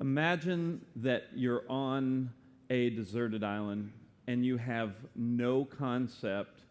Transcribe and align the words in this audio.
Imagine 0.00 0.84
that 0.96 1.28
you're 1.34 1.62
on 1.68 2.30
a 2.68 2.90
deserted 2.90 3.44
island 3.44 3.92
and 4.26 4.44
you 4.44 4.56
have 4.56 4.94
no 5.14 5.64
concept 5.64 6.62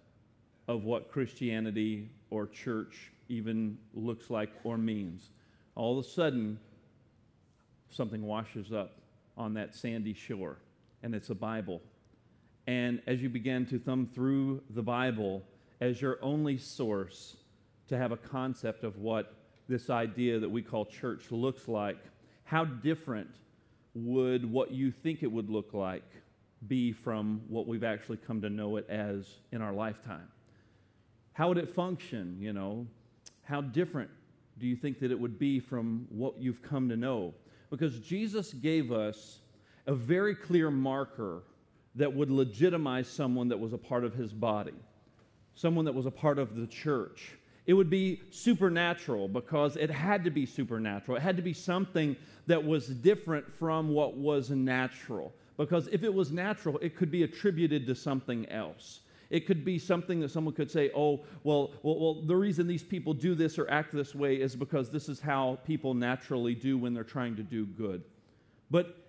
of 0.68 0.84
what 0.84 1.12
Christianity 1.12 2.10
or 2.30 2.48
church 2.48 3.12
even 3.30 3.78
looks 3.94 4.30
like 4.30 4.50
or 4.64 4.78
means. 4.78 5.30
All 5.76 5.98
of 5.98 6.06
a 6.06 6.08
sudden, 6.08 6.60
something 7.90 8.24
washes 8.24 8.74
up 8.74 9.00
on 9.38 9.54
that 9.54 9.74
sandy 9.74 10.14
shore, 10.14 10.58
and 11.02 11.16
it's 11.16 11.30
a 11.30 11.36
Bible. 11.36 11.82
And 12.68 13.02
as 13.08 13.22
you 13.22 13.30
begin 13.30 13.66
to 13.68 13.80
thumb 13.80 14.10
through 14.14 14.62
the 14.70 14.84
Bible 14.84 15.44
as 15.80 16.02
your 16.02 16.18
only 16.22 16.58
source 16.58 17.38
to 17.88 17.98
have 17.98 18.12
a 18.12 18.18
concept 18.18 18.84
of 18.84 18.98
what 18.98 19.34
this 19.68 19.90
idea 19.90 20.40
that 20.40 20.50
we 20.50 20.62
call 20.62 20.86
church 20.86 21.32
looks 21.32 21.68
like, 21.68 21.98
how 22.44 22.66
different 22.66 23.30
would 23.96 24.50
what 24.50 24.72
you 24.72 24.92
think 24.92 25.24
it 25.24 25.32
would 25.32 25.50
look 25.50 25.74
like 25.74 26.10
be 26.68 26.92
from 26.92 27.42
what 27.48 27.68
we've 27.68 27.84
actually 27.84 28.18
come 28.18 28.42
to 28.42 28.50
know 28.50 28.78
it 28.78 28.90
as 28.90 29.28
in 29.52 29.62
our 29.62 29.74
lifetime? 29.74 30.28
How 31.34 31.50
would 31.50 31.58
it 31.58 31.70
function, 31.70 32.38
you 32.40 32.54
know? 32.54 32.88
How 33.44 33.62
different 33.62 34.10
do 34.60 34.68
you 34.68 34.76
think 34.76 35.00
that 35.00 35.12
it 35.12 35.20
would 35.20 35.40
be 35.40 35.60
from 35.60 36.06
what 36.10 36.40
you've 36.40 36.62
come 36.62 36.90
to 36.90 36.96
know? 36.96 37.34
Because 37.70 38.00
Jesus 38.00 38.54
gave 38.54 38.92
us 38.92 39.40
a 39.88 39.94
very 39.94 40.36
clear 40.36 40.70
marker 40.70 41.44
that 41.96 42.14
would 42.14 42.30
legitimize 42.30 43.08
someone 43.08 43.50
that 43.50 43.60
was 43.60 43.74
a 43.74 43.78
part 43.78 44.04
of 44.04 44.14
his 44.14 44.32
body, 44.32 44.74
someone 45.56 45.86
that 45.86 45.94
was 45.94 46.06
a 46.06 46.12
part 46.12 46.40
of 46.40 46.56
the 46.56 46.68
church. 46.68 47.34
It 47.66 47.74
would 47.74 47.90
be 47.90 48.22
supernatural 48.30 49.28
because 49.28 49.78
it 49.78 49.90
had 49.90 50.24
to 50.26 50.32
be 50.32 50.46
supernatural. 50.46 51.18
It 51.18 51.22
had 51.22 51.38
to 51.38 51.44
be 51.44 51.54
something 51.54 52.16
that 52.48 52.64
was 52.64 52.88
different 52.88 53.52
from 53.58 53.90
what 53.90 54.18
was 54.18 54.50
natural. 54.50 55.34
Because 55.58 55.88
if 55.92 56.04
it 56.04 56.14
was 56.14 56.32
natural, 56.32 56.78
it 56.80 56.96
could 56.96 57.12
be 57.12 57.24
attributed 57.24 57.88
to 57.88 57.96
something 57.96 58.48
else. 58.50 59.02
It 59.30 59.48
could 59.48 59.64
be 59.64 59.80
something 59.80 60.20
that 60.20 60.30
someone 60.30 60.54
could 60.54 60.70
say, 60.70 60.92
oh, 60.96 61.22
well, 61.44 61.72
well, 61.82 62.00
well, 62.00 62.22
the 62.22 62.36
reason 62.36 62.68
these 62.68 62.84
people 62.84 63.14
do 63.14 63.34
this 63.34 63.58
or 63.58 63.70
act 63.70 63.94
this 63.94 64.14
way 64.14 64.36
is 64.36 64.56
because 64.56 64.90
this 64.90 65.10
is 65.10 65.20
how 65.20 65.58
people 65.66 65.94
naturally 65.94 66.54
do 66.54 66.78
when 66.78 66.94
they're 66.94 67.04
trying 67.04 67.36
to 67.38 67.44
do 67.44 67.66
good. 67.66 68.04
But 68.70 69.03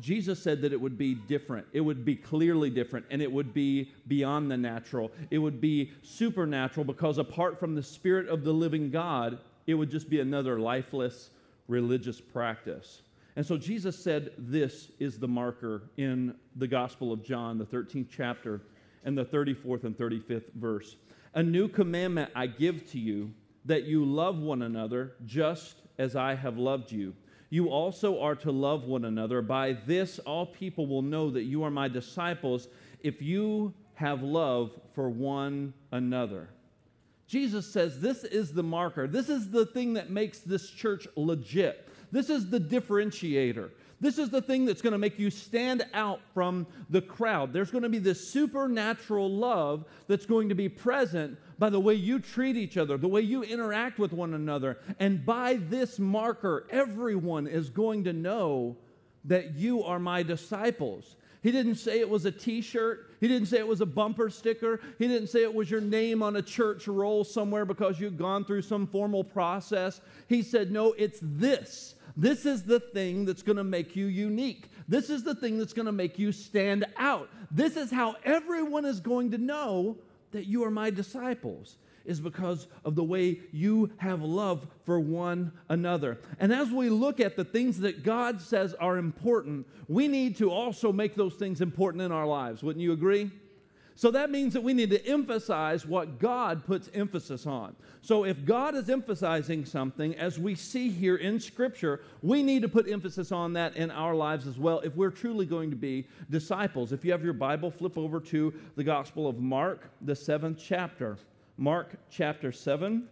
Jesus 0.00 0.42
said 0.42 0.62
that 0.62 0.72
it 0.72 0.80
would 0.80 0.98
be 0.98 1.14
different. 1.14 1.66
It 1.72 1.80
would 1.80 2.04
be 2.04 2.16
clearly 2.16 2.70
different, 2.70 3.06
and 3.10 3.20
it 3.20 3.30
would 3.30 3.52
be 3.52 3.92
beyond 4.08 4.50
the 4.50 4.56
natural. 4.56 5.10
It 5.30 5.38
would 5.38 5.60
be 5.60 5.92
supernatural 6.02 6.84
because 6.84 7.18
apart 7.18 7.60
from 7.60 7.74
the 7.74 7.82
Spirit 7.82 8.28
of 8.28 8.44
the 8.44 8.52
living 8.52 8.90
God, 8.90 9.38
it 9.66 9.74
would 9.74 9.90
just 9.90 10.10
be 10.10 10.20
another 10.20 10.58
lifeless 10.58 11.30
religious 11.68 12.20
practice. 12.20 13.02
And 13.36 13.46
so 13.46 13.56
Jesus 13.56 13.96
said 13.96 14.32
this 14.36 14.90
is 14.98 15.18
the 15.18 15.28
marker 15.28 15.84
in 15.96 16.34
the 16.56 16.66
Gospel 16.66 17.12
of 17.12 17.24
John, 17.24 17.58
the 17.58 17.64
13th 17.64 18.08
chapter, 18.10 18.60
and 19.04 19.16
the 19.16 19.24
34th 19.24 19.84
and 19.84 19.96
35th 19.96 20.52
verse. 20.54 20.96
A 21.34 21.42
new 21.42 21.68
commandment 21.68 22.30
I 22.34 22.48
give 22.48 22.90
to 22.90 22.98
you 22.98 23.30
that 23.64 23.84
you 23.84 24.04
love 24.04 24.38
one 24.38 24.62
another 24.62 25.12
just 25.26 25.76
as 25.98 26.16
I 26.16 26.34
have 26.34 26.58
loved 26.58 26.90
you. 26.90 27.14
You 27.50 27.68
also 27.68 28.20
are 28.20 28.36
to 28.36 28.52
love 28.52 28.84
one 28.84 29.04
another. 29.04 29.42
By 29.42 29.72
this, 29.72 30.20
all 30.20 30.46
people 30.46 30.86
will 30.86 31.02
know 31.02 31.30
that 31.30 31.42
you 31.42 31.64
are 31.64 31.70
my 31.70 31.88
disciples 31.88 32.68
if 33.02 33.20
you 33.20 33.74
have 33.94 34.22
love 34.22 34.70
for 34.94 35.10
one 35.10 35.74
another. 35.90 36.48
Jesus 37.26 37.70
says 37.70 38.00
this 38.00 38.24
is 38.24 38.52
the 38.52 38.62
marker. 38.62 39.06
This 39.06 39.28
is 39.28 39.50
the 39.50 39.66
thing 39.66 39.94
that 39.94 40.10
makes 40.10 40.38
this 40.38 40.70
church 40.70 41.06
legit. 41.16 41.88
This 42.12 42.30
is 42.30 42.50
the 42.50 42.58
differentiator. 42.58 43.70
This 44.00 44.18
is 44.18 44.30
the 44.30 44.40
thing 44.40 44.64
that's 44.64 44.80
going 44.80 44.92
to 44.92 44.98
make 44.98 45.18
you 45.18 45.30
stand 45.30 45.84
out 45.92 46.20
from 46.32 46.66
the 46.88 47.02
crowd. 47.02 47.52
There's 47.52 47.70
going 47.70 47.82
to 47.82 47.88
be 47.90 47.98
this 47.98 48.26
supernatural 48.28 49.30
love 49.30 49.84
that's 50.08 50.24
going 50.24 50.48
to 50.48 50.54
be 50.54 50.68
present 50.68 51.38
by 51.60 51.68
the 51.68 51.78
way 51.78 51.94
you 51.94 52.18
treat 52.18 52.56
each 52.56 52.78
other, 52.78 52.96
the 52.96 53.06
way 53.06 53.20
you 53.20 53.42
interact 53.42 53.98
with 53.98 54.14
one 54.14 54.32
another. 54.32 54.78
And 54.98 55.24
by 55.26 55.56
this 55.68 55.98
marker, 55.98 56.66
everyone 56.70 57.46
is 57.46 57.68
going 57.68 58.04
to 58.04 58.14
know 58.14 58.78
that 59.26 59.56
you 59.56 59.84
are 59.84 59.98
my 59.98 60.22
disciples. 60.22 61.16
He 61.42 61.52
didn't 61.52 61.74
say 61.74 62.00
it 62.00 62.08
was 62.08 62.24
a 62.24 62.32
t 62.32 62.62
shirt. 62.62 63.10
He 63.20 63.28
didn't 63.28 63.48
say 63.48 63.58
it 63.58 63.68
was 63.68 63.82
a 63.82 63.86
bumper 63.86 64.30
sticker. 64.30 64.80
He 64.98 65.06
didn't 65.06 65.28
say 65.28 65.42
it 65.42 65.54
was 65.54 65.70
your 65.70 65.82
name 65.82 66.22
on 66.22 66.36
a 66.36 66.42
church 66.42 66.88
roll 66.88 67.24
somewhere 67.24 67.66
because 67.66 68.00
you'd 68.00 68.16
gone 68.16 68.46
through 68.46 68.62
some 68.62 68.86
formal 68.86 69.22
process. 69.22 70.00
He 70.28 70.42
said, 70.42 70.70
No, 70.70 70.94
it's 70.94 71.18
this. 71.22 71.94
This 72.16 72.46
is 72.46 72.62
the 72.62 72.80
thing 72.80 73.26
that's 73.26 73.42
going 73.42 73.56
to 73.56 73.64
make 73.64 73.94
you 73.94 74.06
unique. 74.06 74.70
This 74.88 75.10
is 75.10 75.24
the 75.24 75.34
thing 75.34 75.58
that's 75.58 75.74
going 75.74 75.86
to 75.86 75.92
make 75.92 76.18
you 76.18 76.32
stand 76.32 76.86
out. 76.96 77.28
This 77.50 77.76
is 77.76 77.90
how 77.90 78.16
everyone 78.24 78.86
is 78.86 78.98
going 78.98 79.30
to 79.32 79.38
know 79.38 79.98
that 80.32 80.46
you 80.46 80.64
are 80.64 80.70
my 80.70 80.90
disciples 80.90 81.76
is 82.04 82.20
because 82.20 82.66
of 82.84 82.94
the 82.94 83.04
way 83.04 83.40
you 83.52 83.90
have 83.98 84.22
love 84.22 84.66
for 84.84 84.98
one 84.98 85.52
another. 85.68 86.18
And 86.38 86.52
as 86.52 86.70
we 86.70 86.88
look 86.88 87.20
at 87.20 87.36
the 87.36 87.44
things 87.44 87.78
that 87.80 88.02
God 88.02 88.40
says 88.40 88.74
are 88.74 88.96
important, 88.96 89.66
we 89.88 90.08
need 90.08 90.36
to 90.38 90.50
also 90.50 90.92
make 90.92 91.14
those 91.14 91.34
things 91.34 91.60
important 91.60 92.02
in 92.02 92.12
our 92.12 92.26
lives. 92.26 92.62
Wouldn't 92.62 92.82
you 92.82 92.92
agree? 92.92 93.30
So 94.00 94.10
that 94.12 94.30
means 94.30 94.54
that 94.54 94.62
we 94.62 94.72
need 94.72 94.88
to 94.92 95.06
emphasize 95.06 95.84
what 95.84 96.18
God 96.18 96.64
puts 96.64 96.88
emphasis 96.94 97.46
on. 97.46 97.76
So 98.00 98.24
if 98.24 98.46
God 98.46 98.74
is 98.74 98.88
emphasizing 98.88 99.66
something, 99.66 100.14
as 100.14 100.38
we 100.38 100.54
see 100.54 100.88
here 100.88 101.16
in 101.16 101.38
Scripture, 101.38 102.00
we 102.22 102.42
need 102.42 102.62
to 102.62 102.68
put 102.70 102.88
emphasis 102.88 103.30
on 103.30 103.52
that 103.52 103.76
in 103.76 103.90
our 103.90 104.14
lives 104.14 104.46
as 104.46 104.58
well 104.58 104.80
if 104.80 104.96
we're 104.96 105.10
truly 105.10 105.44
going 105.44 105.68
to 105.68 105.76
be 105.76 106.06
disciples. 106.30 106.92
If 106.92 107.04
you 107.04 107.12
have 107.12 107.22
your 107.22 107.34
Bible, 107.34 107.70
flip 107.70 107.98
over 107.98 108.20
to 108.20 108.54
the 108.74 108.82
Gospel 108.82 109.28
of 109.28 109.38
Mark, 109.38 109.90
the 110.00 110.16
seventh 110.16 110.62
chapter. 110.64 111.18
Mark 111.58 111.94
chapter 112.10 112.52
7. 112.52 113.06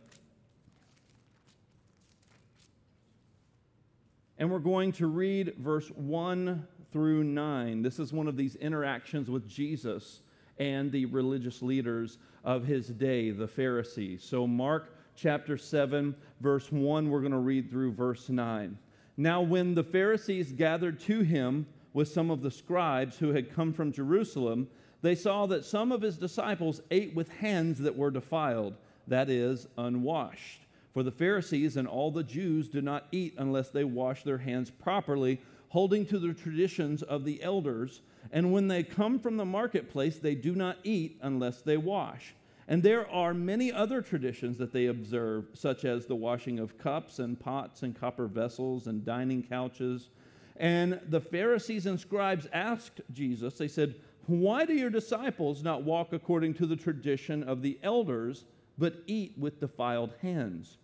And 4.38 4.50
we're 4.50 4.58
going 4.58 4.92
to 4.92 5.06
read 5.06 5.52
verse 5.58 5.90
1 5.90 6.66
through 6.92 7.24
9. 7.24 7.82
This 7.82 7.98
is 7.98 8.10
one 8.10 8.26
of 8.26 8.38
these 8.38 8.56
interactions 8.56 9.28
with 9.28 9.46
Jesus 9.46 10.22
and 10.58 10.90
the 10.90 11.06
religious 11.06 11.62
leaders 11.62 12.18
of 12.44 12.64
his 12.64 12.88
day, 12.88 13.30
the 13.30 13.48
Pharisees. 13.48 14.22
So, 14.22 14.46
Mark 14.46 14.94
chapter 15.16 15.56
7, 15.56 16.14
verse 16.40 16.70
1, 16.70 17.10
we're 17.10 17.20
going 17.20 17.32
to 17.32 17.38
read 17.38 17.70
through 17.70 17.92
verse 17.92 18.28
9. 18.28 18.78
Now, 19.16 19.40
when 19.40 19.74
the 19.74 19.84
Pharisees 19.84 20.52
gathered 20.52 21.00
to 21.00 21.22
him 21.22 21.66
with 21.92 22.08
some 22.08 22.30
of 22.30 22.42
the 22.42 22.50
scribes 22.50 23.18
who 23.18 23.32
had 23.32 23.52
come 23.52 23.72
from 23.72 23.92
Jerusalem, 23.92 24.68
they 25.02 25.14
saw 25.14 25.46
that 25.46 25.64
some 25.64 25.92
of 25.92 26.02
his 26.02 26.18
disciples 26.18 26.80
ate 26.90 27.14
with 27.14 27.28
hands 27.28 27.78
that 27.80 27.96
were 27.96 28.10
defiled, 28.10 28.74
that 29.06 29.28
is, 29.28 29.66
unwashed. 29.76 30.62
For 30.92 31.02
the 31.02 31.10
Pharisees 31.10 31.76
and 31.76 31.86
all 31.86 32.10
the 32.10 32.24
Jews 32.24 32.68
do 32.68 32.80
not 32.80 33.06
eat 33.12 33.34
unless 33.38 33.70
they 33.70 33.84
wash 33.84 34.22
their 34.22 34.38
hands 34.38 34.70
properly, 34.70 35.40
holding 35.68 36.06
to 36.06 36.18
the 36.18 36.32
traditions 36.32 37.02
of 37.02 37.24
the 37.24 37.42
elders. 37.42 38.00
And 38.32 38.52
when 38.52 38.68
they 38.68 38.82
come 38.82 39.18
from 39.18 39.36
the 39.36 39.44
marketplace, 39.44 40.18
they 40.18 40.34
do 40.34 40.54
not 40.54 40.78
eat 40.82 41.18
unless 41.22 41.60
they 41.60 41.76
wash. 41.76 42.34
And 42.66 42.82
there 42.82 43.10
are 43.10 43.32
many 43.32 43.72
other 43.72 44.02
traditions 44.02 44.58
that 44.58 44.72
they 44.72 44.86
observe, 44.86 45.46
such 45.54 45.86
as 45.86 46.04
the 46.04 46.14
washing 46.14 46.58
of 46.58 46.76
cups 46.76 47.18
and 47.18 47.40
pots 47.40 47.82
and 47.82 47.98
copper 47.98 48.26
vessels 48.26 48.86
and 48.86 49.04
dining 49.04 49.42
couches. 49.42 50.10
And 50.56 51.00
the 51.08 51.20
Pharisees 51.20 51.86
and 51.86 51.98
scribes 51.98 52.46
asked 52.52 53.00
Jesus, 53.12 53.54
they 53.54 53.68
said, 53.68 53.94
Why 54.26 54.66
do 54.66 54.74
your 54.74 54.90
disciples 54.90 55.62
not 55.62 55.84
walk 55.84 56.12
according 56.12 56.54
to 56.54 56.66
the 56.66 56.76
tradition 56.76 57.42
of 57.42 57.62
the 57.62 57.78
elders, 57.82 58.44
but 58.76 59.02
eat 59.06 59.32
with 59.38 59.60
defiled 59.60 60.12
hands? 60.20 60.76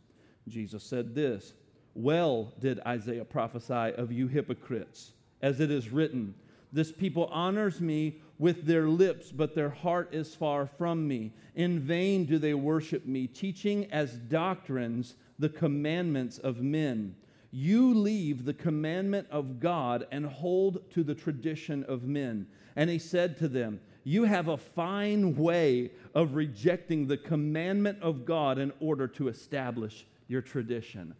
Jesus 0.49 0.85
said 0.85 1.15
this 1.15 1.53
Well 1.95 2.53
did 2.61 2.81
Isaiah 2.81 3.25
prophesy 3.25 3.95
of 3.97 4.13
you 4.13 4.29
hypocrites, 4.29 5.13
as 5.41 5.61
it 5.61 5.71
is 5.71 5.91
written, 5.91 6.35
this 6.75 6.91
people 6.91 7.27
honors 7.27 7.81
me 7.81 8.21
with 8.37 8.67
their 8.67 8.89
lips, 8.89 9.31
but 9.31 9.55
their 9.55 9.71
heart 9.71 10.13
is 10.13 10.35
far 10.35 10.67
from 10.67 11.07
me. 11.07 11.33
In 11.55 11.79
vain 11.79 12.25
do 12.25 12.37
they 12.37 12.53
worship 12.53 13.07
me, 13.07 13.29
teaching 13.29 13.91
as 13.93 14.15
doctrines 14.15 15.15
the 15.39 15.49
commandments 15.49 16.39
of 16.39 16.61
men. 16.61 17.15
You 17.53 17.95
leave 17.95 18.45
the 18.45 18.55
commandment 18.55 19.29
of 19.31 19.61
God 19.61 20.09
and 20.11 20.27
hold 20.27 20.91
to 20.91 21.05
the 21.05 21.15
tradition 21.15 21.85
of 21.85 22.03
men. 22.03 22.49
And 22.75 22.91
he 22.91 22.99
said 22.99 23.39
to 23.39 23.47
them, 23.47 23.79
You 24.03 24.25
have 24.25 24.49
a 24.49 24.57
fine 24.57 25.37
way 25.37 25.93
of 26.13 26.35
rejecting 26.35 27.07
the 27.07 27.17
commandment 27.17 28.03
of 28.03 28.25
God 28.25 28.59
in 28.59 28.73
order 28.81 29.07
to 29.07 29.29
establish 29.29 30.09
your 30.27 30.43
tradition. 30.43 31.15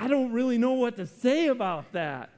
I 0.00 0.06
don't 0.06 0.32
really 0.32 0.58
know 0.58 0.74
what 0.74 0.96
to 0.96 1.06
say 1.06 1.48
about 1.48 1.92
that. 1.92 2.30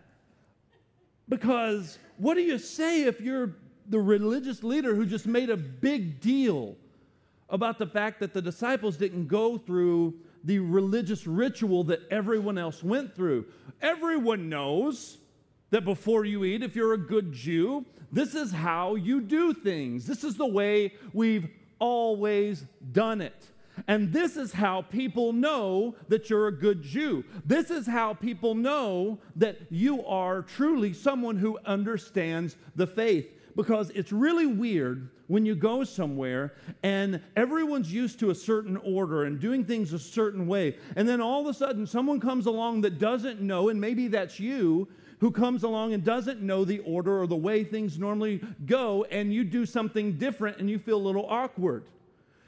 Because 1.28 1.98
what 2.16 2.34
do 2.34 2.40
you 2.40 2.58
say 2.58 3.02
if 3.02 3.20
you're 3.20 3.54
the 3.86 4.00
religious 4.00 4.64
leader 4.64 4.94
who 4.94 5.04
just 5.04 5.26
made 5.26 5.50
a 5.50 5.56
big 5.56 6.20
deal 6.20 6.76
about 7.50 7.78
the 7.78 7.86
fact 7.86 8.18
that 8.20 8.32
the 8.32 8.40
disciples 8.40 8.96
didn't 8.96 9.26
go 9.26 9.58
through 9.58 10.14
the 10.44 10.58
religious 10.58 11.26
ritual 11.26 11.84
that 11.84 12.00
everyone 12.10 12.56
else 12.56 12.82
went 12.82 13.14
through. 13.14 13.44
Everyone 13.82 14.48
knows 14.48 15.18
that 15.68 15.84
before 15.84 16.24
you 16.24 16.44
eat, 16.44 16.62
if 16.62 16.74
you're 16.74 16.94
a 16.94 16.98
good 16.98 17.30
Jew, 17.30 17.84
this 18.10 18.34
is 18.34 18.52
how 18.52 18.94
you 18.94 19.20
do 19.20 19.52
things. 19.52 20.06
This 20.06 20.24
is 20.24 20.36
the 20.36 20.46
way 20.46 20.94
we've 21.12 21.48
always 21.78 22.64
done 22.92 23.20
it. 23.20 23.50
And 23.86 24.12
this 24.12 24.36
is 24.36 24.52
how 24.52 24.82
people 24.82 25.32
know 25.32 25.94
that 26.08 26.30
you're 26.30 26.48
a 26.48 26.52
good 26.52 26.82
Jew. 26.82 27.24
This 27.44 27.70
is 27.70 27.86
how 27.86 28.14
people 28.14 28.54
know 28.54 29.18
that 29.36 29.58
you 29.70 30.04
are 30.06 30.42
truly 30.42 30.92
someone 30.92 31.36
who 31.36 31.58
understands 31.64 32.56
the 32.76 32.86
faith. 32.86 33.26
Because 33.56 33.90
it's 33.90 34.12
really 34.12 34.46
weird 34.46 35.10
when 35.26 35.44
you 35.44 35.54
go 35.54 35.84
somewhere 35.84 36.54
and 36.82 37.20
everyone's 37.36 37.92
used 37.92 38.18
to 38.20 38.30
a 38.30 38.34
certain 38.34 38.76
order 38.78 39.24
and 39.24 39.40
doing 39.40 39.64
things 39.64 39.92
a 39.92 39.98
certain 39.98 40.46
way. 40.46 40.76
And 40.96 41.08
then 41.08 41.20
all 41.20 41.40
of 41.40 41.46
a 41.46 41.54
sudden, 41.54 41.86
someone 41.86 42.20
comes 42.20 42.46
along 42.46 42.82
that 42.82 42.98
doesn't 42.98 43.40
know, 43.40 43.68
and 43.68 43.80
maybe 43.80 44.08
that's 44.08 44.38
you, 44.38 44.88
who 45.18 45.30
comes 45.30 45.64
along 45.64 45.92
and 45.92 46.02
doesn't 46.02 46.40
know 46.40 46.64
the 46.64 46.78
order 46.80 47.20
or 47.20 47.26
the 47.26 47.36
way 47.36 47.62
things 47.62 47.98
normally 47.98 48.40
go, 48.66 49.04
and 49.10 49.34
you 49.34 49.44
do 49.44 49.66
something 49.66 50.12
different 50.12 50.58
and 50.58 50.70
you 50.70 50.78
feel 50.78 50.96
a 50.96 50.98
little 50.98 51.26
awkward. 51.28 51.84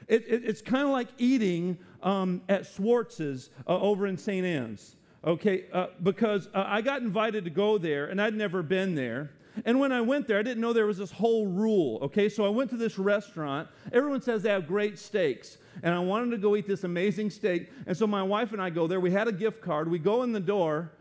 It, 0.07 0.25
it, 0.27 0.43
it's 0.45 0.61
kind 0.61 0.83
of 0.83 0.89
like 0.89 1.07
eating 1.17 1.77
um, 2.01 2.41
at 2.49 2.65
Schwartz's 2.65 3.49
uh, 3.67 3.79
over 3.79 4.07
in 4.07 4.17
St. 4.17 4.45
Anne's, 4.45 4.95
okay? 5.25 5.65
Uh, 5.71 5.87
because 6.01 6.47
uh, 6.53 6.63
I 6.67 6.81
got 6.81 7.01
invited 7.01 7.43
to 7.45 7.49
go 7.49 7.77
there, 7.77 8.07
and 8.07 8.21
I'd 8.21 8.35
never 8.35 8.61
been 8.61 8.95
there. 8.95 9.31
And 9.65 9.79
when 9.79 9.91
I 9.91 10.01
went 10.01 10.27
there, 10.27 10.39
I 10.39 10.41
didn't 10.41 10.61
know 10.61 10.73
there 10.73 10.87
was 10.87 10.97
this 10.97 11.11
whole 11.11 11.45
rule, 11.45 11.99
okay? 12.01 12.27
So 12.27 12.45
I 12.45 12.49
went 12.49 12.69
to 12.71 12.77
this 12.77 12.97
restaurant. 12.97 13.67
Everyone 13.91 14.21
says 14.21 14.41
they 14.41 14.49
have 14.49 14.67
great 14.67 14.97
steaks. 14.97 15.57
And 15.83 15.93
I 15.93 15.99
wanted 15.99 16.31
to 16.31 16.37
go 16.37 16.55
eat 16.55 16.67
this 16.67 16.83
amazing 16.83 17.29
steak. 17.29 17.71
And 17.85 17.95
so 17.95 18.07
my 18.07 18.23
wife 18.23 18.51
and 18.51 18.61
I 18.61 18.69
go 18.69 18.87
there. 18.87 18.99
We 18.99 19.11
had 19.11 19.27
a 19.27 19.31
gift 19.31 19.61
card. 19.61 19.89
We 19.89 19.99
go 19.99 20.23
in 20.23 20.31
the 20.31 20.39
door, 20.39 20.91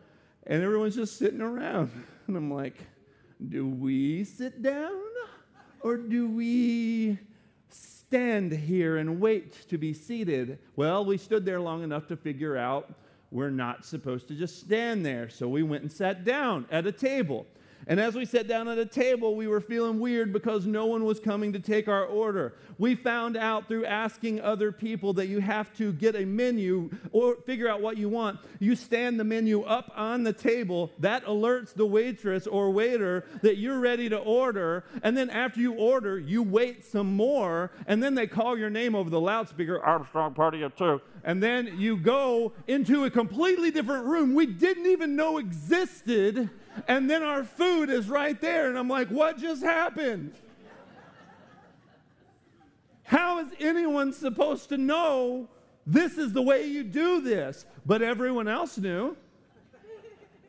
and 0.46 0.62
everyone's 0.62 0.96
just 0.96 1.19
sitting 1.19 1.40
around. 1.40 1.90
And 2.28 2.37
I'm 2.37 2.52
like, 2.52 2.76
do 3.48 3.66
we 3.66 4.22
sit 4.22 4.62
down 4.62 5.02
or 5.81 5.96
do 5.96 6.28
we 6.28 7.19
stand 8.12 8.53
here 8.53 8.99
and 8.99 9.19
wait 9.23 9.67
to 9.70 9.79
be 9.79 9.94
seated? 9.94 10.59
Well, 10.76 11.03
we 11.03 11.17
stood 11.17 11.47
there 11.47 11.59
long 11.59 11.82
enough 11.82 12.09
to 12.09 12.17
figure 12.19 12.59
out 12.59 12.93
we're 13.31 13.49
not 13.49 13.87
supposed 13.87 14.29
to 14.29 14.35
just 14.35 14.61
stand 14.61 15.06
there. 15.06 15.31
So 15.31 15.49
we 15.49 15.62
went 15.62 15.82
and 15.82 15.91
sat 15.91 16.23
down 16.23 16.67
at 16.70 16.87
a 16.87 16.93
table. 16.93 17.47
And 17.87 17.99
as 18.00 18.14
we 18.14 18.25
sat 18.25 18.46
down 18.46 18.69
at 18.69 18.79
a 18.79 18.87
table, 18.87 19.34
we 19.34 19.46
were 19.46 19.61
feeling 19.61 19.99
weird 19.99 20.32
because 20.32 20.67
no 20.67 20.87
one 20.87 21.05
was 21.05 21.19
coming 21.19 21.52
to 21.52 21.61
take 21.61 21.88
our 21.88 22.05
order. 22.05 22.55
We 22.79 22.94
found 22.94 23.37
out 23.37 23.69
through 23.69 23.87
asking 23.87 24.40
other 24.40 24.73
people 24.73 25.12
that 25.14 25.26
you 25.26 25.40
have 25.40 25.75
to 25.76 25.93
get 25.93 26.14
a 26.14 26.25
menu 26.25 26.90
or 27.12 27.37
figure 27.46 27.69
out 27.69 27.81
what 27.81 27.96
you 27.96 28.08
want. 28.08 28.40
You 28.61 28.76
stand 28.76 29.19
the 29.19 29.25
menu 29.25 29.62
up 29.62 29.93
on 29.96 30.23
the 30.23 30.32
table, 30.32 30.90
that 31.00 31.25
alerts 31.25 31.75
the 31.75 31.87
waitress 31.87 32.46
or 32.46 32.70
waiter 32.70 33.25
that 33.43 33.56
you're 33.56 33.81
ready 33.81 34.08
to 34.08 34.19
order. 34.19 34.84
And 35.02 35.17
then 35.17 35.31
after 35.31 35.61
you 35.61 35.75
order, 35.75 36.19
you 36.19 36.43
wait 36.43 36.84
some 36.84 37.14
more, 37.14 37.73
and 37.87 38.02
then 38.02 38.14
they 38.14 38.26
call 38.26 38.56
your 38.56 38.70
name 38.70 38.94
over 38.94 39.11
the 39.11 39.20
loudspeaker 39.20 39.81
Armstrong 39.81 40.34
Party 40.34 40.62
of 40.62 40.75
Two. 40.76 41.00
And 41.25 41.43
then 41.43 41.79
you 41.79 41.96
go 41.96 42.52
into 42.67 43.05
a 43.05 43.11
completely 43.11 43.70
different 43.70 44.06
room 44.06 44.34
we 44.34 44.46
didn't 44.46 44.87
even 44.87 45.17
know 45.17 45.38
existed 45.38 46.50
and 46.88 47.08
then 47.08 47.22
our 47.22 47.44
food 47.44 47.90
is 47.90 48.08
right 48.08 48.40
there. 48.40 48.69
And 48.69 48.78
I'm 48.78 48.88
like, 48.88 49.08
what 49.08 49.38
just 49.38 49.62
happened? 49.62 50.34
How 53.04 53.40
is 53.40 53.48
anyone 53.60 54.12
supposed 54.12 54.70
to 54.70 54.78
know 54.78 55.48
this 55.86 56.16
is 56.16 56.32
the 56.32 56.42
way 56.42 56.66
you 56.66 56.82
do 56.82 57.20
this? 57.20 57.66
But 57.84 58.00
everyone 58.00 58.48
else 58.48 58.78
knew. 58.78 59.16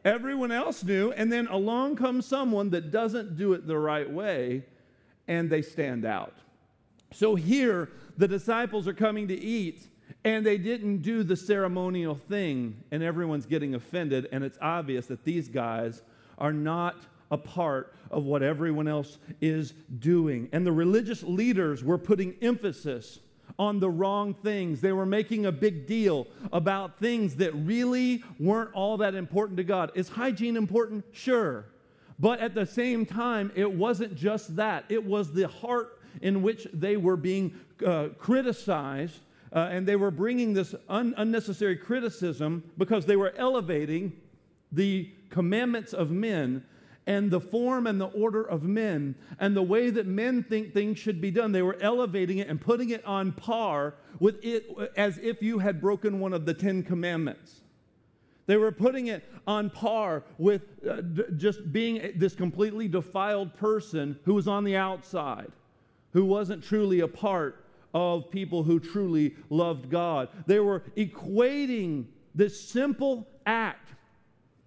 Everyone 0.05 0.51
else 0.51 0.83
knew. 0.83 1.11
And 1.11 1.31
then 1.31 1.47
along 1.47 1.97
comes 1.97 2.25
someone 2.25 2.69
that 2.69 2.91
doesn't 2.91 3.37
do 3.37 3.53
it 3.53 3.67
the 3.67 3.77
right 3.77 4.09
way, 4.09 4.63
and 5.27 5.49
they 5.49 5.61
stand 5.61 6.05
out. 6.05 6.35
So 7.11 7.35
here, 7.35 7.89
the 8.17 8.27
disciples 8.27 8.87
are 8.87 8.93
coming 8.93 9.27
to 9.27 9.37
eat, 9.37 9.87
and 10.23 10.45
they 10.45 10.57
didn't 10.57 10.99
do 10.99 11.23
the 11.23 11.35
ceremonial 11.35 12.15
thing, 12.15 12.83
and 12.91 13.03
everyone's 13.03 13.45
getting 13.45 13.75
offended. 13.75 14.27
And 14.31 14.43
it's 14.43 14.57
obvious 14.61 15.07
that 15.07 15.23
these 15.23 15.49
guys 15.49 16.01
are 16.43 16.53
not 16.53 16.97
a 17.31 17.37
part 17.37 17.95
of 18.11 18.25
what 18.25 18.43
everyone 18.43 18.87
else 18.87 19.17
is 19.41 19.73
doing. 19.99 20.49
And 20.51 20.67
the 20.67 20.73
religious 20.73 21.23
leaders 21.23 21.83
were 21.83 21.97
putting 21.97 22.35
emphasis 22.41 23.19
on 23.57 23.79
the 23.79 23.89
wrong 23.89 24.33
things. 24.33 24.81
They 24.81 24.91
were 24.91 25.05
making 25.05 25.45
a 25.45 25.51
big 25.53 25.87
deal 25.87 26.27
about 26.51 26.99
things 26.99 27.37
that 27.37 27.53
really 27.53 28.23
weren't 28.39 28.73
all 28.73 28.97
that 28.97 29.15
important 29.15 29.55
to 29.57 29.63
God. 29.63 29.91
Is 29.95 30.09
hygiene 30.09 30.57
important? 30.57 31.05
Sure. 31.13 31.65
But 32.19 32.41
at 32.41 32.53
the 32.53 32.65
same 32.65 33.05
time, 33.05 33.51
it 33.55 33.71
wasn't 33.71 34.13
just 34.13 34.55
that, 34.57 34.83
it 34.89 35.03
was 35.03 35.31
the 35.31 35.47
heart 35.47 35.99
in 36.21 36.41
which 36.41 36.67
they 36.73 36.97
were 36.97 37.17
being 37.17 37.57
uh, 37.85 38.09
criticized. 38.19 39.19
Uh, 39.53 39.69
and 39.71 39.87
they 39.87 39.95
were 39.95 40.11
bringing 40.11 40.53
this 40.53 40.75
un- 40.89 41.13
unnecessary 41.15 41.77
criticism 41.77 42.63
because 42.77 43.05
they 43.05 43.15
were 43.15 43.33
elevating 43.37 44.11
the 44.73 45.09
commandments 45.29 45.93
of 45.93 46.11
men 46.11 46.63
and 47.05 47.31
the 47.31 47.39
form 47.39 47.85
and 47.87 47.99
the 47.99 48.07
order 48.07 48.43
of 48.43 48.63
men 48.63 49.15
and 49.39 49.55
the 49.55 49.63
way 49.63 49.89
that 49.89 50.07
men 50.07 50.43
think 50.43 50.73
things 50.73 50.97
should 50.97 51.19
be 51.19 51.31
done. 51.31 51.51
They 51.51 51.61
were 51.61 51.77
elevating 51.81 52.37
it 52.37 52.47
and 52.47 52.59
putting 52.59 52.91
it 52.91 53.05
on 53.05 53.33
par 53.33 53.95
with 54.19 54.43
it 54.43 54.65
as 54.95 55.17
if 55.17 55.41
you 55.41 55.59
had 55.59 55.81
broken 55.81 56.19
one 56.19 56.33
of 56.33 56.45
the 56.45 56.53
Ten 56.53 56.83
Commandments. 56.83 57.61
They 58.45 58.57
were 58.57 58.71
putting 58.71 59.07
it 59.07 59.23
on 59.47 59.69
par 59.69 60.23
with 60.37 60.63
uh, 60.89 61.01
d- 61.01 61.23
just 61.37 61.71
being 61.71 62.13
this 62.15 62.35
completely 62.35 62.87
defiled 62.87 63.53
person 63.55 64.19
who 64.23 64.33
was 64.33 64.47
on 64.47 64.63
the 64.63 64.75
outside, 64.75 65.51
who 66.11 66.25
wasn't 66.25 66.63
truly 66.63 66.99
a 66.99 67.07
part 67.07 67.65
of 67.93 68.29
people 68.29 68.63
who 68.63 68.79
truly 68.79 69.35
loved 69.49 69.89
God. 69.89 70.29
They 70.45 70.59
were 70.59 70.81
equating 70.97 72.05
this 72.35 72.59
simple 72.59 73.27
act 73.45 73.93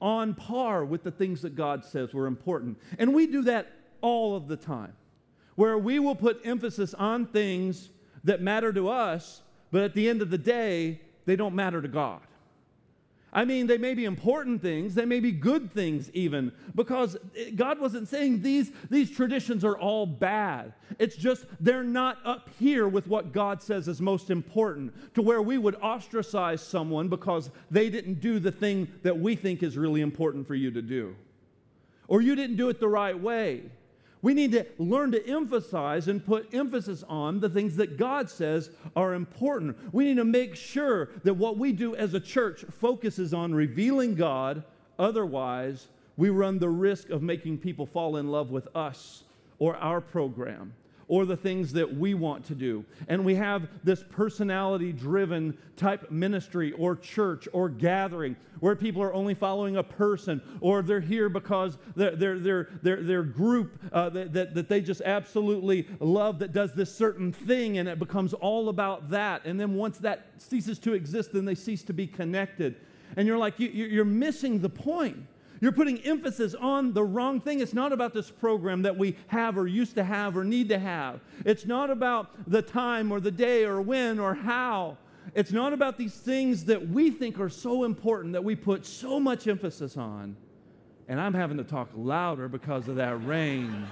on 0.01 0.35
par 0.35 0.85
with 0.85 1.03
the 1.03 1.11
things 1.11 1.43
that 1.43 1.55
God 1.57 1.85
says 1.85 2.13
were 2.13 2.27
important. 2.27 2.79
And 2.99 3.15
we 3.15 3.27
do 3.27 3.43
that 3.43 3.73
all 4.01 4.37
of 4.37 4.49
the 4.49 4.57
time, 4.57 4.93
where 5.55 5.79
we 5.79 5.99
will 5.99 6.15
put 6.15 6.41
emphasis 6.45 6.95
on 6.95 7.27
things 7.27 7.91
that 8.25 8.43
matter 8.43 8.73
to 8.73 8.89
us, 8.89 9.43
but 9.71 9.83
at 9.83 9.95
the 9.95 10.09
end 10.09 10.23
of 10.23 10.31
the 10.31 10.39
day, 10.39 11.01
they 11.25 11.37
don't 11.37 11.55
matter 11.55 11.81
to 11.81 11.89
God. 11.89 12.21
I 13.33 13.45
mean, 13.45 13.67
they 13.67 13.77
may 13.77 13.93
be 13.93 14.05
important 14.07 14.63
things, 14.63 14.95
they 14.95 15.05
may 15.05 15.21
be 15.21 15.33
good 15.33 15.71
things 15.73 16.11
even, 16.15 16.53
because 16.75 17.19
God 17.55 17.79
wasn't 17.79 18.09
saying 18.09 18.41
these, 18.41 18.71
these 18.89 19.11
traditions 19.11 19.65
are 19.65 19.77
all 19.77 20.07
bad. 20.07 20.73
It's 20.99 21.17
just 21.17 21.45
they're 21.61 21.83
not 21.83 22.19
up 22.25 22.49
here 22.59 22.89
with 22.89 23.09
what 23.09 23.33
God 23.33 23.63
says 23.63 23.89
is 23.89 24.01
most 24.01 24.31
important, 24.31 24.95
to 25.15 25.23
where 25.23 25.43
we 25.43 25.59
would 25.59 25.75
ostracize 25.77 26.63
someone 26.63 27.09
because 27.09 27.51
they 27.71 27.91
didn't 27.91 28.21
do 28.21 28.39
the 28.39 28.53
thing 28.53 28.89
that 29.03 29.19
we 29.19 29.37
think 29.37 29.63
is 29.63 29.77
really 29.77 30.01
important 30.01 30.47
for 30.47 30.55
you 30.55 30.71
to 30.71 30.81
do. 30.81 31.15
Or 32.09 32.23
you 32.23 32.37
didn't 32.37 32.57
do 32.57 32.69
it 32.69 32.81
the 32.81 32.89
right 32.89 33.21
way. 33.21 33.65
We 34.23 34.35
need 34.35 34.53
to 34.53 34.67
learn 34.79 35.13
to 35.13 35.27
emphasize 35.27 36.09
and 36.09 36.25
put 36.25 36.53
emphasis 36.53 37.05
on 37.09 37.41
the 37.41 37.49
things 37.49 37.77
that 37.77 37.97
God 37.97 38.31
says 38.31 38.71
are 38.95 39.15
important. 39.15 39.77
We 39.93 40.05
need 40.05 40.17
to 40.17 40.25
make 40.25 40.57
sure 40.57 41.11
that 41.23 41.35
what 41.35 41.59
we 41.59 41.73
do 41.73 41.95
as 41.95 42.15
a 42.15 42.21
church 42.21 42.65
focuses 42.81 43.35
on 43.35 43.55
revealing 43.55 44.15
God. 44.15 44.65
Otherwise, 44.99 45.89
we 46.17 46.31
run 46.31 46.59
the 46.59 46.69
risk 46.69 47.11
of 47.11 47.23
making 47.23 47.59
people 47.59 47.87
fall 47.87 48.17
in 48.17 48.31
love 48.31 48.51
with 48.51 48.69
us 48.75 49.23
or 49.59 49.77
our 49.77 50.01
program 50.01 50.73
or 51.09 51.25
the 51.25 51.37
things 51.37 51.73
that 51.73 51.97
we 51.97 52.15
want 52.15 52.45
to 52.47 52.55
do. 52.55 52.85
And 53.09 53.25
we 53.25 53.35
have 53.37 53.69
this 53.85 54.03
personality 54.03 54.93
driven 54.93 55.57
type 55.77 56.11
ministry 56.11 56.73
or 56.73 56.97
church 56.97 57.47
or 57.53 57.69
gathering 57.69 58.37
where 58.61 58.75
people 58.75 59.03
are 59.03 59.13
only 59.13 59.35
following 59.35 59.77
a 59.77 59.83
person 59.83 60.41
or 60.61 60.83
they're 60.83 61.01
here 61.01 61.29
because 61.29 61.77
their, 61.95 62.17
their, 62.17 62.65
their, 62.83 63.03
their, 63.03 63.23
group 63.23 63.79
uh, 63.93 64.09
that, 64.09 64.33
that, 64.33 64.55
that 64.55 64.69
they 64.69 64.81
just 64.81 65.03
absolutely 65.03 65.87
love 66.01 66.39
that 66.39 66.53
does 66.53 66.73
this 66.73 66.95
certain 66.95 67.33
thing 67.33 67.79
and 67.79 67.89
it 67.89 67.99
becomes 67.99 68.33
all 68.33 68.69
about 68.69 69.11
that. 69.11 69.45
And 69.45 69.61
then 69.61 69.75
once 69.75 69.99
that 69.99 70.27
ceases 70.39 70.79
to 70.81 70.95
exist, 70.95 71.33
then 71.33 71.45
they 71.45 71.55
cease 71.55 71.83
to 71.85 71.93
be 71.93 72.07
connected. 72.07 72.77
And 73.17 73.29
you're 73.29 73.39
like, 73.39 73.61
you, 73.61 73.69
you're 73.69 74.05
missing 74.05 74.61
the 74.61 74.69
point. 74.69 75.19
You're 75.61 75.73
putting 75.73 75.99
emphasis 76.01 76.55
on 76.55 76.93
the 76.93 77.03
wrong 77.05 77.41
thing. 77.41 77.61
It's 77.61 77.73
not 77.73 77.93
about 77.93 78.13
this 78.13 78.31
program 78.31 78.83
that 78.83 78.97
we 78.97 79.17
have 79.29 79.57
or 79.57 79.67
used 79.67 79.95
to 79.95 80.05
have 80.05 80.37
or 80.37 80.45
need 80.45 80.69
to 80.69 80.79
have. 80.79 81.21
It's 81.45 81.65
not 81.65 81.91
about 81.91 82.31
the 82.51 82.63
time 82.63 83.11
or 83.11 83.21
the 83.21 83.31
day 83.31 83.65
or 83.65 83.81
when 83.81 84.19
or 84.19 84.35
how. 84.35 84.99
It's 85.35 85.53
not 85.53 85.73
about 85.73 85.99
these 85.99 86.15
things 86.15 86.65
that 86.67 86.89
we 86.89 87.11
think 87.11 87.41
are 87.41 87.49
so 87.49 87.85
important 87.85 88.33
that 88.35 88.45
we 88.45 88.55
put 88.55 88.87
so 88.87 89.19
much 89.19 89.47
emphasis 89.49 89.97
on. 89.97 90.37
And 91.09 91.21
I'm 91.21 91.35
having 91.35 91.57
to 91.59 91.65
talk 91.65 91.89
louder 91.95 92.49
because 92.49 92.89
of 92.89 92.97
that 92.97 93.25
rain. 93.25 93.87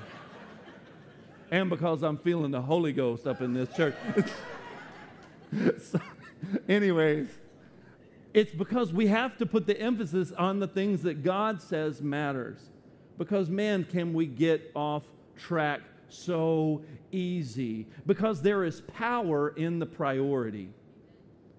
and 1.51 1.71
because 1.71 2.03
I'm 2.03 2.19
feeling 2.19 2.51
the 2.51 2.63
Holy 2.63 2.93
Ghost 2.93 3.27
up 3.27 3.41
in 3.41 3.53
this 3.53 3.69
church. 3.77 3.95
so, 5.83 6.01
anyways, 6.69 7.29
It's 8.35 8.53
because 8.53 8.93
we 8.93 9.07
have 9.07 9.37
to 9.39 9.47
put 9.47 9.67
the 9.67 9.81
emphasis 9.81 10.33
on 10.33 10.59
the 10.59 10.67
things 10.67 11.03
that 11.03 11.23
God 11.23 11.63
says 11.63 12.03
matters. 12.03 12.59
Because 13.17 13.49
man, 13.49 13.85
can 13.85 14.13
we 14.13 14.27
get 14.27 14.73
off 14.75 15.05
track 15.37 15.81
so 16.09 16.83
easy? 17.13 17.87
Because 18.07 18.43
there 18.43 18.65
is 18.65 18.81
power 18.83 19.51
in 19.51 19.79
the 19.79 19.87
priority. 19.87 20.69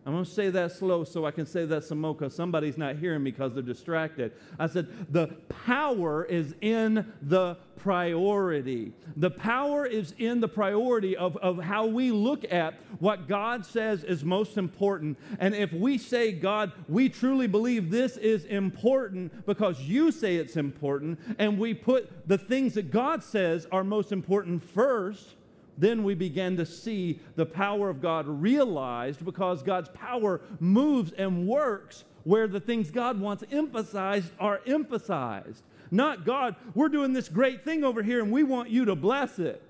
I'm 0.06 0.14
going 0.14 0.24
to 0.24 0.30
say 0.30 0.52
that 0.52 0.72
slow 0.72 1.04
so 1.04 1.26
I 1.26 1.32
can 1.32 1.48
say 1.48 1.66
that 1.66 1.84
some 1.84 2.02
more 2.02 2.14
because 2.14 2.36
somebody's 2.36 2.78
not 2.78 2.98
hearing 2.98 3.24
me 3.24 3.32
because 3.32 3.56
they're 3.56 3.64
distracted. 3.64 4.34
I 4.60 4.68
said, 4.68 4.88
the 5.12 5.28
power 5.50 6.24
is 6.24 6.54
in 6.62 7.12
the 7.24 7.58
priority. 7.78 8.94
The 9.16 9.32
power 9.32 9.84
is 9.84 10.14
in 10.20 10.42
the 10.42 10.48
priority 10.48 11.18
of, 11.18 11.38
of 11.38 11.58
how 11.58 11.88
we 11.88 12.12
look 12.12 12.52
at 12.52 12.76
what 13.00 13.28
God 13.28 13.66
says 13.66 14.04
is 14.04 14.24
most 14.24 14.58
important. 14.58 15.18
And 15.40 15.56
if 15.56 15.74
we 15.74 15.98
say, 15.98 16.32
God, 16.32 16.72
we 16.88 17.10
truly 17.10 17.48
believe 17.48 17.90
this 17.90 18.18
is 18.18 18.46
important 18.46 19.46
because 19.48 19.82
you 19.82 20.12
say 20.12 20.36
it's 20.36 20.56
important, 20.56 21.20
and 21.40 21.58
we 21.58 21.74
put 21.74 22.28
the 22.28 22.38
things 22.38 22.76
that 22.76 22.92
God 22.92 23.24
says 23.24 23.66
are 23.72 23.84
most 23.84 24.12
important 24.12 24.64
first, 24.64 25.36
then 25.78 26.04
we 26.04 26.16
begin 26.16 26.58
to 26.58 26.66
see 26.66 27.20
the 27.36 27.46
power 27.46 27.90
of 27.90 28.02
God 28.02 28.28
realized 28.28 29.24
because 29.24 29.62
God's 29.62 29.90
power 29.90 30.42
moves 30.60 31.12
and 31.14 31.48
works 31.48 32.06
where 32.24 32.48
the 32.48 32.60
things 32.60 32.92
God 32.92 33.20
wants 33.20 33.44
emphasized 33.52 34.32
are 34.40 34.62
emphasized. 34.66 35.64
Not 35.92 36.26
God, 36.26 36.56
we're 36.74 36.90
doing 36.90 37.14
this 37.14 37.30
great 37.30 37.64
thing 37.64 37.84
over 37.84 38.02
here 38.02 38.22
and 38.22 38.32
we 38.32 38.44
want 38.44 38.70
you 38.70 38.86
to 38.86 38.96
bless 38.96 39.40
it. 39.40 39.62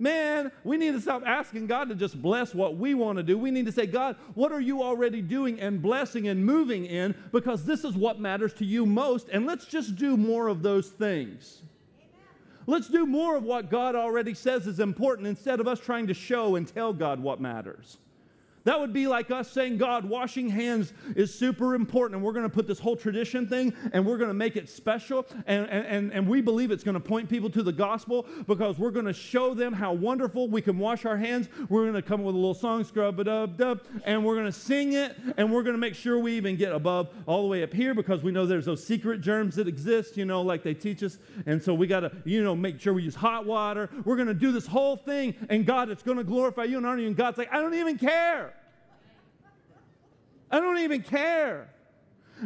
Man, 0.00 0.50
we 0.64 0.78
need 0.78 0.92
to 0.92 1.00
stop 1.00 1.22
asking 1.26 1.66
God 1.66 1.90
to 1.90 1.94
just 1.94 2.20
bless 2.20 2.54
what 2.54 2.78
we 2.78 2.94
want 2.94 3.18
to 3.18 3.22
do. 3.22 3.36
We 3.36 3.50
need 3.50 3.66
to 3.66 3.72
say, 3.72 3.86
God, 3.86 4.16
what 4.32 4.50
are 4.50 4.60
you 4.60 4.82
already 4.82 5.20
doing 5.20 5.60
and 5.60 5.82
blessing 5.82 6.28
and 6.28 6.44
moving 6.44 6.86
in? 6.86 7.14
Because 7.32 7.66
this 7.66 7.84
is 7.84 7.94
what 7.94 8.18
matters 8.18 8.54
to 8.54 8.64
you 8.64 8.86
most. 8.86 9.28
And 9.30 9.44
let's 9.44 9.66
just 9.66 9.96
do 9.96 10.16
more 10.16 10.48
of 10.48 10.62
those 10.62 10.88
things. 10.88 11.60
Let's 12.66 12.88
do 12.88 13.06
more 13.06 13.36
of 13.36 13.44
what 13.44 13.70
God 13.70 13.94
already 13.94 14.34
says 14.34 14.66
is 14.66 14.80
important 14.80 15.26
instead 15.26 15.60
of 15.60 15.66
us 15.66 15.80
trying 15.80 16.06
to 16.08 16.14
show 16.14 16.56
and 16.56 16.66
tell 16.66 16.92
God 16.92 17.20
what 17.20 17.40
matters. 17.40 17.98
That 18.64 18.78
would 18.78 18.92
be 18.92 19.06
like 19.06 19.30
us 19.30 19.50
saying, 19.50 19.78
God, 19.78 20.04
washing 20.04 20.48
hands 20.48 20.92
is 21.16 21.34
super 21.34 21.74
important, 21.74 22.16
and 22.16 22.24
we're 22.24 22.32
going 22.32 22.44
to 22.44 22.54
put 22.54 22.66
this 22.66 22.78
whole 22.78 22.96
tradition 22.96 23.46
thing 23.46 23.72
and 23.92 24.04
we're 24.04 24.18
going 24.18 24.28
to 24.28 24.34
make 24.34 24.56
it 24.56 24.68
special. 24.68 25.26
And, 25.46 25.68
and, 25.68 26.12
and 26.12 26.28
we 26.28 26.40
believe 26.40 26.70
it's 26.70 26.84
going 26.84 26.94
to 26.94 27.00
point 27.00 27.28
people 27.28 27.50
to 27.50 27.62
the 27.62 27.72
gospel 27.72 28.26
because 28.46 28.78
we're 28.78 28.90
going 28.90 29.06
to 29.06 29.12
show 29.12 29.54
them 29.54 29.72
how 29.72 29.92
wonderful 29.92 30.48
we 30.48 30.60
can 30.60 30.78
wash 30.78 31.04
our 31.04 31.16
hands. 31.16 31.48
We're 31.68 31.82
going 31.82 31.94
to 31.94 32.02
come 32.02 32.22
with 32.22 32.34
a 32.34 32.38
little 32.38 32.54
song, 32.54 32.84
scrub 32.84 33.18
a 33.20 33.24
dub 33.24 33.56
dub, 33.56 33.80
and 34.04 34.24
we're 34.24 34.34
going 34.34 34.46
to 34.46 34.52
sing 34.52 34.92
it, 34.92 35.16
and 35.36 35.52
we're 35.52 35.62
going 35.62 35.74
to 35.74 35.80
make 35.80 35.94
sure 35.94 36.18
we 36.18 36.32
even 36.32 36.56
get 36.56 36.72
above 36.72 37.08
all 37.26 37.42
the 37.42 37.48
way 37.48 37.62
up 37.62 37.72
here 37.72 37.94
because 37.94 38.22
we 38.22 38.32
know 38.32 38.46
there's 38.46 38.66
those 38.66 38.84
secret 38.84 39.20
germs 39.20 39.56
that 39.56 39.68
exist, 39.68 40.16
you 40.16 40.24
know, 40.24 40.42
like 40.42 40.62
they 40.62 40.74
teach 40.74 41.02
us. 41.02 41.18
And 41.46 41.62
so 41.62 41.74
we 41.74 41.86
got 41.86 42.00
to, 42.00 42.12
you 42.24 42.42
know, 42.42 42.54
make 42.54 42.80
sure 42.80 42.92
we 42.92 43.02
use 43.02 43.14
hot 43.14 43.46
water. 43.46 43.88
We're 44.04 44.16
going 44.16 44.28
to 44.28 44.34
do 44.34 44.52
this 44.52 44.66
whole 44.66 44.96
thing, 44.96 45.34
and 45.48 45.64
God, 45.64 45.88
it's 45.88 46.02
going 46.02 46.18
to 46.18 46.24
glorify 46.24 46.64
you 46.64 46.76
and 46.76 46.86
honor 46.86 47.00
you. 47.00 47.06
And 47.06 47.16
God's 47.16 47.38
like, 47.38 47.52
I 47.52 47.60
don't 47.60 47.74
even 47.74 47.98
care. 47.98 48.49
I 50.50 50.60
don't 50.60 50.78
even 50.78 51.02
care. 51.02 51.68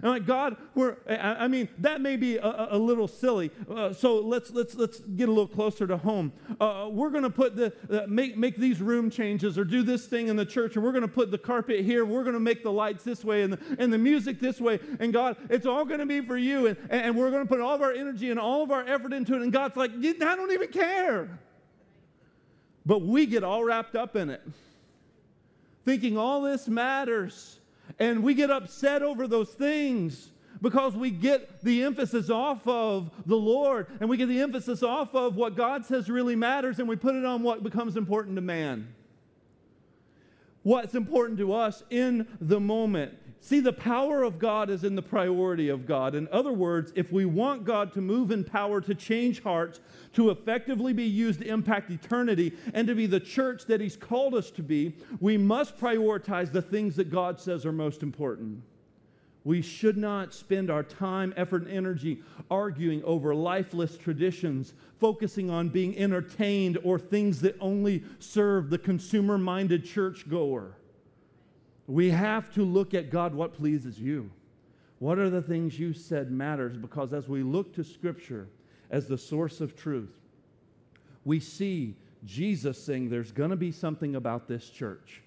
I'm 0.03 0.09
like, 0.09 0.27
God, 0.27 0.57
we're, 0.75 0.97
I, 1.09 1.47
mean, 1.49 1.69
that 1.79 2.01
may 2.01 2.17
be 2.17 2.37
a, 2.37 2.69
a 2.71 2.79
little 2.79 3.07
silly. 3.07 3.51
Uh, 3.71 3.93
so 3.93 4.19
let's, 4.19 4.51
let's, 4.51 4.75
let's 4.75 5.01
get 5.01 5.29
a 5.29 5.33
little 5.33 5.47
closer 5.47 5.87
to 5.87 5.97
home. 5.97 6.33
Uh, 6.61 6.89
we're 6.91 7.11
going 7.11 7.23
to 7.23 7.31
put 7.31 7.55
the, 7.55 7.73
uh, 7.91 8.07
make, 8.09 8.37
make 8.37 8.57
these 8.57 8.81
room 8.81 9.11
changes 9.11 9.57
or 9.59 9.65
do 9.65 9.83
this 9.83 10.07
thing 10.07 10.29
in 10.29 10.37
the 10.37 10.45
church, 10.45 10.75
and 10.75 10.85
we're 10.85 10.93
going 10.93 11.03
to 11.03 11.09
put 11.09 11.31
the 11.31 11.39
carpet 11.39 11.85
here. 11.85 12.05
We're 12.05 12.25
going 12.25 12.35
to 12.35 12.41
make 12.41 12.63
the 12.63 12.73
lights 12.73 13.05
this 13.05 13.25
way 13.25 13.43
and 13.43 13.53
the, 13.53 13.59
and 13.79 13.93
the 13.93 13.99
music 13.99 14.41
this 14.41 14.61
way. 14.61 14.81
And 14.99 15.13
God, 15.13 15.37
it's 15.49 15.67
all 15.67 15.85
going 15.85 16.01
to 16.01 16.07
be 16.07 16.21
for 16.21 16.37
you. 16.37 16.67
And, 16.67 16.77
and 16.91 17.17
we're 17.17 17.31
going 17.31 17.45
to 17.45 17.49
put 17.49 17.61
all 17.61 17.75
of 17.75 17.83
our 17.83 17.93
energy 17.93 18.31
and 18.31 18.41
all 18.41 18.63
of 18.63 18.71
our 18.71 18.87
effort 18.87 19.13
into 19.13 19.35
it. 19.37 19.43
And 19.43 19.53
God's 19.53 19.77
like, 19.77 19.93
I 19.93 20.13
don't 20.13 20.53
even 20.53 20.69
care. 20.69 21.39
But 22.87 23.03
we 23.03 23.27
get 23.27 23.45
all 23.45 23.65
wrapped 23.65 23.97
up 23.97 24.17
in 24.17 24.29
it, 24.29 24.43
thinking 25.85 26.19
all 26.19 26.43
this 26.43 26.69
matters. 26.69 27.61
And 27.99 28.23
we 28.23 28.35
get 28.35 28.51
upset 28.51 29.03
over 29.03 29.27
those 29.27 29.51
things 29.51 30.31
because 30.61 30.97
we 30.97 31.11
get 31.11 31.63
the 31.63 31.83
emphasis 31.85 32.31
off 32.31 32.67
of 32.67 33.11
the 33.27 33.37
Lord 33.37 33.87
and 34.01 34.09
we 34.09 34.17
get 34.17 34.29
the 34.29 34.41
emphasis 34.41 34.83
off 34.83 35.15
of 35.15 35.37
what 35.37 35.57
God 35.57 35.85
says 35.85 36.09
really 36.09 36.37
matters 36.37 36.79
and 36.79 36.89
we 36.89 36.97
put 36.97 37.15
it 37.15 37.25
on 37.25 37.43
what 37.43 37.63
becomes 37.63 37.97
important 37.97 38.37
to 38.37 38.43
man. 38.43 38.95
What's 40.63 40.95
important 40.95 41.39
to 41.41 41.53
us 41.53 41.83
in 41.91 42.27
the 42.41 42.59
moment. 42.59 43.19
See, 43.45 43.61
the 43.61 43.75
power 43.75 44.23
of 44.23 44.39
God 44.39 44.71
is 44.71 44.85
in 44.85 44.95
the 44.95 45.03
priority 45.03 45.69
of 45.69 45.85
God. 45.85 46.15
In 46.15 46.27
other 46.33 46.55
words, 46.55 46.95
if 46.97 47.13
we 47.13 47.27
want 47.27 47.67
God 47.67 47.93
to 47.93 48.01
move 48.01 48.31
in 48.31 48.43
power 48.43 48.81
to 48.81 48.95
change 48.95 49.43
hearts, 49.43 49.81
to 50.15 50.31
effectively 50.31 50.95
be 50.95 51.05
used 51.05 51.41
to 51.41 51.47
impact 51.47 51.91
eternity, 51.91 52.55
and 52.73 52.89
to 52.89 52.95
be 52.95 53.05
the 53.05 53.21
church 53.21 53.67
that 53.67 53.83
He's 53.83 53.99
called 53.99 54.35
us 54.35 54.51
to 54.53 54.63
be, 54.63 54.97
we 55.21 55.37
must 55.37 55.77
prioritize 55.77 56.53
the 56.53 56.63
things 56.63 56.97
that 56.97 57.11
God 57.11 57.39
says 57.39 57.67
are 57.67 57.73
most 57.73 58.03
important. 58.03 58.63
We 59.45 59.61
should 59.61 59.99
not 59.99 60.33
spend 60.33 60.71
our 60.71 60.83
time, 60.83 61.35
effort, 61.37 61.65
and 61.65 61.71
energy 61.71 62.23
arguing 62.51 63.05
over 63.05 63.35
lifeless 63.35 63.99
traditions, 63.99 64.73
focusing 64.99 65.51
on 65.51 65.69
being 65.69 65.99
entertained 65.99 66.79
or 66.83 66.99
things 66.99 67.43
that 67.43 67.59
only 67.61 68.05
serve 68.21 68.71
the 68.71 68.79
consumer 68.79 69.37
minded 69.37 69.85
churchgoer. 69.85 70.79
We 71.87 72.11
have 72.11 72.53
to 72.55 72.65
look 72.65 72.95
at 72.95 73.11
God, 73.11 73.35
what 73.35 73.55
pleases 73.55 73.99
you? 73.99 74.31
What 74.99 75.19
are 75.19 75.29
the 75.29 75.43
things 75.43 75.79
you 75.79 75.93
said 75.93 76.31
matters? 76.31 76.77
Because 76.77 77.13
as 77.13 77.29
we 77.29 77.43
look 77.43 77.75
to 77.75 77.85
Scripture 77.85 78.49
as 78.91 79.07
the 79.07 79.19
source 79.19 79.61
of 79.61 79.77
truth, 79.77 80.21
we 81.25 81.41
see 81.41 81.95
Jesus 82.25 82.83
saying 82.83 83.11
there's 83.11 83.33
going 83.33 83.51
to 83.51 83.57
be 83.57 83.73
something 83.73 84.17
about 84.17 84.49
this 84.49 84.71
church 84.71 85.23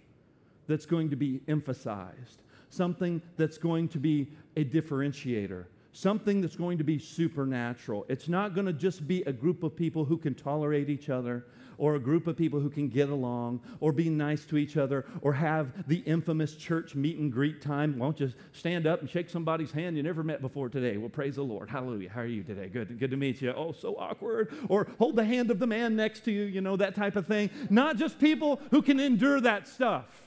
that's 0.67 0.85
going 0.85 1.09
to 1.09 1.15
be 1.15 1.41
emphasized, 1.47 2.41
something 2.69 3.21
that's 3.37 3.57
going 3.57 3.87
to 3.89 3.99
be 3.99 4.27
a 4.55 4.63
differentiator, 4.63 5.65
something 5.98 6.42
that's 6.42 6.56
going 6.56 6.77
to 6.77 6.84
be 6.84 7.00
supernatural. 7.00 8.06
It's 8.08 8.27
not 8.27 8.54
going 8.54 8.68
to 8.68 8.74
just 8.74 9.08
be 9.08 9.24
a 9.24 9.34
group 9.34 9.63
of 9.63 9.75
people 9.75 10.06
who 10.06 10.18
can 10.18 10.36
tolerate 10.36 10.89
each 10.89 11.10
other 11.10 11.46
or 11.80 11.96
a 11.96 12.00
group 12.00 12.27
of 12.27 12.38
people 12.38 12.60
who 12.60 12.70
can 12.70 12.88
get 12.88 13.10
along 13.10 13.62
or 13.80 13.92
be 13.92 14.10
nice 14.10 14.46
to 14.46 14.58
each 14.58 14.77
other 14.77 15.06
or 15.22 15.34
have 15.34 15.88
the 15.88 15.98
infamous 16.00 16.56
church 16.56 16.96
meet 16.96 17.18
and 17.18 17.32
greet 17.32 17.62
time. 17.62 17.98
Won't 17.98 18.20
you 18.20 18.32
stand 18.51 18.86
up 18.88 19.01
and 19.01 19.10
shake 19.10 19.30
somebody's 19.30 19.72
hand 19.72 19.98
you 19.98 20.04
never 20.04 20.24
met 20.24 20.42
before 20.42 20.70
today? 20.70 20.98
Well, 20.98 21.10
praise 21.10 21.36
the 21.36 21.44
Lord. 21.44 21.70
Hallelujah. 21.70 22.10
How 22.10 22.22
are 22.22 22.25
you 22.25 22.44
today? 22.44 22.68
Good, 22.68 23.00
good 23.00 23.12
to 23.12 23.18
meet 23.18 23.42
you. 23.42 23.51
Oh, 23.56 23.72
so 23.72 23.96
awkward. 23.96 24.54
Or 24.70 24.88
hold 25.00 25.16
the 25.16 25.25
hand 25.25 25.51
of 25.51 25.60
the 25.60 25.68
man 25.68 25.96
next 25.96 26.22
to 26.25 26.32
you, 26.32 26.44
you 26.44 26.62
know, 26.62 26.75
that 26.77 26.96
type 26.96 27.16
of 27.16 27.27
thing. 27.27 27.50
Not 27.70 27.98
just 27.98 28.20
people 28.20 28.62
who 28.72 28.82
can 28.82 29.00
endure 29.00 29.42
that 29.42 29.68
stuff. 29.68 30.26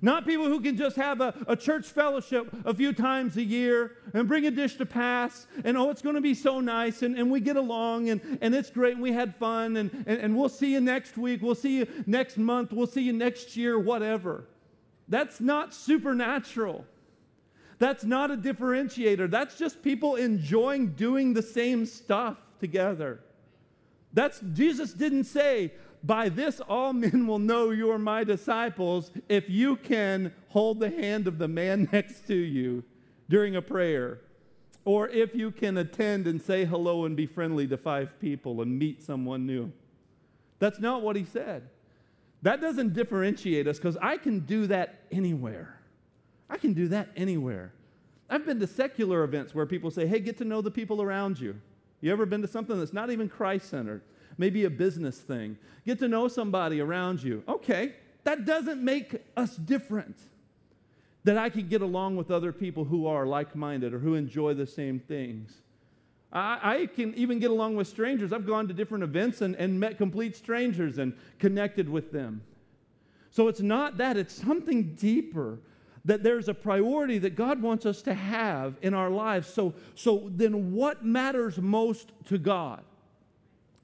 Not 0.00 0.26
people 0.26 0.46
who 0.46 0.60
can 0.60 0.76
just 0.76 0.96
have 0.96 1.20
a, 1.20 1.34
a 1.46 1.56
church 1.56 1.86
fellowship 1.86 2.48
a 2.64 2.72
few 2.72 2.92
times 2.92 3.36
a 3.36 3.42
year 3.42 3.96
and 4.14 4.28
bring 4.28 4.46
a 4.46 4.50
dish 4.50 4.76
to 4.76 4.86
pass 4.86 5.46
and 5.64 5.76
oh, 5.76 5.90
it's 5.90 6.02
going 6.02 6.14
to 6.14 6.20
be 6.20 6.34
so 6.34 6.60
nice 6.60 7.02
and, 7.02 7.18
and 7.18 7.30
we 7.30 7.40
get 7.40 7.56
along 7.56 8.10
and, 8.10 8.38
and 8.40 8.54
it's 8.54 8.70
great 8.70 8.94
and 8.94 9.02
we 9.02 9.12
had 9.12 9.34
fun 9.36 9.76
and, 9.76 9.90
and, 10.06 10.20
and 10.20 10.36
we'll 10.36 10.48
see 10.48 10.72
you 10.72 10.80
next 10.80 11.16
week, 11.16 11.42
we'll 11.42 11.54
see 11.54 11.78
you 11.78 11.86
next 12.06 12.36
month, 12.36 12.72
we'll 12.72 12.86
see 12.86 13.02
you 13.02 13.12
next 13.12 13.56
year, 13.56 13.78
whatever. 13.78 14.44
That's 15.08 15.40
not 15.40 15.74
supernatural. 15.74 16.84
That's 17.78 18.04
not 18.04 18.30
a 18.30 18.36
differentiator. 18.36 19.30
That's 19.30 19.56
just 19.56 19.82
people 19.82 20.16
enjoying 20.16 20.94
doing 20.94 21.32
the 21.32 21.42
same 21.42 21.86
stuff 21.86 22.36
together. 22.60 23.20
That's 24.12 24.40
Jesus 24.52 24.92
didn't 24.92 25.24
say, 25.24 25.72
by 26.04 26.28
this, 26.28 26.60
all 26.60 26.92
men 26.92 27.26
will 27.26 27.38
know 27.38 27.70
you 27.70 27.90
are 27.90 27.98
my 27.98 28.24
disciples 28.24 29.10
if 29.28 29.48
you 29.48 29.76
can 29.76 30.32
hold 30.48 30.80
the 30.80 30.90
hand 30.90 31.26
of 31.26 31.38
the 31.38 31.48
man 31.48 31.88
next 31.92 32.26
to 32.28 32.34
you 32.34 32.84
during 33.28 33.56
a 33.56 33.62
prayer, 33.62 34.20
or 34.84 35.08
if 35.08 35.34
you 35.34 35.50
can 35.50 35.76
attend 35.76 36.26
and 36.26 36.40
say 36.40 36.64
hello 36.64 37.04
and 37.04 37.16
be 37.16 37.26
friendly 37.26 37.66
to 37.66 37.76
five 37.76 38.18
people 38.20 38.62
and 38.62 38.78
meet 38.78 39.02
someone 39.02 39.46
new. 39.46 39.70
That's 40.58 40.80
not 40.80 41.02
what 41.02 41.16
he 41.16 41.24
said. 41.24 41.68
That 42.42 42.60
doesn't 42.60 42.94
differentiate 42.94 43.66
us 43.66 43.78
because 43.78 43.96
I 44.00 44.16
can 44.16 44.40
do 44.40 44.66
that 44.68 45.00
anywhere. 45.10 45.80
I 46.48 46.56
can 46.56 46.72
do 46.72 46.88
that 46.88 47.08
anywhere. 47.16 47.72
I've 48.30 48.46
been 48.46 48.60
to 48.60 48.66
secular 48.66 49.24
events 49.24 49.54
where 49.54 49.66
people 49.66 49.90
say, 49.90 50.06
hey, 50.06 50.20
get 50.20 50.38
to 50.38 50.44
know 50.44 50.60
the 50.60 50.70
people 50.70 51.02
around 51.02 51.40
you. 51.40 51.60
You 52.00 52.12
ever 52.12 52.26
been 52.26 52.42
to 52.42 52.48
something 52.48 52.78
that's 52.78 52.92
not 52.92 53.10
even 53.10 53.28
Christ 53.28 53.68
centered? 53.68 54.02
Maybe 54.38 54.64
a 54.64 54.70
business 54.70 55.18
thing. 55.18 55.58
Get 55.84 55.98
to 55.98 56.08
know 56.08 56.28
somebody 56.28 56.80
around 56.80 57.22
you. 57.22 57.42
Okay, 57.48 57.94
that 58.24 58.44
doesn't 58.44 58.82
make 58.82 59.22
us 59.36 59.56
different. 59.56 60.16
That 61.24 61.36
I 61.36 61.50
can 61.50 61.68
get 61.68 61.82
along 61.82 62.16
with 62.16 62.30
other 62.30 62.52
people 62.52 62.84
who 62.84 63.06
are 63.06 63.26
like 63.26 63.54
minded 63.54 63.92
or 63.92 63.98
who 63.98 64.14
enjoy 64.14 64.54
the 64.54 64.66
same 64.66 65.00
things. 65.00 65.52
I, 66.32 66.58
I, 66.62 66.86
can 66.86 67.14
even 67.14 67.38
get 67.38 67.50
along 67.50 67.76
with 67.76 67.88
strangers. 67.88 68.32
I've 68.32 68.46
gone 68.46 68.68
to 68.68 68.74
different 68.74 69.02
events 69.02 69.40
and, 69.40 69.54
and 69.56 69.80
met 69.80 69.96
complete 69.96 70.36
strangers 70.36 70.98
and 70.98 71.14
connected 71.38 71.88
with 71.88 72.12
them. 72.12 72.42
So 73.30 73.48
it's 73.48 73.60
not 73.60 73.96
that, 73.98 74.16
it's 74.16 74.34
something 74.34 74.94
deeper. 74.94 75.58
that 76.04 76.22
there's 76.22 76.48
a 76.48 76.54
priority 76.54 77.18
that 77.18 77.34
God 77.34 77.60
wants 77.60 77.86
us 77.86 78.02
to 78.02 78.14
have 78.14 78.76
in 78.82 78.94
our 78.94 79.10
lives. 79.10 79.48
So, 79.48 79.74
so 79.94 80.30
then 80.34 80.72
what 80.72 81.04
matters 81.04 81.58
most 81.58 82.12
to 82.26 82.38
God? 82.38 82.82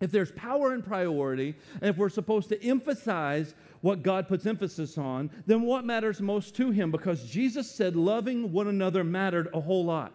If 0.01 0.11
there's 0.11 0.33
power 0.33 0.73
and 0.73 0.85
priority, 0.85 1.55
and 1.81 1.91
if 1.91 1.97
we're 1.97 2.09
supposed 2.09 2.49
to 2.49 2.63
emphasize 2.63 3.55
what 3.81 4.03
God 4.03 4.29
puts 4.29 4.47
emphasis 4.47 4.99
on, 4.99 5.31
then 5.47 5.63
what 5.63 5.85
matters 5.85 6.21
most 6.21 6.57
to 6.57 6.71
Him? 6.71 6.91
Because 6.91 7.25
Jesus 7.31 7.71
said 7.71 7.97
loving 7.97 8.53
one 8.53 8.69
another 8.69 9.05
mattered 9.05 9.49
a 9.55 9.61
whole 9.61 9.85
lot. 9.85 10.13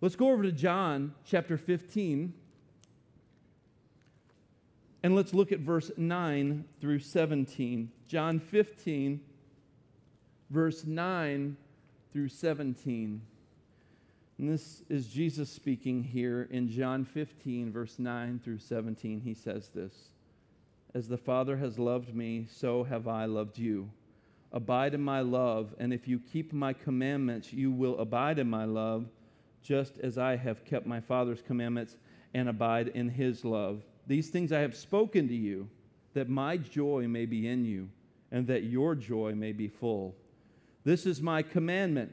Let's 0.00 0.16
go 0.16 0.30
over 0.30 0.42
to 0.42 0.52
John 0.52 1.14
chapter 1.24 1.56
15. 1.56 2.32
And 5.02 5.14
let's 5.14 5.32
look 5.32 5.52
at 5.52 5.60
verse 5.60 5.90
9 5.96 6.64
through 6.80 6.98
17. 6.98 7.90
John 8.08 8.40
15, 8.40 9.20
verse 10.50 10.84
9 10.84 11.56
through 12.12 12.28
17. 12.28 13.20
And 14.38 14.50
this 14.50 14.82
is 14.90 15.08
Jesus 15.08 15.48
speaking 15.48 16.02
here 16.02 16.46
in 16.50 16.68
John 16.68 17.06
15, 17.06 17.72
verse 17.72 17.98
9 17.98 18.38
through 18.44 18.58
17. 18.58 19.20
He 19.20 19.32
says 19.32 19.70
this 19.70 20.10
As 20.94 21.08
the 21.08 21.16
Father 21.16 21.56
has 21.56 21.78
loved 21.78 22.14
me, 22.14 22.46
so 22.50 22.84
have 22.84 23.08
I 23.08 23.24
loved 23.24 23.56
you. 23.56 23.90
Abide 24.52 24.92
in 24.92 25.02
my 25.02 25.20
love, 25.20 25.74
and 25.78 25.92
if 25.92 26.06
you 26.06 26.18
keep 26.18 26.52
my 26.52 26.74
commandments, 26.74 27.52
you 27.52 27.70
will 27.70 27.98
abide 27.98 28.38
in 28.38 28.48
my 28.48 28.64
love, 28.64 29.06
just 29.62 29.98
as 30.00 30.18
I 30.18 30.36
have 30.36 30.64
kept 30.64 30.86
my 30.86 31.00
Father's 31.00 31.42
commandments 31.42 31.96
and 32.34 32.48
abide 32.48 32.88
in 32.88 33.08
his 33.08 33.44
love. 33.44 33.82
These 34.06 34.28
things 34.28 34.52
I 34.52 34.60
have 34.60 34.76
spoken 34.76 35.28
to 35.28 35.34
you, 35.34 35.68
that 36.12 36.28
my 36.28 36.58
joy 36.58 37.08
may 37.08 37.24
be 37.24 37.48
in 37.48 37.64
you, 37.64 37.88
and 38.30 38.46
that 38.48 38.64
your 38.64 38.94
joy 38.94 39.34
may 39.34 39.52
be 39.52 39.68
full. 39.68 40.14
This 40.84 41.06
is 41.06 41.20
my 41.20 41.42
commandment, 41.42 42.12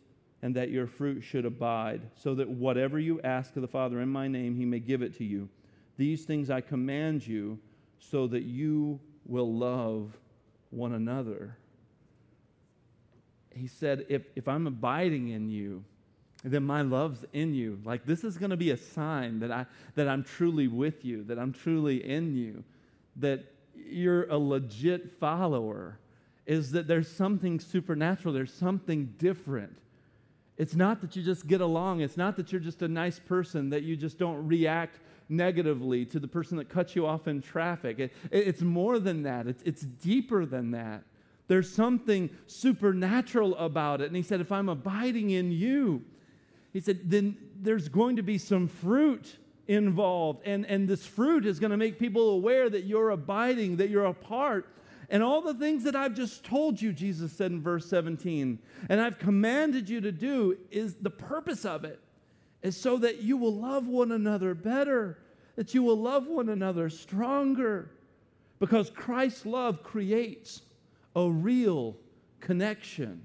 and 0.41 0.55
that 0.55 0.69
your 0.69 0.87
fruit 0.87 1.21
should 1.21 1.45
abide, 1.45 2.01
so 2.15 2.33
that 2.35 2.49
whatever 2.49 2.99
you 2.99 3.21
ask 3.21 3.55
of 3.55 3.61
the 3.61 3.67
Father 3.67 4.01
in 4.01 4.09
my 4.09 4.27
name, 4.27 4.55
he 4.55 4.65
may 4.65 4.79
give 4.79 5.01
it 5.01 5.15
to 5.17 5.23
you. 5.23 5.47
These 5.97 6.25
things 6.25 6.49
I 6.49 6.61
command 6.61 7.25
you, 7.25 7.59
so 7.99 8.27
that 8.27 8.43
you 8.43 8.99
will 9.25 9.53
love 9.53 10.17
one 10.71 10.93
another. 10.93 11.57
He 13.53 13.67
said, 13.67 14.05
If, 14.09 14.23
if 14.35 14.47
I'm 14.47 14.65
abiding 14.65 15.29
in 15.29 15.49
you, 15.49 15.83
then 16.43 16.63
my 16.63 16.81
love's 16.81 17.25
in 17.33 17.53
you. 17.53 17.79
Like 17.83 18.05
this 18.05 18.23
is 18.23 18.37
going 18.37 18.49
to 18.49 18.57
be 18.57 18.71
a 18.71 18.77
sign 18.77 19.39
that 19.39 19.51
I 19.51 19.65
that 19.95 20.07
I'm 20.07 20.23
truly 20.23 20.67
with 20.67 21.05
you, 21.05 21.23
that 21.25 21.37
I'm 21.37 21.53
truly 21.53 22.03
in 22.03 22.35
you, 22.35 22.63
that 23.17 23.43
you're 23.75 24.23
a 24.29 24.37
legit 24.37 25.19
follower. 25.19 25.99
Is 26.47 26.71
that 26.71 26.87
there's 26.87 27.09
something 27.09 27.59
supernatural, 27.59 28.33
there's 28.33 28.53
something 28.53 29.13
different. 29.19 29.77
It's 30.57 30.75
not 30.75 31.01
that 31.01 31.15
you 31.15 31.23
just 31.23 31.47
get 31.47 31.61
along, 31.61 32.01
it's 32.01 32.17
not 32.17 32.35
that 32.35 32.51
you're 32.51 32.61
just 32.61 32.81
a 32.81 32.87
nice 32.87 33.19
person, 33.19 33.69
that 33.69 33.83
you 33.83 33.95
just 33.95 34.19
don't 34.19 34.45
react 34.47 34.99
negatively 35.29 36.05
to 36.05 36.19
the 36.19 36.27
person 36.27 36.57
that 36.57 36.69
cuts 36.69 36.95
you 36.95 37.07
off 37.07 37.27
in 37.27 37.41
traffic. 37.41 37.99
It, 37.99 38.11
it's 38.31 38.61
more 38.61 38.99
than 38.99 39.23
that, 39.23 39.47
it's, 39.47 39.63
it's 39.63 39.81
deeper 39.81 40.45
than 40.45 40.71
that. 40.71 41.03
There's 41.47 41.73
something 41.73 42.29
supernatural 42.47 43.57
about 43.57 43.99
it. 43.99 44.07
And 44.07 44.15
he 44.15 44.21
said, 44.21 44.39
If 44.39 44.53
I'm 44.53 44.69
abiding 44.69 45.31
in 45.31 45.51
you, 45.51 46.03
he 46.73 46.79
said, 46.79 47.09
then 47.09 47.37
there's 47.59 47.89
going 47.89 48.15
to 48.15 48.21
be 48.21 48.37
some 48.37 48.67
fruit 48.67 49.37
involved. 49.67 50.41
And, 50.45 50.65
and 50.65 50.87
this 50.87 51.05
fruit 51.05 51.45
is 51.45 51.59
going 51.59 51.71
to 51.71 51.77
make 51.77 51.99
people 51.99 52.29
aware 52.29 52.69
that 52.69 52.85
you're 52.85 53.09
abiding, 53.09 53.77
that 53.77 53.89
you're 53.89 54.05
a 54.05 54.13
part. 54.13 54.67
And 55.11 55.21
all 55.21 55.41
the 55.41 55.53
things 55.53 55.83
that 55.83 55.95
I've 55.95 56.15
just 56.15 56.45
told 56.45 56.81
you, 56.81 56.93
Jesus 56.93 57.33
said 57.33 57.51
in 57.51 57.61
verse 57.61 57.85
17, 57.87 58.57
and 58.87 59.01
I've 59.01 59.19
commanded 59.19 59.89
you 59.89 59.99
to 59.99 60.11
do, 60.11 60.57
is 60.71 60.95
the 60.95 61.09
purpose 61.09 61.65
of 61.65 61.83
it 61.83 61.99
is 62.61 62.77
so 62.77 62.97
that 62.97 63.21
you 63.21 63.35
will 63.35 63.53
love 63.53 63.89
one 63.89 64.13
another 64.13 64.55
better, 64.55 65.19
that 65.57 65.73
you 65.73 65.83
will 65.83 65.97
love 65.97 66.27
one 66.27 66.47
another 66.47 66.89
stronger. 66.89 67.91
Because 68.59 68.89
Christ's 68.89 69.45
love 69.45 69.83
creates 69.83 70.61
a 71.13 71.29
real 71.29 71.97
connection. 72.39 73.21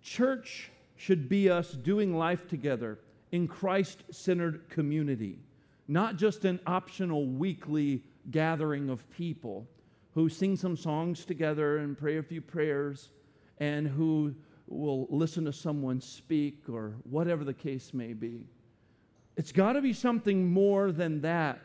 Church 0.00 0.70
should 0.96 1.28
be 1.28 1.50
us 1.50 1.72
doing 1.72 2.16
life 2.16 2.48
together 2.48 2.98
in 3.32 3.46
Christ 3.46 4.02
centered 4.10 4.66
community, 4.70 5.38
not 5.88 6.16
just 6.16 6.46
an 6.46 6.58
optional 6.66 7.26
weekly 7.26 8.02
gathering 8.30 8.88
of 8.88 9.08
people 9.10 9.66
who 10.14 10.28
sing 10.28 10.56
some 10.56 10.76
songs 10.76 11.24
together 11.24 11.78
and 11.78 11.96
pray 11.96 12.18
a 12.18 12.22
few 12.22 12.40
prayers 12.40 13.08
and 13.58 13.86
who 13.86 14.34
will 14.66 15.06
listen 15.10 15.44
to 15.44 15.52
someone 15.52 16.00
speak 16.00 16.64
or 16.68 16.94
whatever 17.04 17.44
the 17.44 17.54
case 17.54 17.92
may 17.92 18.12
be. 18.12 18.46
It's 19.36 19.52
got 19.52 19.74
to 19.74 19.80
be 19.80 19.92
something 19.92 20.52
more 20.52 20.92
than 20.92 21.22
that 21.22 21.60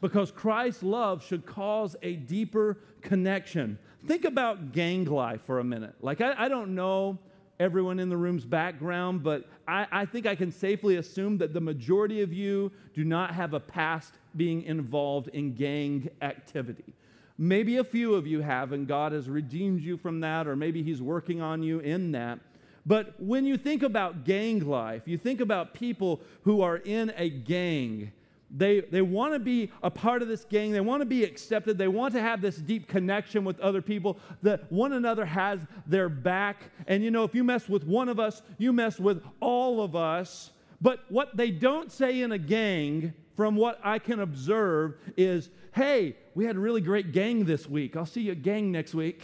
because 0.00 0.30
Christ's 0.30 0.82
love 0.82 1.24
should 1.24 1.46
cause 1.46 1.96
a 2.02 2.14
deeper 2.16 2.78
connection. 3.00 3.78
Think 4.06 4.24
about 4.24 4.72
gang 4.72 5.04
life 5.04 5.42
for 5.42 5.60
a 5.60 5.64
minute. 5.64 5.94
Like, 6.00 6.20
I, 6.20 6.34
I 6.36 6.48
don't 6.48 6.74
know 6.74 7.18
everyone 7.60 8.00
in 8.00 8.08
the 8.08 8.16
room's 8.16 8.44
background, 8.44 9.22
but 9.22 9.44
I, 9.66 9.86
I, 9.90 10.04
think 10.06 10.26
I 10.26 10.34
can 10.34 10.50
safely 10.50 10.96
assume 10.96 11.38
that 11.38 11.54
the 11.54 11.60
majority 11.60 12.20
of 12.22 12.32
you 12.32 12.72
do 12.94 13.04
not 13.04 13.32
have 13.32 13.54
a 13.54 13.60
past 13.60 14.14
being 14.36 14.62
involved 14.62 15.28
in 15.28 15.54
gang 15.54 16.10
activity. 16.20 16.94
Maybe 17.36 17.76
a 17.78 17.84
few 17.84 18.14
of 18.14 18.26
you 18.26 18.40
have, 18.42 18.72
and 18.72 18.86
God 18.86 19.12
has 19.12 19.28
redeemed 19.28 19.80
you 19.80 19.96
from 19.96 20.20
that, 20.20 20.46
or 20.46 20.56
maybe 20.56 20.82
He's 20.82 21.02
working 21.02 21.40
on 21.40 21.62
you 21.62 21.80
in 21.80 22.12
that. 22.12 22.38
But 22.86 23.14
when 23.18 23.44
you 23.44 23.56
think 23.56 23.82
about 23.82 24.24
gang 24.24 24.60
life, 24.60 25.02
you 25.06 25.18
think 25.18 25.40
about 25.40 25.74
people 25.74 26.20
who 26.42 26.60
are 26.60 26.76
in 26.76 27.12
a 27.16 27.30
gang 27.30 28.12
they, 28.56 28.80
they 28.80 29.02
want 29.02 29.34
to 29.34 29.40
be 29.40 29.72
a 29.82 29.90
part 29.90 30.22
of 30.22 30.28
this 30.28 30.44
gang. 30.44 30.70
They 30.70 30.80
want 30.80 31.00
to 31.00 31.06
be 31.06 31.24
accepted. 31.24 31.76
They 31.76 31.88
want 31.88 32.14
to 32.14 32.20
have 32.20 32.40
this 32.40 32.56
deep 32.56 32.86
connection 32.86 33.44
with 33.44 33.58
other 33.58 33.82
people 33.82 34.18
that 34.42 34.70
one 34.70 34.92
another 34.92 35.24
has 35.24 35.60
their 35.86 36.08
back. 36.08 36.70
And 36.86 37.02
you 37.02 37.10
know, 37.10 37.24
if 37.24 37.34
you 37.34 37.42
mess 37.42 37.68
with 37.68 37.84
one 37.84 38.08
of 38.08 38.20
us, 38.20 38.42
you 38.58 38.72
mess 38.72 39.00
with 39.00 39.22
all 39.40 39.82
of 39.82 39.96
us. 39.96 40.52
But 40.80 41.00
what 41.08 41.36
they 41.36 41.50
don't 41.50 41.90
say 41.90 42.20
in 42.20 42.30
a 42.30 42.38
gang, 42.38 43.12
from 43.36 43.56
what 43.56 43.80
I 43.82 43.98
can 43.98 44.20
observe, 44.20 44.96
is 45.16 45.50
hey, 45.72 46.16
we 46.34 46.44
had 46.44 46.56
a 46.56 46.60
really 46.60 46.80
great 46.80 47.12
gang 47.12 47.44
this 47.44 47.68
week. 47.68 47.96
I'll 47.96 48.06
see 48.06 48.22
you 48.22 48.32
at 48.32 48.42
gang 48.42 48.70
next 48.70 48.94
week. 48.94 49.22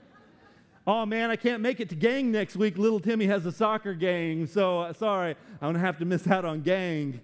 oh 0.86 1.04
man, 1.04 1.30
I 1.30 1.36
can't 1.36 1.60
make 1.60 1.80
it 1.80 1.88
to 1.88 1.96
gang 1.96 2.30
next 2.30 2.56
week. 2.56 2.78
Little 2.78 3.00
Timmy 3.00 3.26
has 3.26 3.44
a 3.46 3.52
soccer 3.52 3.94
gang, 3.94 4.46
so 4.46 4.80
uh, 4.80 4.92
sorry, 4.92 5.34
I'm 5.60 5.68
gonna 5.68 5.80
have 5.80 5.98
to 5.98 6.04
miss 6.04 6.26
out 6.28 6.44
on 6.44 6.62
gang. 6.62 7.20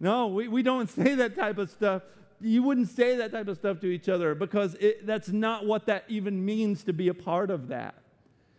No, 0.00 0.28
we, 0.28 0.48
we 0.48 0.62
don't 0.62 0.88
say 0.90 1.14
that 1.14 1.36
type 1.36 1.58
of 1.58 1.70
stuff. 1.70 2.02
You 2.40 2.62
wouldn't 2.62 2.88
say 2.88 3.16
that 3.16 3.32
type 3.32 3.48
of 3.48 3.56
stuff 3.56 3.80
to 3.80 3.86
each 3.86 4.08
other 4.08 4.34
because 4.34 4.74
it, 4.74 5.06
that's 5.06 5.28
not 5.28 5.66
what 5.66 5.86
that 5.86 6.04
even 6.08 6.44
means 6.44 6.84
to 6.84 6.92
be 6.92 7.08
a 7.08 7.14
part 7.14 7.50
of 7.50 7.68
that. 7.68 7.96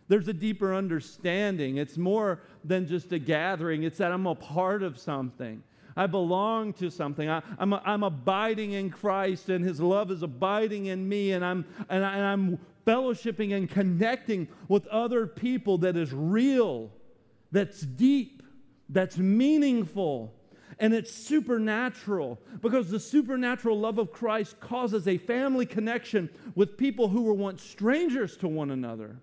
There's 0.06 0.28
a 0.28 0.32
deeper 0.32 0.74
understanding. 0.74 1.78
It's 1.78 1.96
more 1.96 2.42
than 2.64 2.86
just 2.86 3.12
a 3.12 3.18
gathering, 3.18 3.84
it's 3.84 3.98
that 3.98 4.12
I'm 4.12 4.26
a 4.26 4.34
part 4.34 4.82
of 4.82 4.98
something. 4.98 5.62
I 6.00 6.06
belong 6.06 6.72
to 6.74 6.90
something. 6.90 7.28
I, 7.28 7.42
am 7.58 7.74
I'm, 7.74 7.80
I'm 7.84 8.02
abiding 8.04 8.72
in 8.72 8.88
Christ, 8.88 9.50
and 9.50 9.62
His 9.62 9.82
love 9.82 10.10
is 10.10 10.22
abiding 10.22 10.86
in 10.86 11.06
me, 11.06 11.32
and 11.32 11.44
I'm, 11.44 11.66
and, 11.90 12.02
I, 12.02 12.14
and 12.14 12.24
I'm 12.24 12.58
fellowshipping 12.86 13.54
and 13.54 13.68
connecting 13.68 14.48
with 14.66 14.86
other 14.86 15.26
people 15.26 15.76
that 15.78 15.98
is 15.98 16.10
real, 16.14 16.90
that's 17.52 17.82
deep, 17.82 18.42
that's 18.88 19.18
meaningful 19.18 20.32
and 20.78 20.94
it's 20.94 21.12
supernatural 21.12 22.40
because 22.62 22.90
the 22.90 22.98
supernatural 22.98 23.78
love 23.78 23.98
of 23.98 24.10
Christ 24.10 24.58
causes 24.60 25.06
a 25.06 25.18
family 25.18 25.66
connection 25.66 26.30
with 26.54 26.78
people 26.78 27.08
who 27.08 27.24
were 27.24 27.34
once 27.34 27.62
strangers 27.62 28.38
to 28.38 28.48
one 28.48 28.70
another 28.70 29.18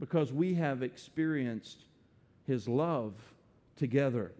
because 0.00 0.32
we 0.32 0.54
have 0.54 0.82
experienced 0.82 1.84
his 2.44 2.66
love 2.66 3.14
together. 3.76 4.32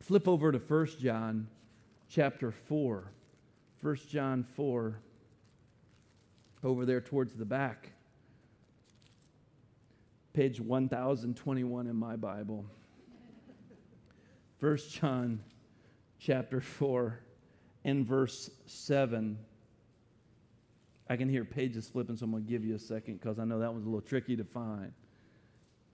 Flip 0.00 0.28
over 0.28 0.52
to 0.52 0.58
1 0.58 0.86
John 1.00 1.48
chapter 2.08 2.50
4. 2.50 3.12
1 3.80 3.96
John 4.08 4.42
4, 4.42 5.00
over 6.64 6.84
there 6.84 7.00
towards 7.00 7.34
the 7.34 7.44
back. 7.44 7.90
page 10.32 10.60
1021 10.60 11.86
in 11.86 11.96
my 11.96 12.16
Bible. 12.16 12.64
1 14.60 14.76
John 14.88 15.40
chapter 16.18 16.60
4 16.60 17.20
and 17.84 18.06
verse 18.06 18.50
7. 18.66 19.38
I 21.08 21.16
can 21.16 21.28
hear 21.28 21.44
pages 21.44 21.88
flipping, 21.88 22.16
so 22.16 22.24
I'm 22.24 22.32
going 22.32 22.44
to 22.44 22.50
give 22.50 22.64
you 22.64 22.74
a 22.74 22.78
second 22.78 23.20
because 23.20 23.38
I 23.38 23.44
know 23.44 23.60
that 23.60 23.72
one's 23.72 23.86
a 23.86 23.88
little 23.88 24.00
tricky 24.00 24.36
to 24.36 24.44
find. 24.44 24.92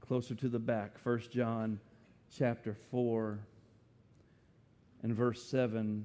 Closer 0.00 0.34
to 0.34 0.48
the 0.48 0.58
back, 0.58 0.98
1 1.02 1.20
John 1.30 1.78
chapter 2.36 2.76
4 2.90 3.38
and 5.04 5.14
verse 5.14 5.40
7. 5.44 6.04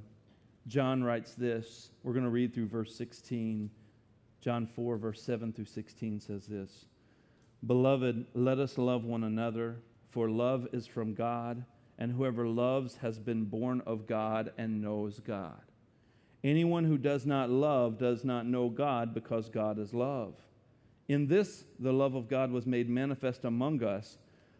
John 0.67 1.03
writes 1.03 1.33
this. 1.33 1.89
We're 2.03 2.13
going 2.13 2.25
to 2.25 2.29
read 2.29 2.53
through 2.53 2.67
verse 2.67 2.93
16. 2.95 3.71
John 4.41 4.67
4, 4.67 4.97
verse 4.97 5.23
7 5.23 5.51
through 5.53 5.65
16 5.65 6.19
says 6.19 6.45
this 6.45 6.85
Beloved, 7.65 8.25
let 8.35 8.59
us 8.59 8.77
love 8.77 9.05
one 9.05 9.23
another, 9.23 9.77
for 10.11 10.29
love 10.29 10.67
is 10.73 10.85
from 10.85 11.13
God, 11.13 11.63
and 11.97 12.11
whoever 12.11 12.45
loves 12.45 12.97
has 12.97 13.17
been 13.17 13.45
born 13.45 13.81
of 13.87 14.05
God 14.05 14.51
and 14.57 14.81
knows 14.81 15.19
God. 15.19 15.61
Anyone 16.43 16.85
who 16.85 16.97
does 16.97 17.25
not 17.25 17.49
love 17.49 17.97
does 17.97 18.23
not 18.23 18.45
know 18.45 18.69
God 18.69 19.13
because 19.13 19.49
God 19.49 19.79
is 19.79 19.93
love. 19.93 20.35
In 21.07 21.27
this, 21.27 21.63
the 21.79 21.91
love 21.91 22.15
of 22.15 22.29
God 22.29 22.51
was 22.51 22.65
made 22.65 22.89
manifest 22.89 23.43
among 23.45 23.81
us, 23.83 24.17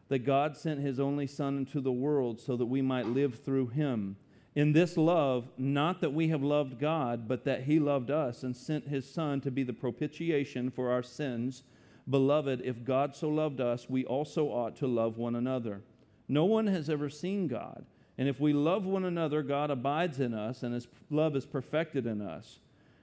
that 0.09 0.19
God 0.19 0.57
sent 0.57 0.79
his 0.79 0.99
only 0.99 1.27
Son 1.27 1.57
into 1.57 1.79
the 1.79 1.91
world 1.91 2.39
so 2.39 2.57
that 2.57 2.65
we 2.65 2.81
might 2.81 3.05
live 3.05 3.43
through 3.43 3.67
him. 3.67 4.17
In 4.59 4.73
this 4.73 4.97
love, 4.97 5.47
not 5.57 6.01
that 6.01 6.13
we 6.13 6.27
have 6.27 6.43
loved 6.43 6.81
God, 6.81 7.29
but 7.29 7.45
that 7.45 7.63
he 7.63 7.79
loved 7.79 8.11
us 8.11 8.43
and 8.43 8.53
sent 8.53 8.89
his 8.89 9.09
Son 9.09 9.39
to 9.39 9.49
be 9.49 9.63
the 9.63 9.71
propitiation 9.71 10.69
for 10.69 10.91
our 10.91 11.01
sins. 11.01 11.63
Beloved, 12.09 12.59
if 12.65 12.83
God 12.83 13.15
so 13.15 13.29
loved 13.29 13.61
us, 13.61 13.89
we 13.89 14.03
also 14.03 14.47
ought 14.47 14.75
to 14.75 14.85
love 14.85 15.17
one 15.17 15.35
another. 15.35 15.79
No 16.27 16.43
one 16.43 16.67
has 16.67 16.89
ever 16.89 17.09
seen 17.09 17.47
God. 17.47 17.85
And 18.17 18.27
if 18.27 18.41
we 18.41 18.51
love 18.51 18.85
one 18.85 19.05
another, 19.05 19.43
God 19.43 19.71
abides 19.71 20.19
in 20.19 20.33
us, 20.33 20.61
and 20.61 20.73
his 20.73 20.89
love 21.09 21.37
is 21.37 21.45
perfected 21.45 22.05
in 22.05 22.21
us. 22.21 22.59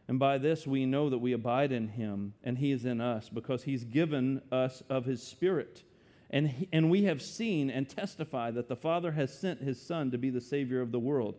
And 0.09 0.19
by 0.19 0.37
this 0.37 0.67
we 0.67 0.85
know 0.85 1.09
that 1.09 1.17
we 1.17 1.33
abide 1.33 1.73
in 1.73 1.89
him, 1.89 2.35
and 2.45 2.59
he 2.59 2.71
is 2.71 2.85
in 2.85 3.01
us, 3.01 3.31
because 3.31 3.63
he's 3.63 3.85
given 3.85 4.43
us 4.53 4.83
of 4.91 5.07
his 5.07 5.23
Spirit. 5.23 5.85
And, 6.29 6.49
he, 6.49 6.69
and 6.71 6.91
we 6.91 7.05
have 7.05 7.23
seen 7.23 7.71
and 7.71 7.89
testified 7.89 8.57
that 8.57 8.69
the 8.69 8.77
Father 8.77 9.13
has 9.13 9.33
sent 9.33 9.63
his 9.63 9.81
Son 9.81 10.11
to 10.11 10.19
be 10.19 10.29
the 10.29 10.43
Savior 10.43 10.83
of 10.83 10.93
the 10.93 10.99
world. 10.99 11.37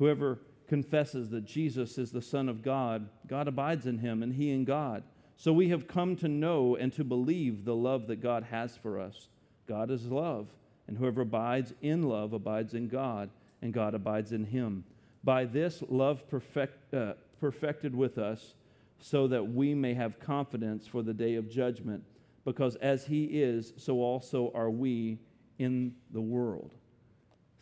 Whoever 0.00 0.40
confesses 0.66 1.28
that 1.28 1.44
Jesus 1.44 1.98
is 1.98 2.10
the 2.10 2.22
Son 2.22 2.48
of 2.48 2.62
God, 2.62 3.06
God 3.28 3.46
abides 3.48 3.86
in 3.86 3.98
him, 3.98 4.22
and 4.22 4.32
he 4.32 4.50
in 4.50 4.64
God. 4.64 5.02
So 5.36 5.52
we 5.52 5.68
have 5.68 5.86
come 5.86 6.16
to 6.16 6.28
know 6.28 6.74
and 6.74 6.90
to 6.94 7.04
believe 7.04 7.66
the 7.66 7.74
love 7.74 8.06
that 8.06 8.22
God 8.22 8.44
has 8.44 8.78
for 8.78 8.98
us. 8.98 9.28
God 9.68 9.90
is 9.90 10.06
love. 10.06 10.48
And 10.88 10.96
whoever 10.96 11.20
abides 11.20 11.74
in 11.82 12.04
love 12.04 12.32
abides 12.32 12.72
in 12.72 12.88
God, 12.88 13.28
and 13.60 13.74
God 13.74 13.94
abides 13.94 14.32
in 14.32 14.44
him. 14.46 14.84
By 15.22 15.44
this, 15.44 15.82
love 15.90 16.26
perfect, 16.30 16.94
uh, 16.94 17.12
perfected 17.38 17.94
with 17.94 18.16
us, 18.16 18.54
so 19.00 19.28
that 19.28 19.52
we 19.52 19.74
may 19.74 19.92
have 19.92 20.18
confidence 20.18 20.86
for 20.86 21.02
the 21.02 21.12
day 21.12 21.34
of 21.34 21.50
judgment, 21.50 22.02
because 22.46 22.76
as 22.76 23.04
he 23.04 23.24
is, 23.24 23.74
so 23.76 24.00
also 24.00 24.50
are 24.54 24.70
we 24.70 25.18
in 25.58 25.94
the 26.10 26.22
world. 26.22 26.72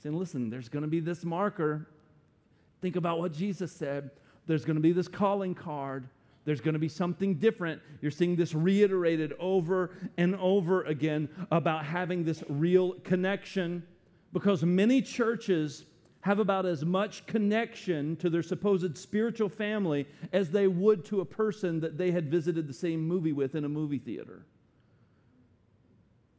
Saying, 0.05 0.17
listen, 0.17 0.51
there's 0.51 0.69
going 0.69 0.85
to 0.85 0.89
be 0.89 1.01
this 1.01 1.25
marker. 1.25 1.89
Think 2.81 2.97
about 2.97 3.19
what 3.19 3.33
Jesus 3.33 3.73
said. 3.73 4.11
There's 4.47 4.65
going 4.65 4.77
to 4.77 4.83
be 4.83 4.93
this 4.93 5.09
calling 5.09 5.55
card. 5.55 6.09
There's 6.45 6.61
going 6.61 6.75
to 6.75 6.79
be 6.79 6.89
something 6.89 7.35
different. 7.35 7.83
You're 8.01 8.11
seeing 8.11 8.35
this 8.35 8.55
reiterated 8.55 9.35
over 9.39 9.91
and 10.17 10.35
over 10.37 10.85
again 10.85 11.29
about 11.51 11.85
having 11.85 12.25
this 12.25 12.43
real 12.49 12.93
connection 13.01 13.83
because 14.33 14.63
many 14.63 15.03
churches 15.03 15.85
have 16.21 16.39
about 16.39 16.67
as 16.67 16.85
much 16.85 17.27
connection 17.27 18.17
to 18.17 18.31
their 18.31 18.43
supposed 18.43 18.97
spiritual 18.97 19.49
family 19.49 20.07
as 20.33 20.51
they 20.51 20.67
would 20.67 21.05
to 21.05 21.21
a 21.21 21.25
person 21.25 21.81
that 21.81 21.97
they 21.97 22.11
had 22.11 22.31
visited 22.31 22.67
the 22.67 22.73
same 22.73 23.07
movie 23.07 23.33
with 23.33 23.55
in 23.55 23.65
a 23.65 23.69
movie 23.69 23.99
theater. 23.99 24.45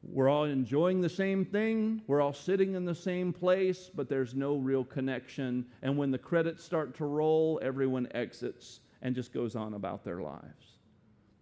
We're 0.01 0.29
all 0.29 0.45
enjoying 0.45 1.01
the 1.01 1.09
same 1.09 1.43
thing, 1.43 2.01
we're 2.07 2.21
all 2.21 2.33
sitting 2.33 2.75
in 2.75 2.85
the 2.85 2.95
same 2.95 3.33
place, 3.33 3.91
but 3.93 4.07
there's 4.07 4.33
no 4.33 4.55
real 4.55 4.85
connection. 4.85 5.65
And 5.81 5.97
when 5.97 6.09
the 6.09 6.17
credits 6.17 6.63
start 6.63 6.95
to 6.95 7.05
roll, 7.05 7.59
everyone 7.61 8.07
exits 8.11 8.79
and 9.01 9.13
just 9.13 9.33
goes 9.33 9.55
on 9.55 9.73
about 9.73 10.05
their 10.05 10.21
lives. 10.21 10.77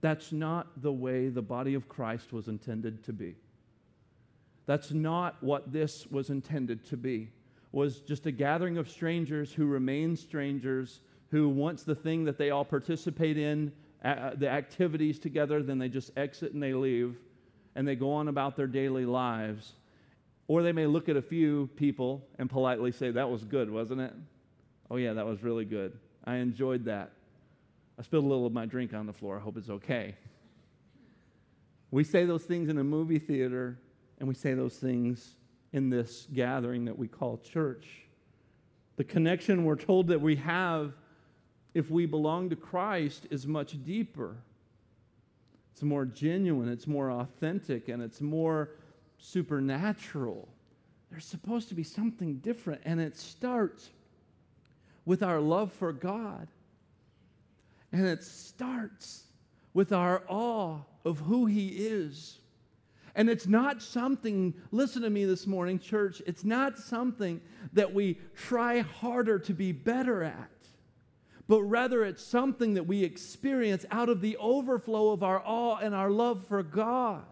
That's 0.02 0.32
not 0.32 0.82
the 0.82 0.91
way 0.91 1.30
the 1.30 1.41
body 1.41 1.76
of 1.76 1.88
Christ 1.88 2.34
was 2.34 2.48
intended 2.48 3.04
to 3.06 3.13
be. 3.13 3.36
That's 4.65 4.91
not 4.91 5.41
what 5.41 5.72
this 5.72 6.08
was 6.08 6.30
intended 6.30 6.84
to 6.86 6.98
be. 6.98 7.30
Was 7.72 8.00
just 8.00 8.26
a 8.26 8.32
gathering 8.32 8.78
of 8.78 8.89
strangers 8.89 9.54
who 9.54 9.65
remain 9.65 10.15
strangers, 10.15 11.02
who 11.30 11.48
once 11.48 11.84
the 11.84 11.96
thing 11.96 12.26
that 12.26 12.38
they 12.38 12.50
all 12.50 12.65
participate 12.65 13.38
in, 13.38 13.72
the 14.04 14.50
activities 14.50 15.20
together, 15.20 15.62
then 15.62 15.78
they 15.78 15.89
just 15.89 16.12
exit 16.17 16.54
and 16.54 16.62
they 16.62 16.74
leave 16.74 17.17
and 17.77 17.87
they 17.87 17.95
go 17.95 18.11
on 18.11 18.27
about 18.27 18.57
their 18.57 18.67
daily 18.67 19.05
lives. 19.05 19.73
Or 20.47 20.63
they 20.63 20.71
may 20.71 20.87
look 20.87 21.09
at 21.09 21.15
a 21.15 21.21
few 21.21 21.69
people 21.75 22.27
and 22.39 22.49
politely 22.49 22.91
say, 22.91 23.11
That 23.11 23.29
was 23.29 23.45
good, 23.45 23.69
wasn't 23.69 24.01
it? 24.01 24.13
Oh, 24.89 24.95
yeah, 24.95 25.13
that 25.13 25.25
was 25.25 25.43
really 25.43 25.63
good. 25.63 25.97
I 26.25 26.37
enjoyed 26.37 26.85
that. 26.85 27.11
I 27.99 28.01
spilled 28.01 28.25
a 28.25 28.27
little 28.27 28.47
of 28.47 28.53
my 28.53 28.65
drink 28.65 28.93
on 28.93 29.05
the 29.05 29.13
floor. 29.13 29.37
I 29.37 29.41
hope 29.41 29.57
it's 29.57 29.69
okay. 29.69 30.15
We 31.91 32.03
say 32.03 32.25
those 32.25 32.43
things 32.43 32.67
in 32.67 32.77
a 32.79 32.83
movie 32.83 33.19
theater, 33.19 33.79
and 34.19 34.27
we 34.27 34.33
say 34.33 34.53
those 34.53 34.75
things 34.75 35.35
in 35.71 35.89
this 35.89 36.27
gathering 36.33 36.85
that 36.85 36.97
we 36.97 37.07
call 37.07 37.37
church. 37.37 37.87
The 38.95 39.03
connection 39.03 39.65
we're 39.65 39.75
told 39.75 40.07
that 40.07 40.19
we 40.19 40.35
have 40.37 40.93
if 41.75 41.91
we 41.91 42.07
belong 42.07 42.49
to 42.49 42.55
Christ 42.55 43.27
is 43.29 43.45
much 43.45 43.83
deeper. 43.83 44.37
It's 45.77 45.83
more 45.83 46.05
genuine, 46.05 46.69
it's 46.69 46.87
more 46.87 47.11
authentic, 47.11 47.87
and 47.87 48.01
it's 48.01 48.19
more 48.19 48.71
supernatural. 49.19 50.49
There's 51.11 51.23
supposed 51.23 51.69
to 51.69 51.75
be 51.75 51.83
something 51.83 52.37
different, 52.37 52.81
and 52.83 52.99
it 52.99 53.15
starts 53.15 53.91
with 55.05 55.21
our 55.21 55.39
love 55.39 55.71
for 55.71 55.93
God. 55.93 56.47
And 57.91 58.07
it 58.07 58.23
starts 58.23 59.25
with 59.75 59.93
our 59.93 60.23
awe 60.27 60.79
of 61.05 61.19
who 61.19 61.45
He 61.45 61.67
is. 61.67 62.39
And 63.13 63.29
it's 63.29 63.45
not 63.45 63.83
something, 63.83 64.55
listen 64.71 65.03
to 65.03 65.11
me 65.11 65.25
this 65.25 65.45
morning, 65.45 65.77
church, 65.77 66.23
it's 66.25 66.43
not 66.43 66.79
something 66.79 67.39
that 67.73 67.93
we 67.93 68.17
try 68.35 68.79
harder 68.79 69.37
to 69.37 69.53
be 69.53 69.73
better 69.73 70.23
at, 70.23 70.49
but 71.47 71.62
rather 71.63 72.03
it's 72.03 72.23
something 72.23 72.73
that 72.73 72.88
we 72.88 73.03
experience 73.03 73.86
out 73.91 74.10
of 74.10 74.21
the 74.21 74.38
overflow 74.38 75.12
of 75.12 75.23
our 75.23 75.41
awe 75.45 75.77
and 75.77 75.95
our 75.95 76.12
love 76.12 76.45
for 76.45 76.63
God. 76.63 77.23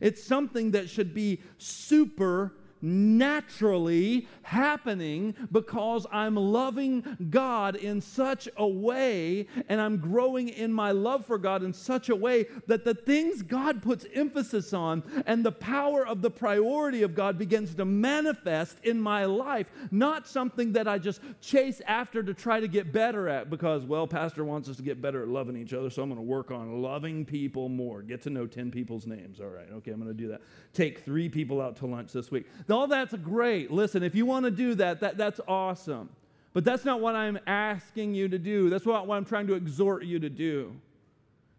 It's 0.00 0.22
something 0.22 0.72
that 0.72 0.90
should 0.90 1.14
be 1.14 1.40
super 1.58 2.54
naturally 2.80 4.28
happening 4.42 5.34
because 5.50 6.06
I'm 6.12 6.36
loving 6.36 7.16
God 7.30 7.76
in 7.76 8.00
such 8.00 8.48
a 8.56 8.66
way 8.66 9.46
and 9.68 9.80
I'm 9.80 9.98
growing 9.98 10.48
in 10.48 10.72
my 10.72 10.90
love 10.90 11.24
for 11.26 11.38
God 11.38 11.62
in 11.62 11.72
such 11.72 12.08
a 12.08 12.16
way 12.16 12.46
that 12.66 12.84
the 12.84 12.94
things 12.94 13.42
God 13.42 13.82
puts 13.82 14.06
emphasis 14.14 14.72
on 14.72 15.02
and 15.26 15.44
the 15.44 15.52
power 15.52 16.06
of 16.06 16.22
the 16.22 16.30
priority 16.30 17.02
of 17.02 17.14
God 17.14 17.38
begins 17.38 17.74
to 17.74 17.84
manifest 17.84 18.78
in 18.82 19.00
my 19.00 19.24
life, 19.24 19.70
not 19.90 20.28
something 20.28 20.72
that 20.72 20.86
I 20.86 20.98
just 20.98 21.20
chase 21.40 21.80
after 21.86 22.22
to 22.22 22.34
try 22.34 22.60
to 22.60 22.68
get 22.68 22.92
better 22.92 23.28
at 23.28 23.50
because, 23.50 23.84
well, 23.84 24.06
Pastor 24.06 24.44
wants 24.44 24.68
us 24.68 24.76
to 24.76 24.82
get 24.82 25.00
better 25.00 25.22
at 25.22 25.28
loving 25.28 25.56
each 25.56 25.72
other, 25.72 25.90
so 25.90 26.02
I'm 26.02 26.08
going 26.08 26.18
to 26.18 26.22
work 26.22 26.50
on 26.50 26.82
loving 26.82 27.24
people 27.24 27.68
more. 27.68 28.02
Get 28.02 28.22
to 28.22 28.30
know 28.30 28.46
10 28.46 28.70
people's 28.70 29.06
names. 29.06 29.40
All 29.40 29.48
right, 29.48 29.68
okay, 29.74 29.90
I'm 29.90 30.00
going 30.00 30.14
to 30.14 30.22
do 30.22 30.28
that. 30.28 30.42
Take 30.72 31.04
three 31.04 31.28
people 31.28 31.60
out 31.60 31.76
to 31.76 31.86
lunch 31.86 32.12
this 32.12 32.30
week. 32.30 32.46
All 32.74 32.86
that's 32.88 33.14
great. 33.14 33.70
Listen, 33.70 34.02
if 34.02 34.14
you 34.14 34.26
want 34.26 34.44
to 34.44 34.50
do 34.50 34.74
that, 34.74 35.00
that 35.00 35.16
that's 35.16 35.40
awesome. 35.46 36.08
But 36.52 36.64
that's 36.64 36.84
not 36.84 37.00
what 37.00 37.14
I'm 37.14 37.38
asking 37.46 38.14
you 38.14 38.28
to 38.28 38.38
do. 38.38 38.70
That's 38.70 38.84
what, 38.86 39.06
what 39.06 39.16
I'm 39.16 39.24
trying 39.24 39.46
to 39.48 39.54
exhort 39.54 40.04
you 40.04 40.18
to 40.18 40.28
do. 40.28 40.74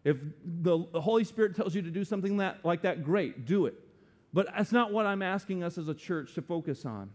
If 0.03 0.17
the, 0.43 0.85
the 0.93 1.01
Holy 1.01 1.23
Spirit 1.23 1.55
tells 1.55 1.73
you 1.73 1.81
to 1.81 1.89
do 1.89 2.03
something 2.03 2.37
that, 2.37 2.63
like 2.63 2.83
that, 2.83 3.03
great, 3.03 3.45
do 3.45 3.65
it. 3.65 3.75
But 4.33 4.47
that's 4.55 4.71
not 4.71 4.93
what 4.93 5.05
I'm 5.05 5.21
asking 5.21 5.63
us 5.63 5.77
as 5.77 5.87
a 5.87 5.93
church 5.93 6.33
to 6.35 6.41
focus 6.41 6.85
on. 6.85 7.09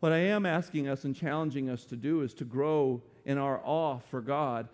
What 0.00 0.12
I 0.12 0.18
am 0.18 0.46
asking 0.46 0.88
us 0.88 1.04
and 1.04 1.14
challenging 1.14 1.70
us 1.70 1.84
to 1.86 1.96
do 1.96 2.22
is 2.22 2.34
to 2.34 2.44
grow 2.44 3.02
in 3.24 3.38
our 3.38 3.60
awe 3.64 3.98
for 3.98 4.20
God 4.20 4.68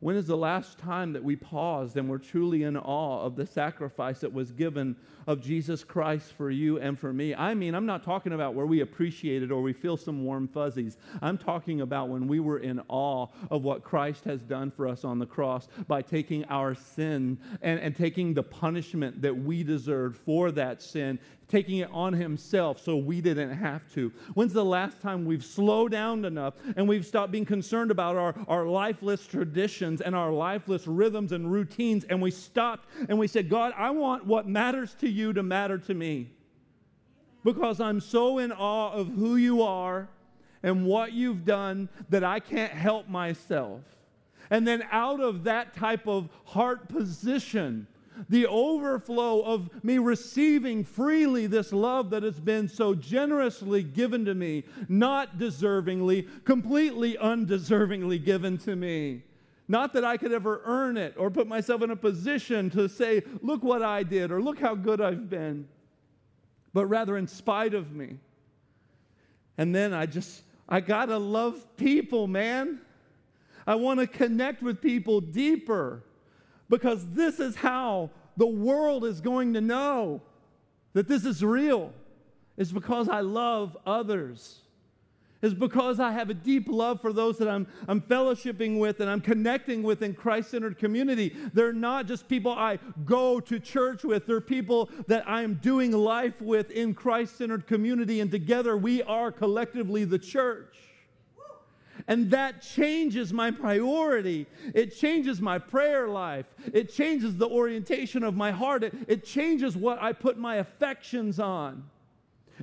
When 0.00 0.16
is 0.16 0.26
the 0.26 0.36
last 0.36 0.78
time 0.78 1.12
that 1.12 1.22
we 1.22 1.36
paused 1.36 1.98
and 1.98 2.08
were 2.08 2.18
truly 2.18 2.62
in 2.62 2.76
awe 2.76 3.22
of 3.22 3.36
the 3.36 3.46
sacrifice 3.46 4.20
that 4.20 4.32
was 4.32 4.50
given 4.50 4.96
of 5.30 5.40
Jesus 5.40 5.84
Christ 5.84 6.32
for 6.32 6.50
you 6.50 6.80
and 6.80 6.98
for 6.98 7.12
me? 7.12 7.36
I 7.36 7.54
mean, 7.54 7.76
I'm 7.76 7.86
not 7.86 8.02
talking 8.02 8.32
about 8.32 8.54
where 8.54 8.66
we 8.66 8.80
appreciate 8.80 9.44
it 9.44 9.52
or 9.52 9.62
we 9.62 9.72
feel 9.72 9.96
some 9.96 10.24
warm 10.24 10.48
fuzzies. 10.48 10.96
I'm 11.22 11.38
talking 11.38 11.82
about 11.82 12.08
when 12.08 12.26
we 12.26 12.40
were 12.40 12.58
in 12.58 12.80
awe 12.88 13.28
of 13.48 13.62
what 13.62 13.84
Christ 13.84 14.24
has 14.24 14.40
done 14.40 14.72
for 14.72 14.88
us 14.88 15.04
on 15.04 15.20
the 15.20 15.26
cross 15.26 15.68
by 15.86 16.02
taking 16.02 16.44
our 16.46 16.74
sin 16.74 17.38
and, 17.62 17.78
and 17.78 17.94
taking 17.94 18.34
the 18.34 18.42
punishment 18.42 19.22
that 19.22 19.36
we 19.36 19.62
deserved 19.62 20.16
for 20.16 20.50
that 20.50 20.82
sin 20.82 21.20
taking 21.50 21.78
it 21.78 21.90
on 21.92 22.12
himself 22.12 22.80
so 22.82 22.96
we 22.96 23.20
didn't 23.20 23.50
have 23.50 23.82
to. 23.92 24.12
When's 24.34 24.52
the 24.52 24.64
last 24.64 25.00
time 25.00 25.24
we've 25.24 25.44
slowed 25.44 25.90
down 25.90 26.24
enough 26.24 26.54
and 26.76 26.88
we've 26.88 27.04
stopped 27.04 27.32
being 27.32 27.44
concerned 27.44 27.90
about 27.90 28.16
our, 28.16 28.34
our 28.46 28.66
lifeless 28.66 29.26
traditions 29.26 30.00
and 30.00 30.14
our 30.14 30.30
lifeless 30.30 30.86
rhythms 30.86 31.32
and 31.32 31.50
routines 31.50 32.04
and 32.04 32.22
we 32.22 32.30
stopped 32.30 32.88
and 33.08 33.18
we 33.18 33.26
said, 33.26 33.48
God, 33.48 33.74
I 33.76 33.90
want 33.90 34.24
what 34.26 34.46
matters 34.46 34.94
to 35.00 35.08
you 35.08 35.19
to 35.32 35.42
matter 35.42 35.78
to 35.78 35.94
me 35.94 36.30
because 37.44 37.80
I'm 37.80 38.00
so 38.00 38.38
in 38.38 38.52
awe 38.52 38.92
of 38.92 39.08
who 39.08 39.36
you 39.36 39.62
are 39.62 40.08
and 40.62 40.84
what 40.84 41.12
you've 41.12 41.44
done 41.44 41.88
that 42.10 42.24
I 42.24 42.40
can't 42.40 42.72
help 42.72 43.08
myself. 43.08 43.80
And 44.50 44.66
then 44.66 44.84
out 44.90 45.20
of 45.20 45.44
that 45.44 45.74
type 45.74 46.06
of 46.06 46.28
heart 46.44 46.88
position, 46.88 47.86
the 48.28 48.46
overflow 48.46 49.40
of 49.42 49.70
me 49.82 49.98
receiving 49.98 50.84
freely 50.84 51.46
this 51.46 51.72
love 51.72 52.10
that 52.10 52.22
has 52.22 52.38
been 52.38 52.68
so 52.68 52.94
generously 52.94 53.82
given 53.82 54.24
to 54.26 54.34
me, 54.34 54.64
not 54.88 55.38
deservingly, 55.38 56.28
completely 56.44 57.14
undeservingly 57.14 58.22
given 58.22 58.58
to 58.58 58.76
me. 58.76 59.22
Not 59.70 59.92
that 59.92 60.04
I 60.04 60.16
could 60.16 60.32
ever 60.32 60.62
earn 60.64 60.96
it 60.96 61.14
or 61.16 61.30
put 61.30 61.46
myself 61.46 61.80
in 61.82 61.92
a 61.92 61.96
position 61.96 62.70
to 62.70 62.88
say, 62.88 63.22
look 63.40 63.62
what 63.62 63.84
I 63.84 64.02
did 64.02 64.32
or 64.32 64.42
look 64.42 64.58
how 64.58 64.74
good 64.74 65.00
I've 65.00 65.30
been, 65.30 65.68
but 66.72 66.86
rather 66.86 67.16
in 67.16 67.28
spite 67.28 67.72
of 67.72 67.92
me. 67.92 68.16
And 69.58 69.72
then 69.72 69.94
I 69.94 70.06
just, 70.06 70.42
I 70.68 70.80
gotta 70.80 71.16
love 71.18 71.64
people, 71.76 72.26
man. 72.26 72.80
I 73.64 73.76
wanna 73.76 74.08
connect 74.08 74.60
with 74.60 74.82
people 74.82 75.20
deeper 75.20 76.02
because 76.68 77.08
this 77.10 77.38
is 77.38 77.54
how 77.54 78.10
the 78.36 78.48
world 78.48 79.04
is 79.04 79.20
going 79.20 79.54
to 79.54 79.60
know 79.60 80.20
that 80.94 81.06
this 81.06 81.24
is 81.24 81.44
real. 81.44 81.92
It's 82.56 82.72
because 82.72 83.08
I 83.08 83.20
love 83.20 83.76
others. 83.86 84.59
It's 85.42 85.54
because 85.54 86.00
I 86.00 86.12
have 86.12 86.28
a 86.28 86.34
deep 86.34 86.68
love 86.68 87.00
for 87.00 87.14
those 87.14 87.38
that 87.38 87.48
I'm, 87.48 87.66
I'm 87.88 88.02
fellowshipping 88.02 88.78
with 88.78 89.00
and 89.00 89.08
I'm 89.08 89.22
connecting 89.22 89.82
with 89.82 90.02
in 90.02 90.12
Christ 90.12 90.50
centered 90.50 90.78
community. 90.78 91.34
They're 91.54 91.72
not 91.72 92.06
just 92.06 92.28
people 92.28 92.52
I 92.52 92.78
go 93.06 93.40
to 93.40 93.58
church 93.58 94.04
with, 94.04 94.26
they're 94.26 94.42
people 94.42 94.90
that 95.06 95.26
I'm 95.26 95.54
doing 95.54 95.92
life 95.92 96.42
with 96.42 96.70
in 96.70 96.92
Christ 96.92 97.38
centered 97.38 97.66
community, 97.66 98.20
and 98.20 98.30
together 98.30 98.76
we 98.76 99.02
are 99.02 99.32
collectively 99.32 100.04
the 100.04 100.18
church. 100.18 100.76
And 102.06 102.30
that 102.30 102.62
changes 102.62 103.32
my 103.32 103.50
priority. 103.50 104.46
It 104.74 104.96
changes 104.96 105.40
my 105.40 105.58
prayer 105.58 106.08
life. 106.08 106.46
It 106.72 106.92
changes 106.92 107.36
the 107.36 107.48
orientation 107.48 108.22
of 108.22 108.34
my 108.34 108.50
heart. 108.50 108.84
It, 108.84 108.94
it, 109.06 109.24
changes 109.24 109.76
what 109.76 110.00
I 110.00 110.12
put 110.12 110.38
my 110.38 110.56
affections 110.56 111.38
on. 111.38 111.84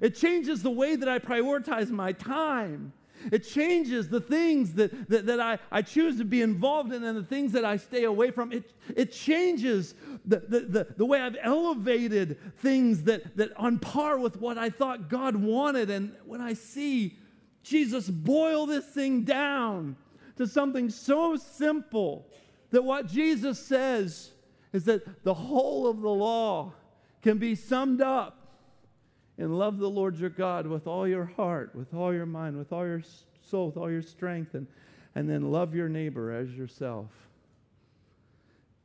It 0.01 0.15
changes 0.15 0.63
the 0.63 0.71
way 0.71 0.95
that 0.95 1.09
I 1.09 1.19
prioritize 1.19 1.89
my 1.89 2.11
time. 2.11 2.93
It 3.31 3.39
changes 3.39 4.09
the 4.09 4.21
things 4.21 4.73
that, 4.73 5.09
that, 5.09 5.25
that 5.25 5.39
I, 5.39 5.57
I 5.71 5.81
choose 5.81 6.17
to 6.17 6.25
be 6.25 6.41
involved 6.41 6.93
in 6.93 7.03
and 7.03 7.17
the 7.17 7.23
things 7.23 7.51
that 7.53 7.65
I 7.65 7.77
stay 7.77 8.03
away 8.03 8.31
from. 8.31 8.51
It, 8.51 8.71
it 8.95 9.11
changes 9.11 9.95
the, 10.25 10.39
the, 10.39 10.59
the, 10.59 10.87
the 10.97 11.05
way 11.05 11.19
I've 11.19 11.37
elevated 11.41 12.37
things 12.59 13.03
that, 13.03 13.35
that 13.37 13.57
on 13.57 13.79
par 13.79 14.19
with 14.19 14.39
what 14.39 14.57
I 14.57 14.69
thought 14.69 15.09
God 15.09 15.35
wanted. 15.35 15.89
And 15.89 16.15
when 16.25 16.41
I 16.41 16.53
see 16.53 17.17
Jesus, 17.63 18.07
boil 18.07 18.65
this 18.65 18.85
thing 18.85 19.23
down 19.23 19.97
to 20.37 20.47
something 20.47 20.89
so 20.89 21.35
simple 21.35 22.27
that 22.69 22.83
what 22.83 23.07
Jesus 23.07 23.59
says 23.59 24.31
is 24.73 24.85
that 24.85 25.23
the 25.23 25.33
whole 25.33 25.87
of 25.87 26.01
the 26.01 26.09
law 26.09 26.73
can 27.21 27.37
be 27.39 27.55
summed 27.55 28.01
up 28.01 28.36
in 29.37 29.53
love 29.57 29.77
the 29.77 29.89
Lord 29.89 30.17
your 30.17 30.29
God 30.29 30.65
with 30.65 30.87
all 30.87 31.07
your 31.07 31.25
heart, 31.25 31.75
with 31.75 31.93
all 31.93 32.13
your 32.13 32.25
mind, 32.25 32.57
with 32.57 32.71
all 32.71 32.85
your 32.85 33.03
soul, 33.41 33.67
with 33.67 33.77
all 33.77 33.91
your 33.91 34.01
strength, 34.01 34.55
and, 34.55 34.67
and 35.15 35.29
then 35.29 35.51
love 35.51 35.75
your 35.75 35.89
neighbor 35.89 36.31
as 36.31 36.51
yourself. 36.51 37.11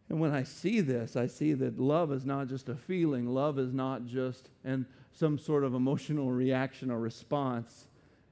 And 0.09 0.21
when 0.21 0.35
I 0.35 0.43
see 0.43 0.81
this, 0.81 1.17
I 1.17 1.27
see 1.27 1.55
that 1.55 1.79
love 1.79 2.12
is 2.12 2.27
not 2.27 2.49
just 2.49 2.69
a 2.69 2.75
feeling, 2.75 3.27
love 3.27 3.59
is 3.59 3.73
not 3.73 4.05
just 4.05 4.51
and 4.62 4.85
some 5.15 5.38
sort 5.38 5.65
of 5.65 5.75
emotional 5.75 6.31
reaction 6.31 6.91
or 6.91 7.01
response. 7.01 7.87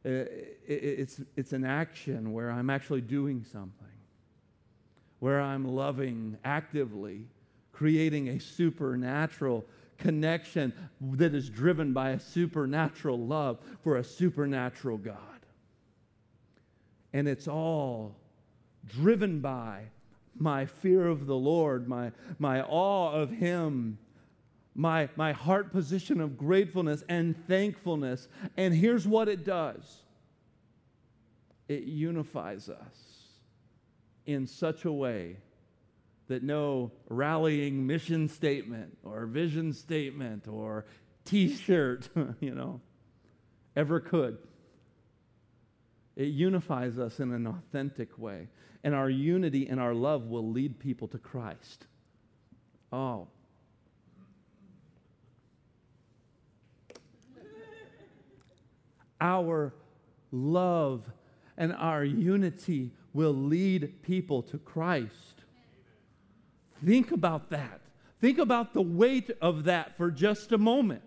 It's, 0.05 1.21
it's 1.37 1.53
an 1.53 1.65
action 1.65 2.33
where 2.33 2.51
I'm 2.51 2.71
actually 2.71 3.01
doing 3.01 3.45
something, 3.45 3.87
where 5.21 5.41
I'm 5.41 5.67
loving 5.67 6.37
actively, 6.45 7.27
creating 7.73 8.29
a 8.29 8.39
supernatural 8.39 9.65
connection 10.01 10.73
that 11.01 11.35
is 11.35 11.49
driven 11.49 11.93
by 11.93 12.11
a 12.11 12.21
supernatural 12.21 13.19
love 13.19 13.59
for 13.83 13.97
a 13.97 14.05
supernatural 14.05 14.99
God. 14.99 15.17
And 17.13 17.29
it's 17.29 17.49
all 17.49 18.17
driven 18.87 19.41
by 19.41 19.85
my 20.39 20.67
fear 20.67 21.07
of 21.07 21.27
the 21.27 21.37
Lord, 21.37 21.89
my, 21.89 22.13
my 22.39 22.63
awe 22.63 23.13
of 23.13 23.31
Him, 23.31 23.99
my, 24.75 25.09
my 25.17 25.33
heart 25.33 25.73
position 25.73 26.21
of 26.21 26.39
gratefulness 26.39 27.05
and 27.09 27.37
thankfulness. 27.47 28.29
And 28.57 28.75
here's 28.75 29.07
what 29.07 29.29
it 29.29 29.45
does 29.45 30.03
it 31.69 31.85
unifies 31.85 32.69
us 32.69 33.29
in 34.27 34.47
such 34.47 34.85
a 34.85 34.93
way 34.93 35.37
that 36.31 36.45
no 36.45 36.93
rallying 37.09 37.88
mission 37.88 38.29
statement 38.29 38.97
or 39.03 39.27
vision 39.27 39.73
statement 39.73 40.47
or 40.47 40.87
t 41.25 41.53
shirt, 41.53 42.09
you 42.40 42.55
know, 42.55 42.81
ever 43.75 43.99
could. 43.99 44.38
It 46.14 46.29
unifies 46.29 47.01
us 47.01 47.19
in 47.19 47.33
an 47.33 47.49
authentic 47.49 48.16
way. 48.16 48.47
And 48.85 48.95
our 48.95 49.11
unity 49.11 49.66
and 49.66 49.81
our 49.81 49.93
love 49.93 50.27
will 50.29 50.49
lead 50.49 50.79
people 50.79 51.09
to 51.09 51.19
Christ. 51.19 51.87
Oh, 52.93 53.27
our 59.21 59.75
love 60.31 61.11
and 61.57 61.73
our 61.75 62.05
unity 62.05 62.93
will 63.12 63.35
lead 63.35 64.01
people 64.03 64.43
to 64.45 64.59
Christ. 64.59 65.39
Think 66.85 67.12
about 67.12 67.51
that. 67.51 67.81
Think 68.21 68.38
about 68.38 68.75
the 68.75 68.83
weight 68.83 69.31
of 69.40 69.64
that 69.64 69.97
for 69.97 70.11
just 70.11 70.53
a 70.53 70.59
moment. 70.59 71.03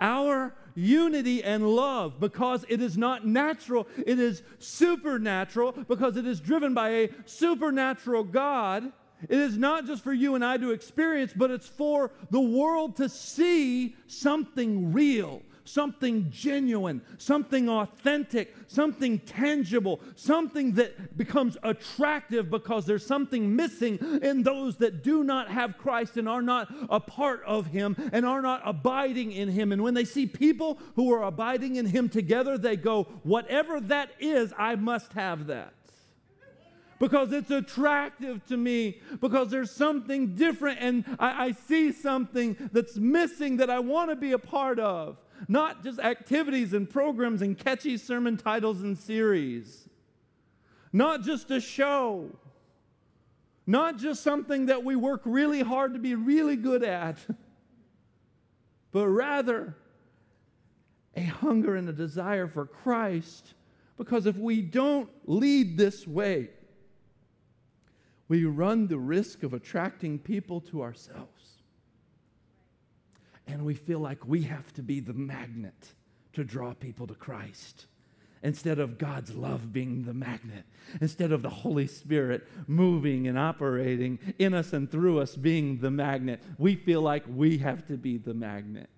Our 0.00 0.54
unity 0.74 1.42
and 1.42 1.68
love, 1.68 2.18
because 2.18 2.64
it 2.68 2.80
is 2.80 2.96
not 2.96 3.26
natural, 3.26 3.86
it 4.06 4.18
is 4.18 4.42
supernatural, 4.58 5.72
because 5.72 6.16
it 6.16 6.26
is 6.26 6.40
driven 6.40 6.74
by 6.74 6.88
a 6.90 7.10
supernatural 7.26 8.24
God. 8.24 8.92
It 9.28 9.38
is 9.38 9.56
not 9.56 9.86
just 9.86 10.02
for 10.02 10.12
you 10.12 10.34
and 10.34 10.44
I 10.44 10.56
to 10.58 10.72
experience, 10.72 11.32
but 11.34 11.50
it's 11.50 11.68
for 11.68 12.10
the 12.30 12.40
world 12.40 12.96
to 12.96 13.08
see 13.08 13.96
something 14.06 14.92
real, 14.92 15.42
something 15.64 16.30
genuine, 16.30 17.02
something 17.18 17.68
authentic, 17.68 18.54
something 18.68 19.18
tangible, 19.20 20.00
something 20.14 20.72
that 20.72 21.16
becomes 21.16 21.56
attractive 21.62 22.50
because 22.50 22.86
there's 22.86 23.04
something 23.04 23.54
missing 23.56 23.98
in 24.22 24.42
those 24.42 24.76
that 24.76 25.02
do 25.02 25.24
not 25.24 25.50
have 25.50 25.78
Christ 25.78 26.16
and 26.16 26.28
are 26.28 26.42
not 26.42 26.72
a 26.90 27.00
part 27.00 27.42
of 27.44 27.66
Him 27.66 27.96
and 28.12 28.24
are 28.26 28.42
not 28.42 28.62
abiding 28.64 29.32
in 29.32 29.48
Him. 29.48 29.72
And 29.72 29.82
when 29.82 29.94
they 29.94 30.04
see 30.04 30.26
people 30.26 30.78
who 30.96 31.12
are 31.12 31.24
abiding 31.24 31.76
in 31.76 31.86
Him 31.86 32.08
together, 32.08 32.58
they 32.58 32.76
go, 32.76 33.04
Whatever 33.22 33.80
that 33.80 34.10
is, 34.20 34.52
I 34.58 34.76
must 34.76 35.12
have 35.14 35.46
that 35.46 35.72
because 36.98 37.32
it's 37.32 37.50
attractive 37.50 38.46
to 38.46 38.56
me, 38.56 39.00
because 39.20 39.50
there's 39.50 39.70
something 39.70 40.34
different 40.36 40.78
and 40.80 41.04
I, 41.18 41.46
I, 41.46 41.52
see 41.52 41.92
something 41.92 42.56
that's 42.72 42.96
missing 42.96 43.58
that 43.58 43.68
I 43.68 43.80
want 43.80 44.10
to 44.10 44.16
be 44.16 44.32
a 44.32 44.38
part 44.38 44.78
of 44.78 45.18
not 45.48 45.82
just 45.82 45.98
activities 45.98 46.72
and 46.72 46.88
programs 46.88 47.42
and 47.42 47.58
catchy 47.58 47.96
sermon 47.96 48.36
titles 48.36 48.82
and 48.82 48.96
series, 48.96 49.88
not 50.92 51.22
just 51.22 51.50
a 51.50 51.60
show, 51.60 52.30
not 53.66 53.98
just 53.98 54.22
something 54.22 54.66
that 54.66 54.84
we 54.84 54.94
work 54.96 55.22
really 55.24 55.62
hard 55.62 55.94
to 55.94 55.98
be 55.98 56.14
really 56.14 56.56
good 56.56 56.82
at, 56.82 57.18
but 58.92 59.08
rather 59.08 59.76
a 61.16 61.24
hunger 61.24 61.76
and 61.76 61.88
a 61.88 61.92
desire 61.92 62.46
for 62.46 62.66
Christ. 62.66 63.54
Because 63.96 64.26
if 64.26 64.36
we 64.36 64.60
don't 64.60 65.08
lead 65.26 65.78
this 65.78 66.06
way, 66.06 66.50
we 68.28 68.44
run 68.44 68.86
the 68.88 68.98
risk 68.98 69.42
of 69.42 69.54
attracting 69.54 70.18
people 70.18 70.60
to 70.60 70.82
ourselves. 70.82 71.33
And 73.46 73.64
we 73.64 73.74
feel 73.74 73.98
like 73.98 74.26
we 74.26 74.42
have 74.42 74.72
to 74.74 74.82
be 74.82 75.00
the 75.00 75.12
magnet 75.12 75.92
to 76.32 76.44
draw 76.44 76.74
people 76.74 77.06
to 77.06 77.14
Christ 77.14 77.86
instead 78.42 78.78
of 78.78 78.98
God's 78.98 79.34
love 79.34 79.72
being 79.72 80.04
the 80.04 80.12
magnet, 80.12 80.64
instead 81.00 81.32
of 81.32 81.40
the 81.40 81.48
Holy 81.48 81.86
Spirit 81.86 82.46
moving 82.66 83.26
and 83.26 83.38
operating 83.38 84.18
in 84.38 84.52
us 84.52 84.74
and 84.74 84.90
through 84.90 85.18
us 85.18 85.34
being 85.34 85.78
the 85.78 85.90
magnet. 85.90 86.42
We 86.58 86.76
feel 86.76 87.00
like 87.00 87.24
we 87.26 87.58
have 87.58 87.86
to 87.86 87.96
be 87.96 88.18
the 88.18 88.34
magnet. 88.34 88.90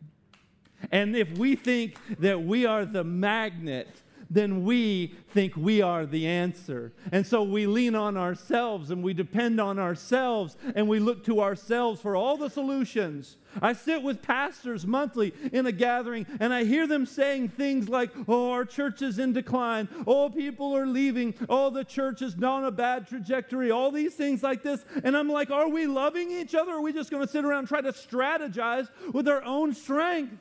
And 0.90 1.16
if 1.16 1.38
we 1.38 1.54
think 1.54 1.96
that 2.18 2.42
we 2.42 2.66
are 2.66 2.84
the 2.84 3.04
magnet, 3.04 3.88
then 4.30 4.64
we 4.64 5.14
think 5.30 5.56
we 5.56 5.82
are 5.82 6.06
the 6.06 6.26
answer. 6.26 6.92
And 7.12 7.26
so 7.26 7.42
we 7.42 7.66
lean 7.66 7.94
on 7.94 8.16
ourselves 8.16 8.90
and 8.90 9.02
we 9.02 9.14
depend 9.14 9.60
on 9.60 9.78
ourselves 9.78 10.56
and 10.74 10.88
we 10.88 10.98
look 10.98 11.24
to 11.24 11.40
ourselves 11.40 12.00
for 12.00 12.16
all 12.16 12.36
the 12.36 12.50
solutions. 12.50 13.36
I 13.62 13.72
sit 13.72 14.02
with 14.02 14.22
pastors 14.22 14.86
monthly 14.86 15.32
in 15.52 15.66
a 15.66 15.72
gathering 15.72 16.26
and 16.40 16.52
I 16.52 16.64
hear 16.64 16.86
them 16.86 17.06
saying 17.06 17.50
things 17.50 17.88
like, 17.88 18.10
Oh, 18.28 18.50
our 18.50 18.64
church 18.64 19.02
is 19.02 19.18
in 19.18 19.32
decline. 19.32 19.88
Oh, 20.06 20.28
people 20.28 20.76
are 20.76 20.86
leaving. 20.86 21.34
Oh, 21.48 21.70
the 21.70 21.84
church 21.84 22.22
is 22.22 22.34
on 22.42 22.64
a 22.64 22.70
bad 22.70 23.08
trajectory. 23.08 23.70
All 23.70 23.90
these 23.90 24.14
things 24.14 24.42
like 24.42 24.62
this. 24.62 24.84
And 25.04 25.16
I'm 25.16 25.28
like, 25.28 25.50
Are 25.50 25.68
we 25.68 25.86
loving 25.86 26.30
each 26.30 26.54
other? 26.54 26.72
Or 26.72 26.76
are 26.76 26.82
we 26.82 26.92
just 26.92 27.10
going 27.10 27.24
to 27.24 27.30
sit 27.30 27.44
around 27.44 27.60
and 27.60 27.68
try 27.68 27.80
to 27.80 27.92
strategize 27.92 28.88
with 29.12 29.28
our 29.28 29.42
own 29.42 29.72
strength? 29.72 30.36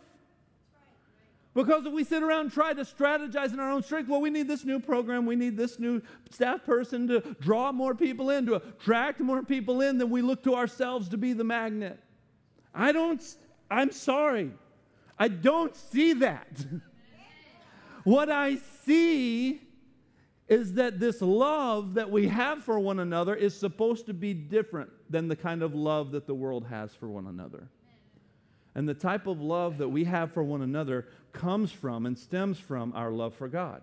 Because 1.56 1.86
if 1.86 1.94
we 1.94 2.04
sit 2.04 2.22
around 2.22 2.42
and 2.42 2.52
try 2.52 2.74
to 2.74 2.82
strategize 2.82 3.54
in 3.54 3.62
our 3.62 3.72
own 3.72 3.82
strength, 3.82 4.10
well, 4.10 4.20
we 4.20 4.30
need 4.30 4.46
this 4.48 4.66
new 4.66 4.78
program, 4.78 5.26
we 5.26 5.38
need 5.38 5.56
this 5.56 5.80
new 5.80 6.02
staff 6.30 6.66
person 6.66 7.08
to 7.08 7.22
draw 7.40 7.72
more 7.72 7.96
people 7.96 8.30
in, 8.30 8.46
to 8.48 8.56
attract 8.56 9.22
more 9.22 9.42
people 9.42 9.80
in, 9.80 9.98
then 9.98 10.10
we 10.10 10.22
look 10.22 10.44
to 10.44 10.54
ourselves 10.54 11.08
to 11.10 11.18
be 11.18 11.32
the 11.32 11.46
magnet. 11.46 11.98
I 12.74 12.92
don't, 12.92 13.24
I'm 13.72 13.92
sorry, 13.92 14.52
I 15.18 15.30
don't 15.30 15.74
see 15.74 16.12
that. 16.14 16.66
what 18.04 18.30
I 18.30 18.58
see 18.84 19.62
is 20.50 20.74
that 20.74 21.00
this 21.00 21.22
love 21.22 21.94
that 21.94 22.12
we 22.12 22.28
have 22.28 22.66
for 22.66 22.78
one 22.82 23.00
another 23.00 23.34
is 23.34 23.58
supposed 23.58 24.08
to 24.08 24.14
be 24.14 24.34
different 24.34 24.90
than 25.10 25.30
the 25.30 25.38
kind 25.38 25.64
of 25.64 25.74
love 25.74 26.12
that 26.12 26.28
the 26.28 26.36
world 26.36 26.66
has 26.68 26.94
for 26.94 27.08
one 27.08 27.28
another. 27.28 27.70
And 28.76 28.88
the 28.88 28.94
type 28.94 29.26
of 29.26 29.42
love 29.42 29.78
that 29.78 29.88
we 29.88 30.04
have 30.04 30.34
for 30.34 30.44
one 30.44 30.62
another 30.62 31.08
comes 31.32 31.72
from 31.72 32.06
and 32.06 32.20
stems 32.20 32.60
from 32.60 32.92
our 32.94 33.10
love 33.10 33.34
for 33.34 33.48
God. 33.48 33.82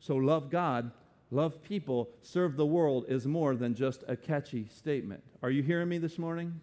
So, 0.00 0.16
love 0.16 0.50
God, 0.50 0.90
love 1.30 1.62
people, 1.62 2.08
serve 2.22 2.56
the 2.56 2.66
world 2.66 3.04
is 3.08 3.26
more 3.26 3.54
than 3.54 3.74
just 3.74 4.02
a 4.08 4.16
catchy 4.16 4.66
statement. 4.68 5.22
Are 5.42 5.50
you 5.50 5.62
hearing 5.62 5.88
me 5.88 5.98
this 5.98 6.18
morning? 6.18 6.60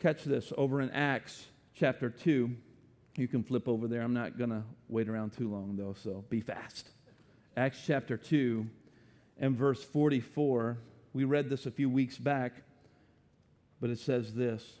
Catch 0.00 0.24
this 0.24 0.52
over 0.58 0.80
in 0.80 0.90
Acts 0.90 1.46
chapter 1.74 2.10
2. 2.10 2.50
You 3.16 3.28
can 3.28 3.42
flip 3.42 3.68
over 3.68 3.86
there. 3.88 4.02
I'm 4.02 4.12
not 4.12 4.36
going 4.36 4.50
to 4.50 4.62
wait 4.88 5.08
around 5.08 5.30
too 5.30 5.48
long, 5.48 5.76
though, 5.76 5.94
so 5.94 6.24
be 6.28 6.40
fast. 6.40 6.90
Acts 7.56 7.80
chapter 7.86 8.16
2 8.16 8.66
and 9.38 9.56
verse 9.56 9.82
44. 9.82 10.78
We 11.12 11.24
read 11.24 11.48
this 11.48 11.64
a 11.64 11.70
few 11.70 11.88
weeks 11.88 12.18
back, 12.18 12.62
but 13.80 13.88
it 13.88 13.98
says 13.98 14.34
this 14.34 14.80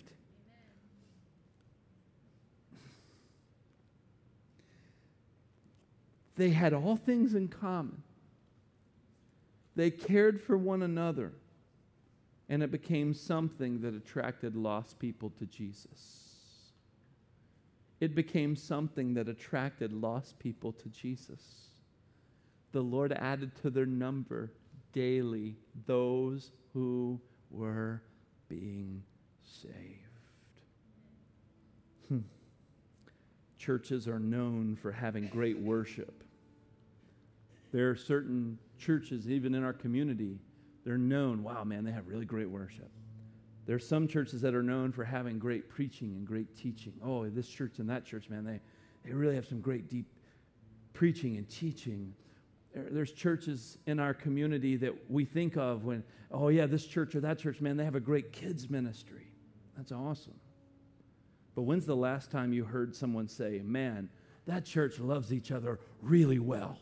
They 6.41 6.49
had 6.49 6.73
all 6.73 6.95
things 6.95 7.35
in 7.35 7.49
common. 7.49 8.01
They 9.75 9.91
cared 9.91 10.41
for 10.41 10.57
one 10.57 10.81
another, 10.81 11.33
and 12.49 12.63
it 12.63 12.71
became 12.71 13.13
something 13.13 13.81
that 13.81 13.93
attracted 13.93 14.55
lost 14.55 14.97
people 14.97 15.29
to 15.37 15.45
Jesus. 15.45 16.71
It 17.99 18.15
became 18.15 18.55
something 18.55 19.13
that 19.13 19.29
attracted 19.29 19.93
lost 19.93 20.39
people 20.39 20.71
to 20.71 20.89
Jesus. 20.89 21.43
The 22.71 22.81
Lord 22.81 23.13
added 23.13 23.51
to 23.61 23.69
their 23.69 23.85
number 23.85 24.51
daily 24.93 25.57
those 25.85 26.49
who 26.73 27.21
were 27.51 28.01
being 28.49 29.03
saved. 29.43 29.75
Hmm. 32.07 32.21
Churches 33.59 34.07
are 34.07 34.17
known 34.17 34.75
for 34.75 34.91
having 34.91 35.27
great 35.27 35.59
worship 35.59 36.23
there 37.71 37.89
are 37.89 37.95
certain 37.95 38.57
churches, 38.77 39.29
even 39.29 39.55
in 39.55 39.63
our 39.63 39.73
community, 39.73 40.39
they're 40.83 40.97
known, 40.97 41.43
wow, 41.43 41.63
man, 41.63 41.83
they 41.83 41.91
have 41.91 42.07
really 42.07 42.25
great 42.25 42.49
worship. 42.49 42.89
There 43.65 43.75
are 43.75 43.79
some 43.79 44.07
churches 44.07 44.41
that 44.41 44.55
are 44.55 44.63
known 44.63 44.91
for 44.91 45.03
having 45.03 45.39
great 45.39 45.69
preaching 45.69 46.13
and 46.15 46.25
great 46.25 46.55
teaching. 46.55 46.93
Oh, 47.03 47.29
this 47.29 47.47
church 47.47 47.79
and 47.79 47.89
that 47.89 48.03
church, 48.05 48.29
man, 48.29 48.43
they, 48.43 48.59
they 49.05 49.13
really 49.13 49.35
have 49.35 49.45
some 49.45 49.61
great 49.61 49.89
deep 49.89 50.07
preaching 50.93 51.37
and 51.37 51.47
teaching. 51.47 52.13
There, 52.73 52.87
there's 52.89 53.11
churches 53.11 53.77
in 53.85 53.99
our 53.99 54.13
community 54.13 54.75
that 54.77 54.93
we 55.09 55.25
think 55.25 55.57
of 55.57 55.85
when, 55.85 56.03
oh, 56.31 56.49
yeah, 56.49 56.65
this 56.65 56.85
church 56.85 57.15
or 57.15 57.21
that 57.21 57.37
church, 57.37 57.61
man, 57.61 57.77
they 57.77 57.85
have 57.85 57.95
a 57.95 58.01
great 58.01 58.33
kids' 58.33 58.69
ministry. 58.69 59.27
That's 59.77 59.91
awesome. 59.91 60.39
But 61.55 61.61
when's 61.63 61.85
the 61.85 61.95
last 61.95 62.31
time 62.31 62.53
you 62.53 62.63
heard 62.63 62.95
someone 62.95 63.27
say, 63.27 63.61
man, 63.63 64.09
that 64.47 64.65
church 64.65 64.99
loves 64.99 65.31
each 65.31 65.51
other 65.51 65.79
really 66.01 66.39
well? 66.39 66.79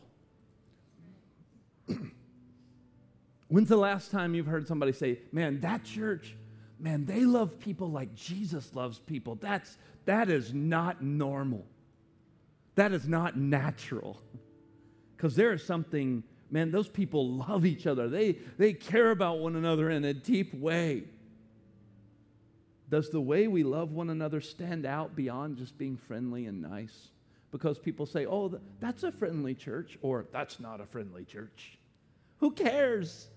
When's 3.50 3.68
the 3.68 3.76
last 3.76 4.12
time 4.12 4.34
you've 4.34 4.46
heard 4.46 4.68
somebody 4.68 4.92
say, 4.92 5.18
man, 5.32 5.60
that 5.60 5.82
church, 5.82 6.36
man, 6.78 7.04
they 7.04 7.22
love 7.22 7.58
people 7.58 7.90
like 7.90 8.14
Jesus 8.14 8.74
loves 8.76 9.00
people? 9.00 9.34
That's, 9.34 9.76
that 10.04 10.30
is 10.30 10.54
not 10.54 11.02
normal. 11.02 11.66
That 12.76 12.92
is 12.92 13.08
not 13.08 13.36
natural. 13.36 14.22
Because 15.16 15.34
there 15.34 15.52
is 15.52 15.66
something, 15.66 16.22
man, 16.48 16.70
those 16.70 16.88
people 16.88 17.28
love 17.28 17.66
each 17.66 17.88
other. 17.88 18.08
They, 18.08 18.38
they 18.56 18.72
care 18.72 19.10
about 19.10 19.40
one 19.40 19.56
another 19.56 19.90
in 19.90 20.04
a 20.04 20.14
deep 20.14 20.54
way. 20.54 21.02
Does 22.88 23.10
the 23.10 23.20
way 23.20 23.48
we 23.48 23.64
love 23.64 23.90
one 23.90 24.10
another 24.10 24.40
stand 24.40 24.86
out 24.86 25.16
beyond 25.16 25.56
just 25.56 25.76
being 25.76 25.96
friendly 25.96 26.46
and 26.46 26.62
nice? 26.62 27.08
Because 27.50 27.80
people 27.80 28.06
say, 28.06 28.26
oh, 28.26 28.60
that's 28.78 29.02
a 29.02 29.10
friendly 29.10 29.56
church, 29.56 29.98
or 30.02 30.26
that's 30.30 30.60
not 30.60 30.80
a 30.80 30.86
friendly 30.86 31.24
church. 31.24 31.78
Who 32.38 32.52
cares? 32.52 33.28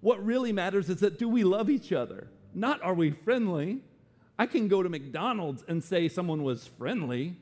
What 0.00 0.24
really 0.24 0.52
matters 0.52 0.88
is 0.88 1.00
that 1.00 1.18
do 1.18 1.28
we 1.28 1.44
love 1.44 1.68
each 1.68 1.92
other? 1.92 2.28
Not 2.54 2.82
are 2.82 2.94
we 2.94 3.10
friendly? 3.10 3.80
I 4.38 4.46
can 4.46 4.68
go 4.68 4.82
to 4.82 4.88
McDonald's 4.88 5.64
and 5.66 5.82
say 5.82 6.08
someone 6.08 6.42
was 6.42 6.66
friendly. 6.66 7.36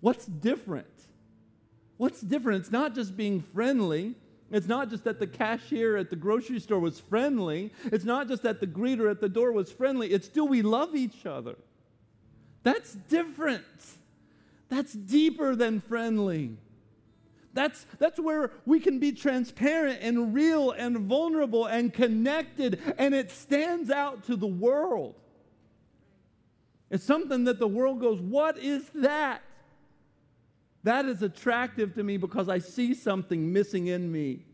What's 0.00 0.26
different? 0.26 0.86
What's 1.96 2.20
different? 2.20 2.62
It's 2.62 2.72
not 2.72 2.94
just 2.94 3.16
being 3.16 3.40
friendly. 3.40 4.16
It's 4.50 4.66
not 4.66 4.90
just 4.90 5.04
that 5.04 5.20
the 5.20 5.26
cashier 5.26 5.96
at 5.96 6.10
the 6.10 6.16
grocery 6.16 6.58
store 6.58 6.80
was 6.80 6.98
friendly. 6.98 7.72
It's 7.84 8.04
not 8.04 8.26
just 8.26 8.42
that 8.42 8.58
the 8.58 8.66
greeter 8.66 9.08
at 9.10 9.20
the 9.20 9.28
door 9.28 9.52
was 9.52 9.70
friendly. 9.70 10.10
It's 10.10 10.26
do 10.26 10.44
we 10.44 10.62
love 10.62 10.96
each 10.96 11.24
other? 11.24 11.56
That's 12.62 12.94
different. 12.94 13.64
That's 14.68 14.92
deeper 14.92 15.54
than 15.54 15.80
friendly. 15.80 16.56
That's, 17.52 17.84
that's 17.98 18.18
where 18.20 18.52
we 18.64 18.78
can 18.78 18.98
be 18.98 19.12
transparent 19.12 20.00
and 20.02 20.32
real 20.32 20.70
and 20.70 20.98
vulnerable 20.98 21.66
and 21.66 21.92
connected, 21.92 22.80
and 22.96 23.14
it 23.14 23.30
stands 23.30 23.90
out 23.90 24.24
to 24.26 24.36
the 24.36 24.46
world. 24.46 25.16
It's 26.90 27.04
something 27.04 27.44
that 27.44 27.58
the 27.58 27.68
world 27.68 28.00
goes, 28.00 28.20
What 28.20 28.58
is 28.58 28.88
that? 28.94 29.42
That 30.82 31.04
is 31.06 31.22
attractive 31.22 31.94
to 31.94 32.02
me 32.02 32.16
because 32.16 32.48
I 32.48 32.58
see 32.58 32.94
something 32.94 33.52
missing 33.52 33.88
in 33.88 34.10
me. 34.10 34.44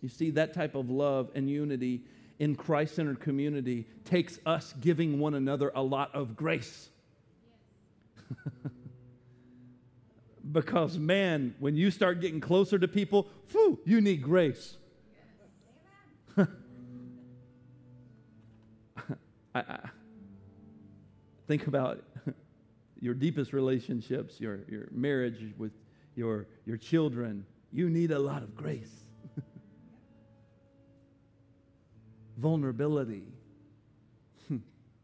You 0.00 0.08
see, 0.08 0.30
that 0.30 0.54
type 0.54 0.74
of 0.74 0.88
love 0.90 1.30
and 1.34 1.50
unity 1.50 2.02
in 2.38 2.54
Christ 2.54 2.94
centered 2.94 3.20
community 3.20 3.86
takes 4.04 4.38
us 4.46 4.72
giving 4.80 5.18
one 5.18 5.34
another 5.34 5.72
a 5.74 5.82
lot 5.82 6.14
of 6.14 6.36
grace. 6.36 6.88
Because, 10.50 10.96
man, 10.98 11.54
when 11.58 11.76
you 11.76 11.90
start 11.90 12.20
getting 12.20 12.40
closer 12.40 12.78
to 12.78 12.88
people, 12.88 13.28
whew, 13.50 13.78
you 13.84 14.00
need 14.00 14.22
grace. 14.22 14.76
I, 16.36 16.46
I, 19.54 19.90
think 21.46 21.66
about 21.66 22.02
your 23.00 23.14
deepest 23.14 23.52
relationships, 23.52 24.40
your, 24.40 24.60
your 24.68 24.88
marriage 24.90 25.54
with 25.58 25.72
your, 26.14 26.46
your 26.64 26.76
children. 26.76 27.44
You 27.72 27.90
need 27.90 28.10
a 28.10 28.18
lot 28.18 28.42
of 28.42 28.54
grace, 28.54 28.94
vulnerability, 32.38 33.24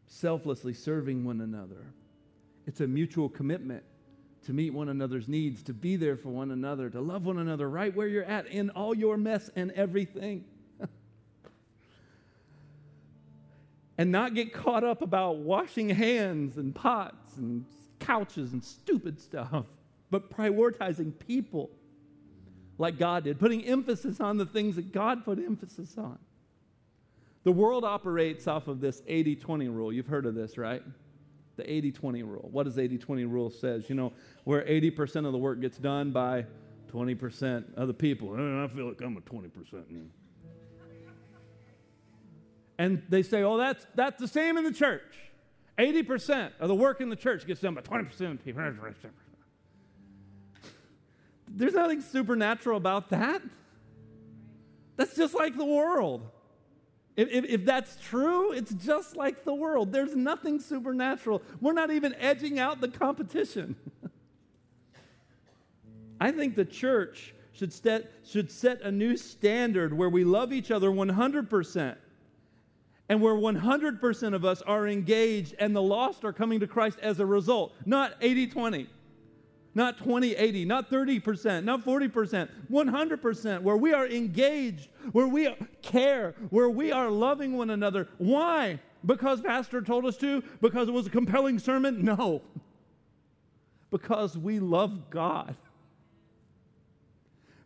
selflessly 0.07 0.73
serving 0.73 1.23
one 1.23 1.41
another. 1.41 1.85
It's 2.65 2.81
a 2.81 2.87
mutual 2.87 3.29
commitment 3.29 3.83
to 4.45 4.53
meet 4.53 4.73
one 4.73 4.89
another's 4.89 5.27
needs, 5.27 5.63
to 5.63 5.73
be 5.73 5.95
there 5.95 6.15
for 6.15 6.29
one 6.29 6.51
another, 6.51 6.89
to 6.89 7.01
love 7.01 7.25
one 7.25 7.39
another 7.39 7.69
right 7.69 7.95
where 7.95 8.07
you're 8.07 8.23
at 8.23 8.47
in 8.47 8.69
all 8.71 8.95
your 8.95 9.17
mess 9.17 9.49
and 9.55 9.71
everything. 9.71 10.45
and 13.97 14.11
not 14.11 14.35
get 14.35 14.53
caught 14.53 14.83
up 14.83 15.01
about 15.01 15.37
washing 15.37 15.89
hands 15.89 16.57
and 16.57 16.75
pots 16.75 17.37
and 17.37 17.65
couches 17.99 18.53
and 18.53 18.63
stupid 18.63 19.19
stuff, 19.19 19.65
but 20.11 20.29
prioritizing 20.29 21.11
people 21.27 21.71
like 22.77 22.99
God 22.99 23.23
did, 23.23 23.39
putting 23.39 23.65
emphasis 23.65 24.19
on 24.19 24.37
the 24.37 24.45
things 24.45 24.75
that 24.75 24.91
God 24.91 25.25
put 25.25 25.39
emphasis 25.39 25.97
on. 25.97 26.19
The 27.43 27.51
world 27.51 27.83
operates 27.83 28.47
off 28.47 28.67
of 28.67 28.81
this 28.81 29.01
80 29.07 29.37
20 29.37 29.67
rule. 29.69 29.93
You've 29.93 30.07
heard 30.07 30.25
of 30.25 30.35
this, 30.35 30.57
right? 30.57 30.83
The 31.55 31.69
80 31.71 31.91
20 31.91 32.23
rule. 32.23 32.49
What 32.51 32.63
does 32.63 32.77
80 32.77 32.97
20 32.97 33.25
rule 33.25 33.49
says? 33.49 33.89
You 33.89 33.95
know, 33.95 34.13
where 34.43 34.63
80% 34.63 35.25
of 35.25 35.31
the 35.31 35.37
work 35.37 35.61
gets 35.61 35.77
done 35.77 36.11
by 36.11 36.45
20% 36.91 37.75
of 37.75 37.87
the 37.87 37.93
people. 37.93 38.33
I 38.33 38.67
feel 38.67 38.87
like 38.87 39.01
I'm 39.01 39.17
a 39.17 39.21
20%. 39.21 40.07
And 42.77 43.01
they 43.09 43.23
say, 43.23 43.43
oh, 43.43 43.57
that's, 43.57 43.85
that's 43.95 44.19
the 44.19 44.27
same 44.27 44.57
in 44.57 44.63
the 44.63 44.73
church. 44.73 45.01
80% 45.77 46.51
of 46.59 46.67
the 46.67 46.75
work 46.75 47.01
in 47.01 47.09
the 47.09 47.15
church 47.15 47.45
gets 47.45 47.61
done 47.61 47.73
by 47.73 47.81
20% 47.81 48.11
of 48.11 48.17
the 48.17 48.35
people. 48.37 48.61
There's 51.47 51.73
nothing 51.73 52.01
supernatural 52.01 52.77
about 52.77 53.09
that. 53.09 53.41
That's 54.97 55.15
just 55.15 55.33
like 55.33 55.57
the 55.57 55.65
world. 55.65 56.29
If, 57.15 57.45
if, 57.45 57.65
that's 57.65 57.97
true, 58.03 58.51
it's 58.51 58.73
just 58.73 59.15
like 59.15 59.45
the 59.45 59.53
world. 59.53 59.93
There's 59.93 60.15
nothing 60.15 60.59
supernatural. 60.59 61.41
We're 61.61 61.73
not 61.73 61.91
even 61.91 62.13
edging 62.15 62.59
out 62.59 62.81
the 62.81 62.89
competition. 62.89 63.75
I 66.19 66.31
think 66.31 66.55
the 66.55 66.65
church 66.65 67.33
should 67.53 67.71
set, 67.71 68.11
should 68.25 68.51
set 68.51 68.81
a 68.81 68.91
new 68.91 69.15
standard 69.15 69.93
where 69.93 70.09
we 70.09 70.25
love 70.25 70.51
each 70.51 70.71
other 70.71 70.89
100% 70.89 71.95
and 73.07 73.21
where 73.21 73.35
100% 73.35 74.33
of 74.33 74.43
us 74.43 74.61
are 74.63 74.87
engaged 74.87 75.55
and 75.57 75.73
the 75.73 75.81
lost 75.81 76.25
are 76.25 76.33
coming 76.33 76.59
to 76.59 76.67
Christ 76.67 76.99
as 77.01 77.21
a 77.21 77.25
result, 77.25 77.73
not 77.85 78.15
80 78.19 78.47
20 78.47 78.89
not 79.75 79.97
20, 79.97 80.35
80, 80.35 80.65
not 80.65 80.89
30%, 80.89 81.65
not 81.65 81.85
40%, 81.85 82.49
100%, 82.71 83.61
where 83.61 83.75
we 83.75 83.93
are 83.93 84.07
engaged, 84.07 84.87
where 85.11 85.27
we 85.27 85.53
care, 85.81 86.33
where 86.49 86.69
we 86.69 86.93
are 86.93 87.11
loving 87.11 87.57
one 87.57 87.69
another. 87.69 88.07
Why? 88.17 88.79
Because 89.05 89.41
Pastor 89.41 89.81
told 89.81 90.05
us 90.05 90.17
to? 90.17 90.41
Because 90.61 90.87
it 90.87 90.93
was 90.93 91.07
a 91.07 91.09
compelling 91.11 91.59
sermon? 91.59 92.03
No. 92.03 92.41
Because 93.91 94.37
we 94.37 94.59
love 94.59 95.09
God. 95.09 95.55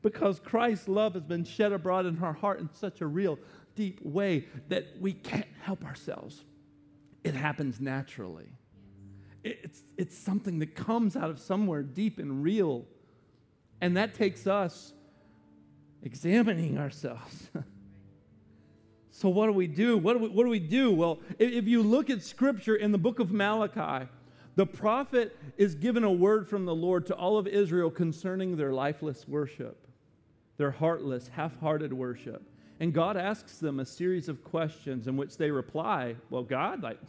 Because 0.03 0.39
Christ's 0.39 0.87
love 0.87 1.13
has 1.15 1.23
been 1.23 1.43
shed 1.43 1.71
abroad 1.71 2.05
in 2.05 2.21
our 2.21 2.33
heart 2.33 2.59
in 2.59 2.69
such 2.73 3.01
a 3.01 3.07
real, 3.07 3.39
deep 3.75 3.99
way 4.03 4.45
that 4.67 4.85
we 4.99 5.13
can't 5.13 5.47
help 5.63 5.83
ourselves. 5.83 6.43
It 7.23 7.33
happens 7.33 7.79
naturally. 7.79 8.49
It's, 9.43 9.83
it's 9.97 10.17
something 10.17 10.59
that 10.59 10.75
comes 10.75 11.15
out 11.15 11.29
of 11.29 11.39
somewhere 11.39 11.83
deep 11.83 12.19
and 12.19 12.43
real. 12.43 12.85
And 13.81 13.95
that 13.97 14.13
takes 14.13 14.47
us 14.47 14.93
examining 16.03 16.77
ourselves. 16.77 17.49
so, 19.11 19.29
what 19.29 19.47
do 19.47 19.53
we 19.53 19.67
do? 19.67 19.97
What 19.97 20.13
do 20.13 20.19
we, 20.19 20.29
what 20.29 20.43
do 20.43 20.49
we 20.49 20.59
do? 20.59 20.91
Well, 20.91 21.19
if, 21.37 21.51
if 21.51 21.67
you 21.67 21.81
look 21.81 22.09
at 22.09 22.21
scripture 22.21 22.75
in 22.75 22.91
the 22.91 22.97
book 22.97 23.19
of 23.19 23.31
Malachi, 23.31 24.07
the 24.55 24.65
prophet 24.65 25.37
is 25.57 25.75
given 25.75 26.03
a 26.03 26.11
word 26.11 26.47
from 26.47 26.65
the 26.65 26.75
Lord 26.75 27.05
to 27.05 27.15
all 27.15 27.37
of 27.37 27.47
Israel 27.47 27.89
concerning 27.89 28.57
their 28.57 28.73
lifeless 28.73 29.25
worship, 29.27 29.87
their 30.57 30.71
heartless, 30.71 31.29
half 31.29 31.57
hearted 31.59 31.93
worship. 31.93 32.43
And 32.81 32.93
God 32.93 33.15
asks 33.17 33.57
them 33.57 33.79
a 33.79 33.85
series 33.85 34.27
of 34.27 34.43
questions 34.43 35.07
in 35.07 35.15
which 35.15 35.37
they 35.37 35.51
reply, 35.51 36.15
Well, 36.29 36.43
God, 36.43 36.83
like, 36.83 36.99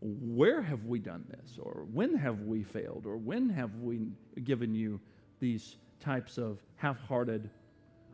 where 0.00 0.62
have 0.62 0.84
we 0.84 0.98
done 0.98 1.24
this? 1.28 1.58
Or 1.58 1.86
when 1.92 2.16
have 2.16 2.40
we 2.42 2.62
failed? 2.62 3.04
Or 3.06 3.16
when 3.16 3.48
have 3.50 3.74
we 3.76 4.00
given 4.44 4.74
you 4.74 5.00
these 5.40 5.76
types 6.00 6.38
of 6.38 6.58
half 6.76 6.98
hearted 7.00 7.50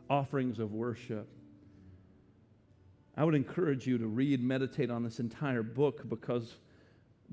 offerings 0.09 0.59
of 0.59 0.73
worship? 0.73 1.27
I 3.15 3.23
would 3.23 3.35
encourage 3.35 3.87
you 3.87 3.97
to 3.97 4.07
read, 4.07 4.43
meditate 4.43 4.91
on 4.91 5.03
this 5.03 5.19
entire 5.19 5.63
book 5.63 6.07
because 6.07 6.57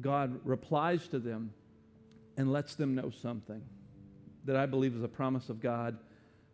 God 0.00 0.40
replies 0.44 1.08
to 1.08 1.18
them 1.18 1.52
and 2.36 2.52
lets 2.52 2.74
them 2.74 2.94
know 2.94 3.10
something 3.10 3.62
that 4.44 4.56
I 4.56 4.66
believe 4.66 4.94
is 4.94 5.02
a 5.02 5.08
promise 5.08 5.48
of 5.48 5.60
God 5.60 5.98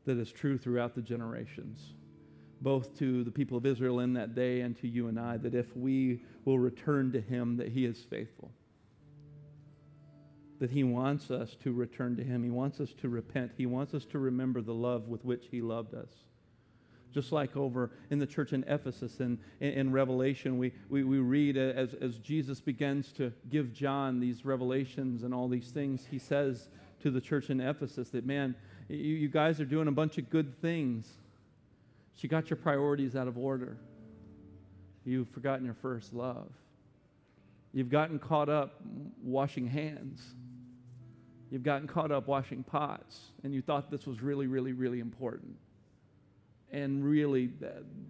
that 0.05 0.19
is 0.19 0.33
true 0.33 0.59
throughout 0.59 0.95
the 0.95 1.03
generations 1.03 1.95
both 2.61 2.99
to 2.99 3.25
the 3.25 3.31
people 3.31 3.57
of 3.57 3.65
Israel 3.65 4.01
in 4.01 4.13
that 4.15 4.35
day 4.35 4.61
and 4.61 4.79
to 4.81 4.89
you 4.89 5.09
and 5.09 5.19
I, 5.19 5.39
that 5.39 5.55
if 5.55 5.75
we 5.77 6.23
will 6.45 6.59
return 6.59 7.13
to 7.13 7.21
Him, 7.21 7.57
that 7.57 7.69
He 7.69 7.85
is 7.85 8.03
faithful. 8.03 8.51
That 10.59 10.71
He 10.71 10.85
wants 10.85 11.31
us 11.31 11.57
to 11.63 11.73
return 11.73 12.17
to 12.17 12.25
Him. 12.25 12.43
He 12.45 12.51
wants 12.51 12.81
us 12.81 12.93
to 13.01 13.09
repent. 13.09 13.53
He 13.57 13.67
wants 13.67 13.95
us 13.95 14.05
to 14.07 14.19
remember 14.19 14.61
the 14.61 14.75
love 14.75 15.09
with 15.09 15.25
which 15.25 15.47
He 15.51 15.63
loved 15.63 15.95
us. 15.95 16.11
Just 17.13 17.33
like 17.33 17.57
over 17.57 17.91
in 18.11 18.19
the 18.19 18.27
church 18.27 18.53
in 18.53 18.63
Ephesus 18.69 19.19
and 19.19 19.39
in, 19.59 19.73
in, 19.73 19.93
Revelation, 19.93 20.59
we, 20.59 20.73
we, 20.89 21.03
we 21.03 21.19
read 21.19 21.57
as, 21.57 21.95
as 21.95 22.19
Jesus 22.19 22.61
begins 22.61 23.11
to 23.15 23.33
give 23.49 23.73
John 23.73 24.21
these 24.21 24.45
revelations 24.45 25.25
and 25.25 25.35
all 25.35 25.49
these 25.49 25.71
things, 25.71 26.07
he 26.09 26.21
says 26.21 26.69
to 27.01 27.11
the 27.11 27.21
church 27.21 27.51
in 27.51 27.61
Ephesus 27.61 28.11
that, 28.11 28.25
man, 28.25 28.55
you, 28.89 28.97
you 28.97 29.29
guys 29.29 29.61
are 29.61 29.65
doing 29.65 29.89
a 29.89 29.93
bunch 29.93 30.19
of 30.19 30.31
good 30.31 30.61
things 30.61 31.15
you 32.23 32.29
got 32.29 32.51
your 32.51 32.57
priorities 32.57 33.17
out 33.17 33.29
of 33.29 33.39
order. 33.39 33.79
You've 35.05 35.29
forgotten 35.29 35.65
your 35.65 35.75
first 35.75 36.13
love. 36.13 36.51
You've 37.73 37.89
gotten 37.89 38.19
caught 38.19 38.49
up 38.49 38.81
washing 39.23 39.67
hands. 39.67 40.23
You've 41.51 41.63
gotten 41.63 41.89
caught 41.89 42.13
up 42.13 42.29
washing 42.29 42.63
pots, 42.63 43.21
and 43.43 43.53
you 43.53 43.63
thought 43.63 43.91
this 43.91 44.07
was 44.07 44.23
really, 44.23 44.47
really, 44.47 44.73
really 44.73 45.01
important. 45.01 45.57
And 46.73 47.05
really, 47.05 47.51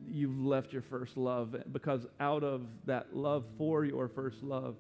you've 0.07 0.39
left 0.39 0.73
your 0.73 0.83
first 0.83 1.17
love 1.17 1.57
because 1.73 2.07
out 2.21 2.43
of 2.43 2.67
that 2.85 3.17
love 3.17 3.45
for 3.57 3.87
your 3.87 4.09
first 4.09 4.43
love, 4.43 4.77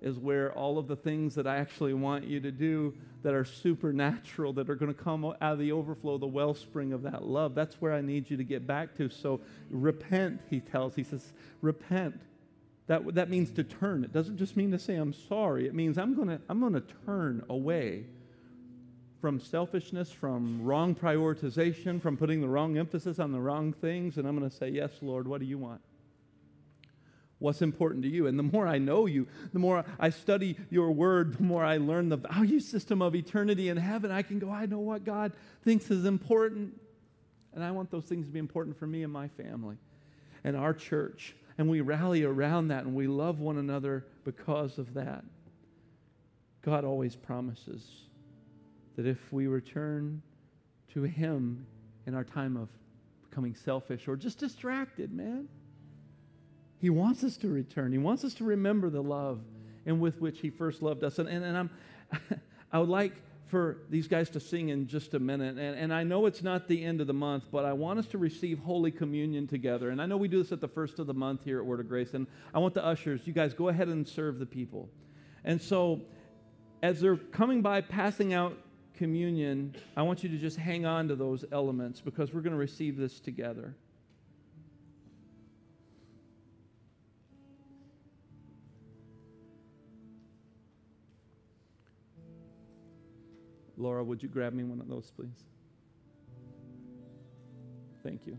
is 0.00 0.18
where 0.18 0.52
all 0.52 0.78
of 0.78 0.88
the 0.88 0.96
things 0.96 1.34
that 1.34 1.46
I 1.46 1.56
actually 1.56 1.94
want 1.94 2.24
you 2.24 2.40
to 2.40 2.50
do 2.50 2.94
that 3.22 3.34
are 3.34 3.44
supernatural, 3.44 4.52
that 4.54 4.70
are 4.70 4.74
going 4.74 4.92
to 4.92 4.98
come 4.98 5.24
out 5.24 5.36
of 5.40 5.58
the 5.58 5.72
overflow, 5.72 6.16
the 6.16 6.26
wellspring 6.26 6.92
of 6.92 7.02
that 7.02 7.24
love, 7.24 7.54
that's 7.54 7.80
where 7.80 7.92
I 7.92 8.00
need 8.00 8.30
you 8.30 8.36
to 8.36 8.44
get 8.44 8.66
back 8.66 8.96
to. 8.96 9.10
So 9.10 9.40
repent, 9.70 10.40
he 10.48 10.60
tells. 10.60 10.94
He 10.94 11.04
says, 11.04 11.32
repent. 11.60 12.20
That, 12.86 13.14
that 13.14 13.30
means 13.30 13.50
to 13.52 13.62
turn. 13.62 14.04
It 14.04 14.12
doesn't 14.12 14.38
just 14.38 14.56
mean 14.56 14.70
to 14.72 14.78
say 14.78 14.96
I'm 14.96 15.12
sorry. 15.12 15.66
It 15.66 15.74
means 15.74 15.96
I'm 15.96 16.14
going 16.14 16.28
to 16.28 16.40
I'm 16.48 16.60
going 16.60 16.72
to 16.72 16.82
turn 17.06 17.44
away 17.48 18.06
from 19.20 19.38
selfishness, 19.38 20.10
from 20.10 20.62
wrong 20.62 20.94
prioritization, 20.94 22.00
from 22.00 22.16
putting 22.16 22.40
the 22.40 22.48
wrong 22.48 22.78
emphasis 22.78 23.18
on 23.18 23.32
the 23.32 23.40
wrong 23.40 23.72
things, 23.72 24.16
and 24.16 24.26
I'm 24.26 24.36
going 24.36 24.48
to 24.48 24.56
say, 24.56 24.70
Yes, 24.70 24.90
Lord, 25.02 25.28
what 25.28 25.40
do 25.40 25.46
you 25.46 25.58
want? 25.58 25.82
What's 27.40 27.62
important 27.62 28.04
to 28.04 28.08
you. 28.08 28.28
And 28.28 28.38
the 28.38 28.44
more 28.44 28.68
I 28.68 28.78
know 28.78 29.06
you, 29.06 29.26
the 29.52 29.58
more 29.58 29.84
I 29.98 30.10
study 30.10 30.56
your 30.70 30.92
word, 30.92 31.38
the 31.38 31.42
more 31.42 31.64
I 31.64 31.78
learn 31.78 32.08
the 32.08 32.18
value 32.18 32.60
system 32.60 33.02
of 33.02 33.16
eternity 33.16 33.68
in 33.68 33.76
heaven. 33.76 34.12
I 34.12 34.22
can 34.22 34.38
go, 34.38 34.50
I 34.50 34.66
know 34.66 34.78
what 34.78 35.04
God 35.04 35.32
thinks 35.64 35.90
is 35.90 36.04
important. 36.04 36.78
And 37.52 37.64
I 37.64 37.72
want 37.72 37.90
those 37.90 38.04
things 38.04 38.26
to 38.26 38.32
be 38.32 38.38
important 38.38 38.78
for 38.78 38.86
me 38.86 39.02
and 39.02 39.12
my 39.12 39.26
family 39.26 39.76
and 40.44 40.56
our 40.56 40.72
church. 40.72 41.34
And 41.58 41.68
we 41.68 41.80
rally 41.80 42.22
around 42.22 42.68
that 42.68 42.84
and 42.84 42.94
we 42.94 43.08
love 43.08 43.40
one 43.40 43.58
another 43.58 44.06
because 44.24 44.78
of 44.78 44.94
that. 44.94 45.24
God 46.62 46.84
always 46.84 47.16
promises 47.16 47.84
that 48.96 49.06
if 49.06 49.32
we 49.32 49.46
return 49.46 50.22
to 50.92 51.02
Him 51.02 51.66
in 52.06 52.14
our 52.14 52.24
time 52.24 52.56
of 52.56 52.68
becoming 53.28 53.54
selfish 53.54 54.08
or 54.08 54.16
just 54.16 54.38
distracted, 54.38 55.12
man, 55.12 55.48
he 56.80 56.88
wants 56.88 57.22
us 57.22 57.36
to 57.38 57.48
return. 57.48 57.92
He 57.92 57.98
wants 57.98 58.24
us 58.24 58.32
to 58.34 58.44
remember 58.44 58.88
the 58.88 59.02
love 59.02 59.40
and 59.84 60.00
with 60.00 60.20
which 60.20 60.40
He 60.40 60.48
first 60.48 60.82
loved 60.82 61.04
us. 61.04 61.18
And, 61.18 61.28
and, 61.28 61.44
and 61.44 61.56
I'm, 61.56 61.70
I 62.72 62.78
would 62.78 62.88
like 62.88 63.12
for 63.46 63.78
these 63.90 64.08
guys 64.08 64.30
to 64.30 64.40
sing 64.40 64.70
in 64.70 64.86
just 64.86 65.12
a 65.12 65.18
minute. 65.18 65.58
And, 65.58 65.76
and 65.76 65.92
I 65.92 66.04
know 66.04 66.24
it's 66.24 66.42
not 66.42 66.68
the 66.68 66.82
end 66.82 67.00
of 67.00 67.06
the 67.06 67.12
month, 67.12 67.44
but 67.50 67.64
I 67.64 67.72
want 67.72 67.98
us 67.98 68.06
to 68.08 68.18
receive 68.18 68.60
Holy 68.60 68.90
Communion 68.90 69.46
together. 69.46 69.90
And 69.90 70.00
I 70.00 70.06
know 70.06 70.16
we 70.16 70.28
do 70.28 70.42
this 70.42 70.52
at 70.52 70.60
the 70.60 70.68
first 70.68 70.98
of 70.98 71.06
the 71.06 71.14
month 71.14 71.44
here 71.44 71.58
at 71.58 71.66
Word 71.66 71.80
of 71.80 71.88
Grace. 71.88 72.14
And 72.14 72.26
I 72.54 72.60
want 72.60 72.74
the 72.74 72.84
ushers, 72.84 73.26
you 73.26 73.32
guys 73.32 73.52
go 73.52 73.68
ahead 73.68 73.88
and 73.88 74.06
serve 74.06 74.38
the 74.38 74.46
people. 74.46 74.88
And 75.44 75.60
so, 75.60 76.00
as 76.82 77.00
they're 77.00 77.16
coming 77.16 77.60
by 77.60 77.82
passing 77.82 78.32
out 78.32 78.56
communion, 78.94 79.74
I 79.96 80.02
want 80.02 80.22
you 80.22 80.30
to 80.30 80.38
just 80.38 80.56
hang 80.56 80.86
on 80.86 81.08
to 81.08 81.16
those 81.16 81.44
elements 81.52 82.00
because 82.00 82.32
we're 82.32 82.40
going 82.40 82.52
to 82.52 82.58
receive 82.58 82.96
this 82.96 83.20
together. 83.20 83.74
Laura, 93.80 94.04
would 94.04 94.22
you 94.22 94.28
grab 94.28 94.52
me 94.52 94.62
one 94.62 94.78
of 94.78 94.88
those, 94.88 95.10
please? 95.16 95.44
Thank 98.02 98.26
you. 98.26 98.38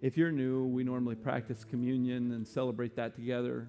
If 0.00 0.16
you're 0.16 0.32
new, 0.32 0.64
we 0.64 0.82
normally 0.82 1.14
practice 1.14 1.62
communion 1.62 2.32
and 2.32 2.48
celebrate 2.48 2.96
that 2.96 3.14
together 3.14 3.68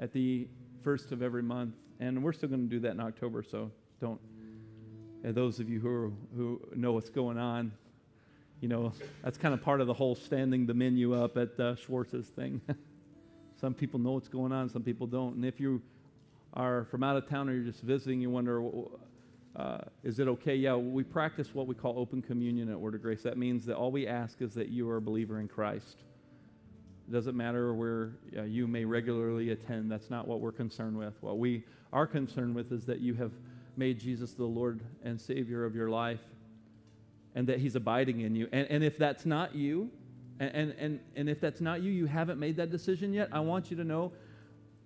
at 0.00 0.12
the 0.12 0.48
first 0.82 1.12
of 1.12 1.22
every 1.22 1.42
month. 1.42 1.74
And 2.00 2.24
we're 2.24 2.32
still 2.32 2.48
going 2.48 2.68
to 2.68 2.74
do 2.74 2.80
that 2.80 2.92
in 2.92 3.00
October, 3.00 3.44
so 3.44 3.70
don't. 4.00 4.20
And 5.22 5.34
those 5.34 5.60
of 5.60 5.68
you 5.68 5.78
who, 5.78 6.16
who 6.34 6.60
know 6.74 6.92
what's 6.92 7.10
going 7.10 7.38
on, 7.38 7.70
you 8.60 8.68
know, 8.68 8.92
that's 9.22 9.38
kind 9.38 9.54
of 9.54 9.62
part 9.62 9.80
of 9.80 9.86
the 9.86 9.94
whole 9.94 10.14
standing 10.14 10.66
the 10.66 10.74
menu 10.74 11.14
up 11.14 11.36
at 11.36 11.58
uh, 11.60 11.76
Schwartz's 11.76 12.26
thing. 12.28 12.60
some 13.60 13.74
people 13.74 14.00
know 14.00 14.12
what's 14.12 14.28
going 14.28 14.52
on, 14.52 14.68
some 14.68 14.82
people 14.82 15.06
don't. 15.06 15.36
And 15.36 15.44
if 15.44 15.60
you 15.60 15.80
are 16.54 16.84
from 16.84 17.02
out 17.04 17.16
of 17.16 17.28
town 17.28 17.48
or 17.48 17.54
you're 17.54 17.64
just 17.64 17.82
visiting, 17.82 18.20
you 18.20 18.30
wonder, 18.30 18.62
uh, 19.54 19.78
is 20.02 20.18
it 20.18 20.28
okay? 20.28 20.56
Yeah, 20.56 20.74
we 20.74 21.04
practice 21.04 21.54
what 21.54 21.66
we 21.66 21.74
call 21.74 21.98
open 21.98 22.20
communion 22.20 22.70
at 22.70 22.78
Word 22.78 22.94
of 22.94 23.02
Grace. 23.02 23.22
That 23.22 23.38
means 23.38 23.64
that 23.66 23.76
all 23.76 23.92
we 23.92 24.06
ask 24.06 24.42
is 24.42 24.54
that 24.54 24.68
you 24.68 24.88
are 24.90 24.96
a 24.96 25.02
believer 25.02 25.40
in 25.40 25.48
Christ. 25.48 25.98
It 27.08 27.12
doesn't 27.12 27.36
matter 27.36 27.74
where 27.74 28.12
uh, 28.36 28.42
you 28.42 28.66
may 28.66 28.84
regularly 28.84 29.50
attend. 29.50 29.90
That's 29.90 30.10
not 30.10 30.26
what 30.26 30.40
we're 30.40 30.52
concerned 30.52 30.98
with. 30.98 31.14
What 31.20 31.38
we 31.38 31.64
are 31.92 32.06
concerned 32.06 32.54
with 32.54 32.72
is 32.72 32.84
that 32.86 33.00
you 33.00 33.14
have 33.14 33.32
made 33.76 33.98
Jesus 33.98 34.32
the 34.32 34.44
Lord 34.44 34.80
and 35.04 35.20
Savior 35.20 35.64
of 35.64 35.74
your 35.74 35.88
life 35.88 36.20
and 37.38 37.46
that 37.46 37.60
He's 37.60 37.76
abiding 37.76 38.22
in 38.22 38.34
you. 38.34 38.48
And, 38.50 38.66
and 38.68 38.82
if 38.82 38.98
that's 38.98 39.24
not 39.24 39.54
you, 39.54 39.90
and, 40.40 40.74
and, 40.76 41.00
and 41.14 41.28
if 41.28 41.40
that's 41.40 41.60
not 41.60 41.82
you, 41.82 41.92
you 41.92 42.06
haven't 42.06 42.40
made 42.40 42.56
that 42.56 42.72
decision 42.72 43.12
yet, 43.12 43.28
I 43.30 43.38
want 43.38 43.70
you 43.70 43.76
to 43.76 43.84
know 43.84 44.10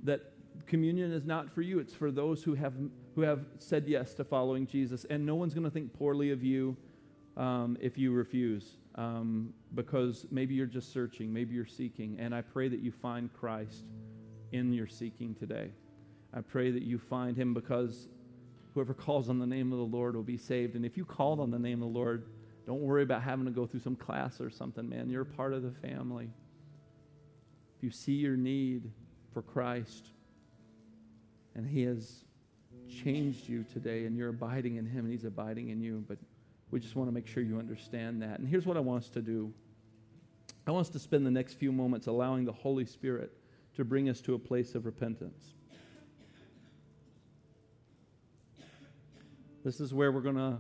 that 0.03 0.35
communion 0.67 1.13
is 1.13 1.25
not 1.25 1.51
for 1.51 1.63
you. 1.63 1.79
It's 1.79 1.95
for 1.95 2.11
those 2.11 2.43
who 2.43 2.53
have, 2.53 2.75
who 3.15 3.23
have 3.23 3.47
said 3.59 3.85
yes 3.89 4.13
to 4.15 4.25
following 4.25 4.67
Jesus. 4.67 5.07
And 5.09 5.25
no 5.25 5.35
one's 5.35 5.55
going 5.55 5.65
to 5.65 5.71
think 5.71 5.95
poorly 5.95 6.31
of 6.31 6.45
you 6.45 6.77
um, 7.39 7.79
if 7.81 7.97
you 7.97 8.13
refuse, 8.13 8.77
um, 8.97 9.55
because 9.75 10.27
maybe 10.31 10.55
you're 10.55 10.67
just 10.67 10.93
searching, 10.93 11.33
maybe 11.33 11.55
you're 11.55 11.65
seeking. 11.65 12.19
And 12.21 12.35
I 12.35 12.43
pray 12.43 12.69
that 12.69 12.81
you 12.81 12.93
find 12.93 13.33
Christ 13.33 13.87
in 14.53 14.75
your 14.75 14.89
seeking 14.89 15.35
today. 15.35 15.71
I 16.35 16.43
pray 16.43 16.71
that 16.71 16.83
you 16.83 16.99
find 16.99 17.35
him 17.35 17.55
because 17.55 18.09
whoever 18.75 18.93
calls 18.93 19.31
on 19.31 19.39
the 19.39 19.47
name 19.47 19.73
of 19.73 19.79
the 19.79 19.97
Lord 19.97 20.17
will 20.17 20.23
be 20.23 20.37
saved. 20.37 20.77
And 20.77 20.85
if 20.85 20.99
you 20.99 21.07
called 21.07 21.41
on 21.41 21.51
the 21.51 21.59
name 21.59 21.83
of 21.83 21.93
the 21.93 21.99
Lord, 21.99 22.27
don't 22.67 22.81
worry 22.81 23.03
about 23.03 23.23
having 23.23 23.45
to 23.45 23.51
go 23.51 23.67
through 23.67 23.81
some 23.81 23.97
class 23.97 24.41
or 24.41 24.51
something, 24.51 24.89
man. 24.89 25.11
You're 25.11 25.25
part 25.25 25.53
of 25.53 25.63
the 25.63 25.71
family. 25.71 26.31
If 27.77 27.83
you 27.83 27.91
see 27.91 28.13
your 28.13 28.37
need 28.37 28.91
for 29.33 29.43
Christ 29.43 30.09
and 31.55 31.67
He 31.67 31.83
has 31.83 32.25
changed 32.89 33.49
you 33.49 33.65
today 33.73 34.05
and 34.07 34.17
you're 34.17 34.29
abiding 34.29 34.77
in 34.77 34.87
Him 34.87 35.05
and 35.05 35.13
He's 35.13 35.25
abiding 35.25 35.71
in 35.71 35.81
you, 35.81 36.05
but 36.07 36.19
we 36.71 36.81
just 36.81 36.97
want 36.97 37.09
to 37.09 37.13
make 37.13 37.27
sure 37.27 37.43
you 37.43 37.59
understand 37.59 38.23
that. 38.23 38.39
And 38.39 38.49
here's 38.49 38.67
what 38.67 38.77
I 38.77 38.81
want 38.81 39.05
us 39.05 39.11
to 39.11 39.21
do 39.21 39.53
I 40.67 40.71
want 40.71 40.87
us 40.87 40.93
to 40.93 40.99
spend 40.99 41.27
the 41.27 41.31
next 41.31 41.55
few 41.55 41.73
moments 41.73 42.07
allowing 42.07 42.45
the 42.45 42.53
Holy 42.53 42.85
Spirit 42.85 43.33
to 43.77 43.85
bring 43.85 44.09
us 44.09 44.21
to 44.21 44.35
a 44.35 44.39
place 44.39 44.75
of 44.75 44.87
repentance. 44.87 45.55
This 49.65 49.81
is 49.81 49.95
where 49.95 50.13
we're 50.13 50.21
going 50.21 50.37
to 50.37 50.59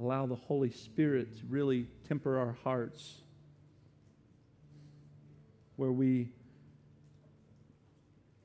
allow 0.00 0.26
the 0.26 0.36
Holy 0.36 0.70
Spirit 0.70 1.38
to 1.38 1.46
really 1.48 1.86
temper 2.06 2.38
our 2.38 2.56
hearts, 2.64 3.22
where 5.76 5.92
we 5.92 6.30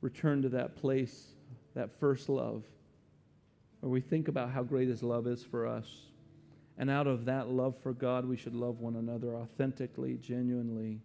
return 0.02 0.42
to 0.42 0.50
that 0.50 0.76
place, 0.76 1.28
that 1.76 1.92
first 2.00 2.30
love, 2.30 2.64
where 3.82 3.90
we 3.90 4.02
think 4.02 4.28
about 4.28 4.52
how 4.52 4.64
great 4.64 4.88
His 4.88 5.04
love 5.04 5.28
is 5.28 5.44
for 5.44 5.68
us. 5.68 5.88
And 6.78 6.90
out 6.90 7.08
of 7.08 7.26
that 7.26 7.50
love 7.50 7.78
for 7.78 7.94
God, 7.94 8.26
we 8.26 8.38
should 8.38 8.56
love 8.56 8.80
one 8.80 8.96
another 8.96 9.36
authentically, 9.36 10.18
genuinely, 10.22 11.00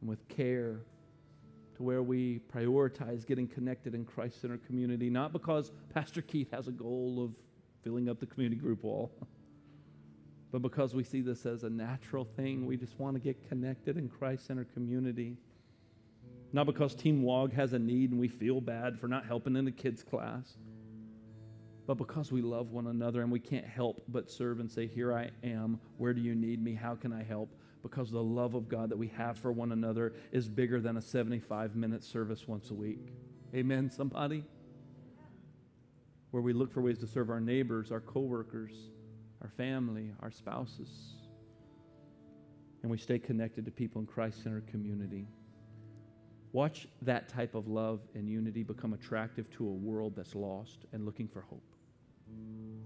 and 0.00 0.08
with 0.08 0.26
care, 0.28 0.80
to 1.76 1.82
where 1.82 2.02
we 2.02 2.40
prioritize 2.54 3.26
getting 3.26 3.46
connected 3.46 3.94
in 3.94 4.04
Christ 4.04 4.40
centered 4.40 4.64
community, 4.66 5.10
not 5.10 5.32
because 5.32 5.72
Pastor 5.92 6.22
Keith 6.22 6.50
has 6.52 6.68
a 6.68 6.72
goal 6.72 7.22
of 7.22 7.32
filling 7.82 8.08
up 8.08 8.18
the 8.20 8.26
community 8.26 8.58
group 8.60 8.82
wall. 8.82 9.12
But 10.52 10.62
because 10.62 10.94
we 10.94 11.02
see 11.02 11.20
this 11.20 11.44
as 11.44 11.64
a 11.64 11.70
natural 11.70 12.24
thing, 12.24 12.66
we 12.66 12.76
just 12.76 12.98
want 12.98 13.14
to 13.14 13.20
get 13.20 13.48
connected 13.48 13.96
in 13.96 14.08
Christ 14.08 14.46
centered 14.46 14.72
community. 14.72 15.36
Not 16.52 16.66
because 16.66 16.94
Team 16.94 17.22
WOG 17.22 17.52
has 17.52 17.72
a 17.72 17.78
need 17.78 18.12
and 18.12 18.20
we 18.20 18.28
feel 18.28 18.60
bad 18.60 18.98
for 18.98 19.08
not 19.08 19.26
helping 19.26 19.56
in 19.56 19.64
the 19.64 19.72
kids' 19.72 20.02
class, 20.02 20.56
but 21.86 21.94
because 21.94 22.32
we 22.32 22.42
love 22.42 22.70
one 22.70 22.86
another 22.86 23.22
and 23.22 23.30
we 23.30 23.40
can't 23.40 23.66
help 23.66 24.02
but 24.08 24.30
serve 24.30 24.60
and 24.60 24.70
say, 24.70 24.86
Here 24.86 25.12
I 25.12 25.30
am. 25.44 25.80
Where 25.98 26.14
do 26.14 26.20
you 26.20 26.34
need 26.34 26.62
me? 26.62 26.74
How 26.74 26.94
can 26.94 27.12
I 27.12 27.22
help? 27.22 27.54
Because 27.82 28.10
the 28.10 28.22
love 28.22 28.54
of 28.54 28.68
God 28.68 28.88
that 28.90 28.96
we 28.98 29.08
have 29.08 29.38
for 29.38 29.52
one 29.52 29.72
another 29.72 30.14
is 30.32 30.48
bigger 30.48 30.80
than 30.80 30.96
a 30.96 31.02
75 31.02 31.76
minute 31.76 32.02
service 32.02 32.48
once 32.48 32.70
a 32.70 32.74
week. 32.74 33.12
Amen, 33.54 33.90
somebody? 33.90 34.44
Where 36.30 36.42
we 36.42 36.52
look 36.52 36.72
for 36.72 36.80
ways 36.80 36.98
to 36.98 37.06
serve 37.06 37.30
our 37.30 37.40
neighbors, 37.40 37.92
our 37.92 38.00
coworkers, 38.00 38.72
our 39.42 39.48
family, 39.50 40.12
our 40.20 40.30
spouses. 40.30 41.14
And 42.82 42.90
we 42.90 42.98
stay 42.98 43.18
connected 43.18 43.64
to 43.64 43.70
people 43.70 44.00
in 44.00 44.06
Christ 44.06 44.46
in 44.46 44.52
our 44.52 44.60
community. 44.60 45.26
Watch 46.52 46.86
that 47.02 47.28
type 47.28 47.54
of 47.54 47.68
love 47.68 48.00
and 48.14 48.28
unity 48.28 48.62
become 48.62 48.92
attractive 48.92 49.50
to 49.50 49.66
a 49.66 49.72
world 49.72 50.14
that's 50.16 50.34
lost 50.34 50.86
and 50.92 51.04
looking 51.04 51.28
for 51.28 51.42
hope. 51.42 51.74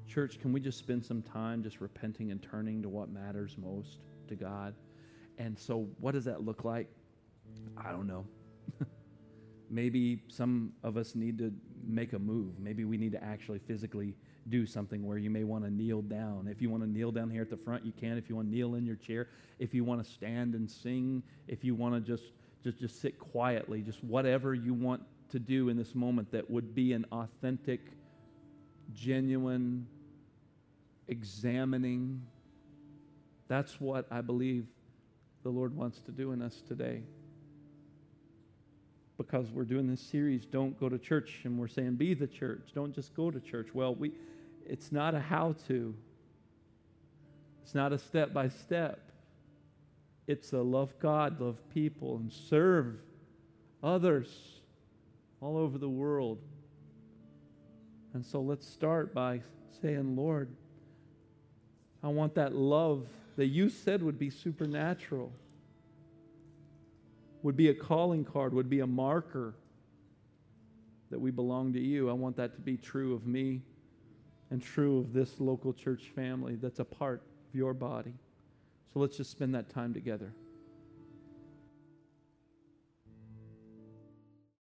Church, 0.08 0.40
can 0.40 0.52
we 0.52 0.60
just 0.60 0.78
spend 0.78 1.04
some 1.04 1.22
time 1.22 1.62
just 1.62 1.80
repenting 1.80 2.30
and 2.32 2.42
turning 2.42 2.82
to 2.82 2.88
what 2.88 3.10
matters 3.10 3.56
most 3.56 4.00
to 4.28 4.34
God? 4.34 4.74
And 5.38 5.56
so, 5.58 5.88
what 6.00 6.12
does 6.12 6.24
that 6.24 6.44
look 6.44 6.64
like? 6.64 6.88
I 7.76 7.92
don't 7.92 8.06
know. 8.06 8.26
Maybe 9.70 10.20
some 10.28 10.72
of 10.82 10.96
us 10.96 11.14
need 11.14 11.38
to 11.38 11.52
make 11.86 12.12
a 12.12 12.18
move. 12.18 12.58
Maybe 12.58 12.84
we 12.84 12.96
need 12.96 13.12
to 13.12 13.22
actually 13.22 13.60
physically 13.60 14.14
do 14.48 14.66
something 14.66 15.06
where 15.06 15.16
you 15.16 15.30
may 15.30 15.44
want 15.44 15.64
to 15.64 15.70
kneel 15.70 16.02
down. 16.02 16.48
If 16.50 16.60
you 16.60 16.70
want 16.70 16.82
to 16.82 16.88
kneel 16.88 17.12
down 17.12 17.30
here 17.30 17.42
at 17.42 17.50
the 17.50 17.56
front, 17.56 17.86
you 17.86 17.92
can. 17.92 18.18
If 18.18 18.28
you 18.28 18.36
want 18.36 18.48
to 18.48 18.54
kneel 18.54 18.74
in 18.74 18.84
your 18.84 18.96
chair, 18.96 19.28
if 19.58 19.72
you 19.72 19.84
want 19.84 20.04
to 20.04 20.10
stand 20.10 20.54
and 20.54 20.68
sing, 20.68 21.22
if 21.46 21.64
you 21.64 21.74
want 21.74 21.94
to 21.94 22.00
just 22.00 22.32
just 22.64 22.78
just 22.78 23.00
sit 23.00 23.18
quietly, 23.18 23.80
just 23.82 24.02
whatever 24.02 24.54
you 24.54 24.74
want 24.74 25.02
to 25.30 25.38
do 25.38 25.68
in 25.68 25.76
this 25.76 25.94
moment 25.94 26.32
that 26.32 26.50
would 26.50 26.74
be 26.74 26.92
an 26.92 27.06
authentic, 27.12 27.80
genuine 28.92 29.86
examining. 31.08 32.22
That's 33.48 33.80
what 33.80 34.06
I 34.10 34.20
believe 34.20 34.66
the 35.42 35.50
Lord 35.50 35.74
wants 35.76 36.00
to 36.00 36.10
do 36.10 36.32
in 36.32 36.42
us 36.42 36.60
today 36.66 37.02
because 39.26 39.50
we're 39.50 39.64
doing 39.64 39.86
this 39.86 40.00
series, 40.00 40.46
Don't 40.46 40.80
Go 40.80 40.88
to 40.88 40.96
Church, 40.96 41.40
and 41.44 41.58
we're 41.58 41.68
saying, 41.68 41.96
Be 41.96 42.14
the 42.14 42.26
church. 42.26 42.70
Don't 42.74 42.94
just 42.94 43.14
go 43.14 43.30
to 43.30 43.38
church. 43.38 43.68
Well, 43.74 43.94
we, 43.94 44.12
it's 44.64 44.92
not 44.92 45.14
a 45.14 45.20
how 45.20 45.56
to, 45.68 45.94
it's 47.62 47.74
not 47.74 47.92
a 47.92 47.98
step 47.98 48.32
by 48.32 48.48
step. 48.48 49.12
It's 50.26 50.54
a 50.54 50.62
love 50.62 50.98
God, 51.00 51.38
love 51.38 51.60
people, 51.68 52.16
and 52.16 52.32
serve 52.32 52.96
others 53.82 54.62
all 55.42 55.58
over 55.58 55.76
the 55.76 55.88
world. 55.88 56.38
And 58.14 58.24
so 58.24 58.40
let's 58.40 58.66
start 58.66 59.12
by 59.12 59.42
saying, 59.82 60.16
Lord, 60.16 60.48
I 62.02 62.08
want 62.08 62.34
that 62.36 62.54
love 62.54 63.06
that 63.36 63.48
you 63.48 63.68
said 63.68 64.02
would 64.02 64.18
be 64.18 64.30
supernatural 64.30 65.30
would 67.42 67.56
be 67.56 67.68
a 67.68 67.74
calling 67.74 68.24
card, 68.24 68.52
would 68.54 68.70
be 68.70 68.80
a 68.80 68.86
marker 68.86 69.54
that 71.10 71.18
we 71.18 71.30
belong 71.30 71.72
to 71.72 71.80
you. 71.80 72.08
I 72.08 72.12
want 72.12 72.36
that 72.36 72.54
to 72.54 72.60
be 72.60 72.76
true 72.76 73.14
of 73.14 73.26
me 73.26 73.62
and 74.50 74.62
true 74.62 74.98
of 74.98 75.12
this 75.12 75.40
local 75.40 75.72
church 75.72 76.10
family 76.14 76.56
that's 76.56 76.80
a 76.80 76.84
part 76.84 77.22
of 77.48 77.54
your 77.54 77.74
body. 77.74 78.14
So 78.92 79.00
let's 79.00 79.16
just 79.16 79.30
spend 79.30 79.54
that 79.54 79.68
time 79.70 79.94
together. 79.94 80.32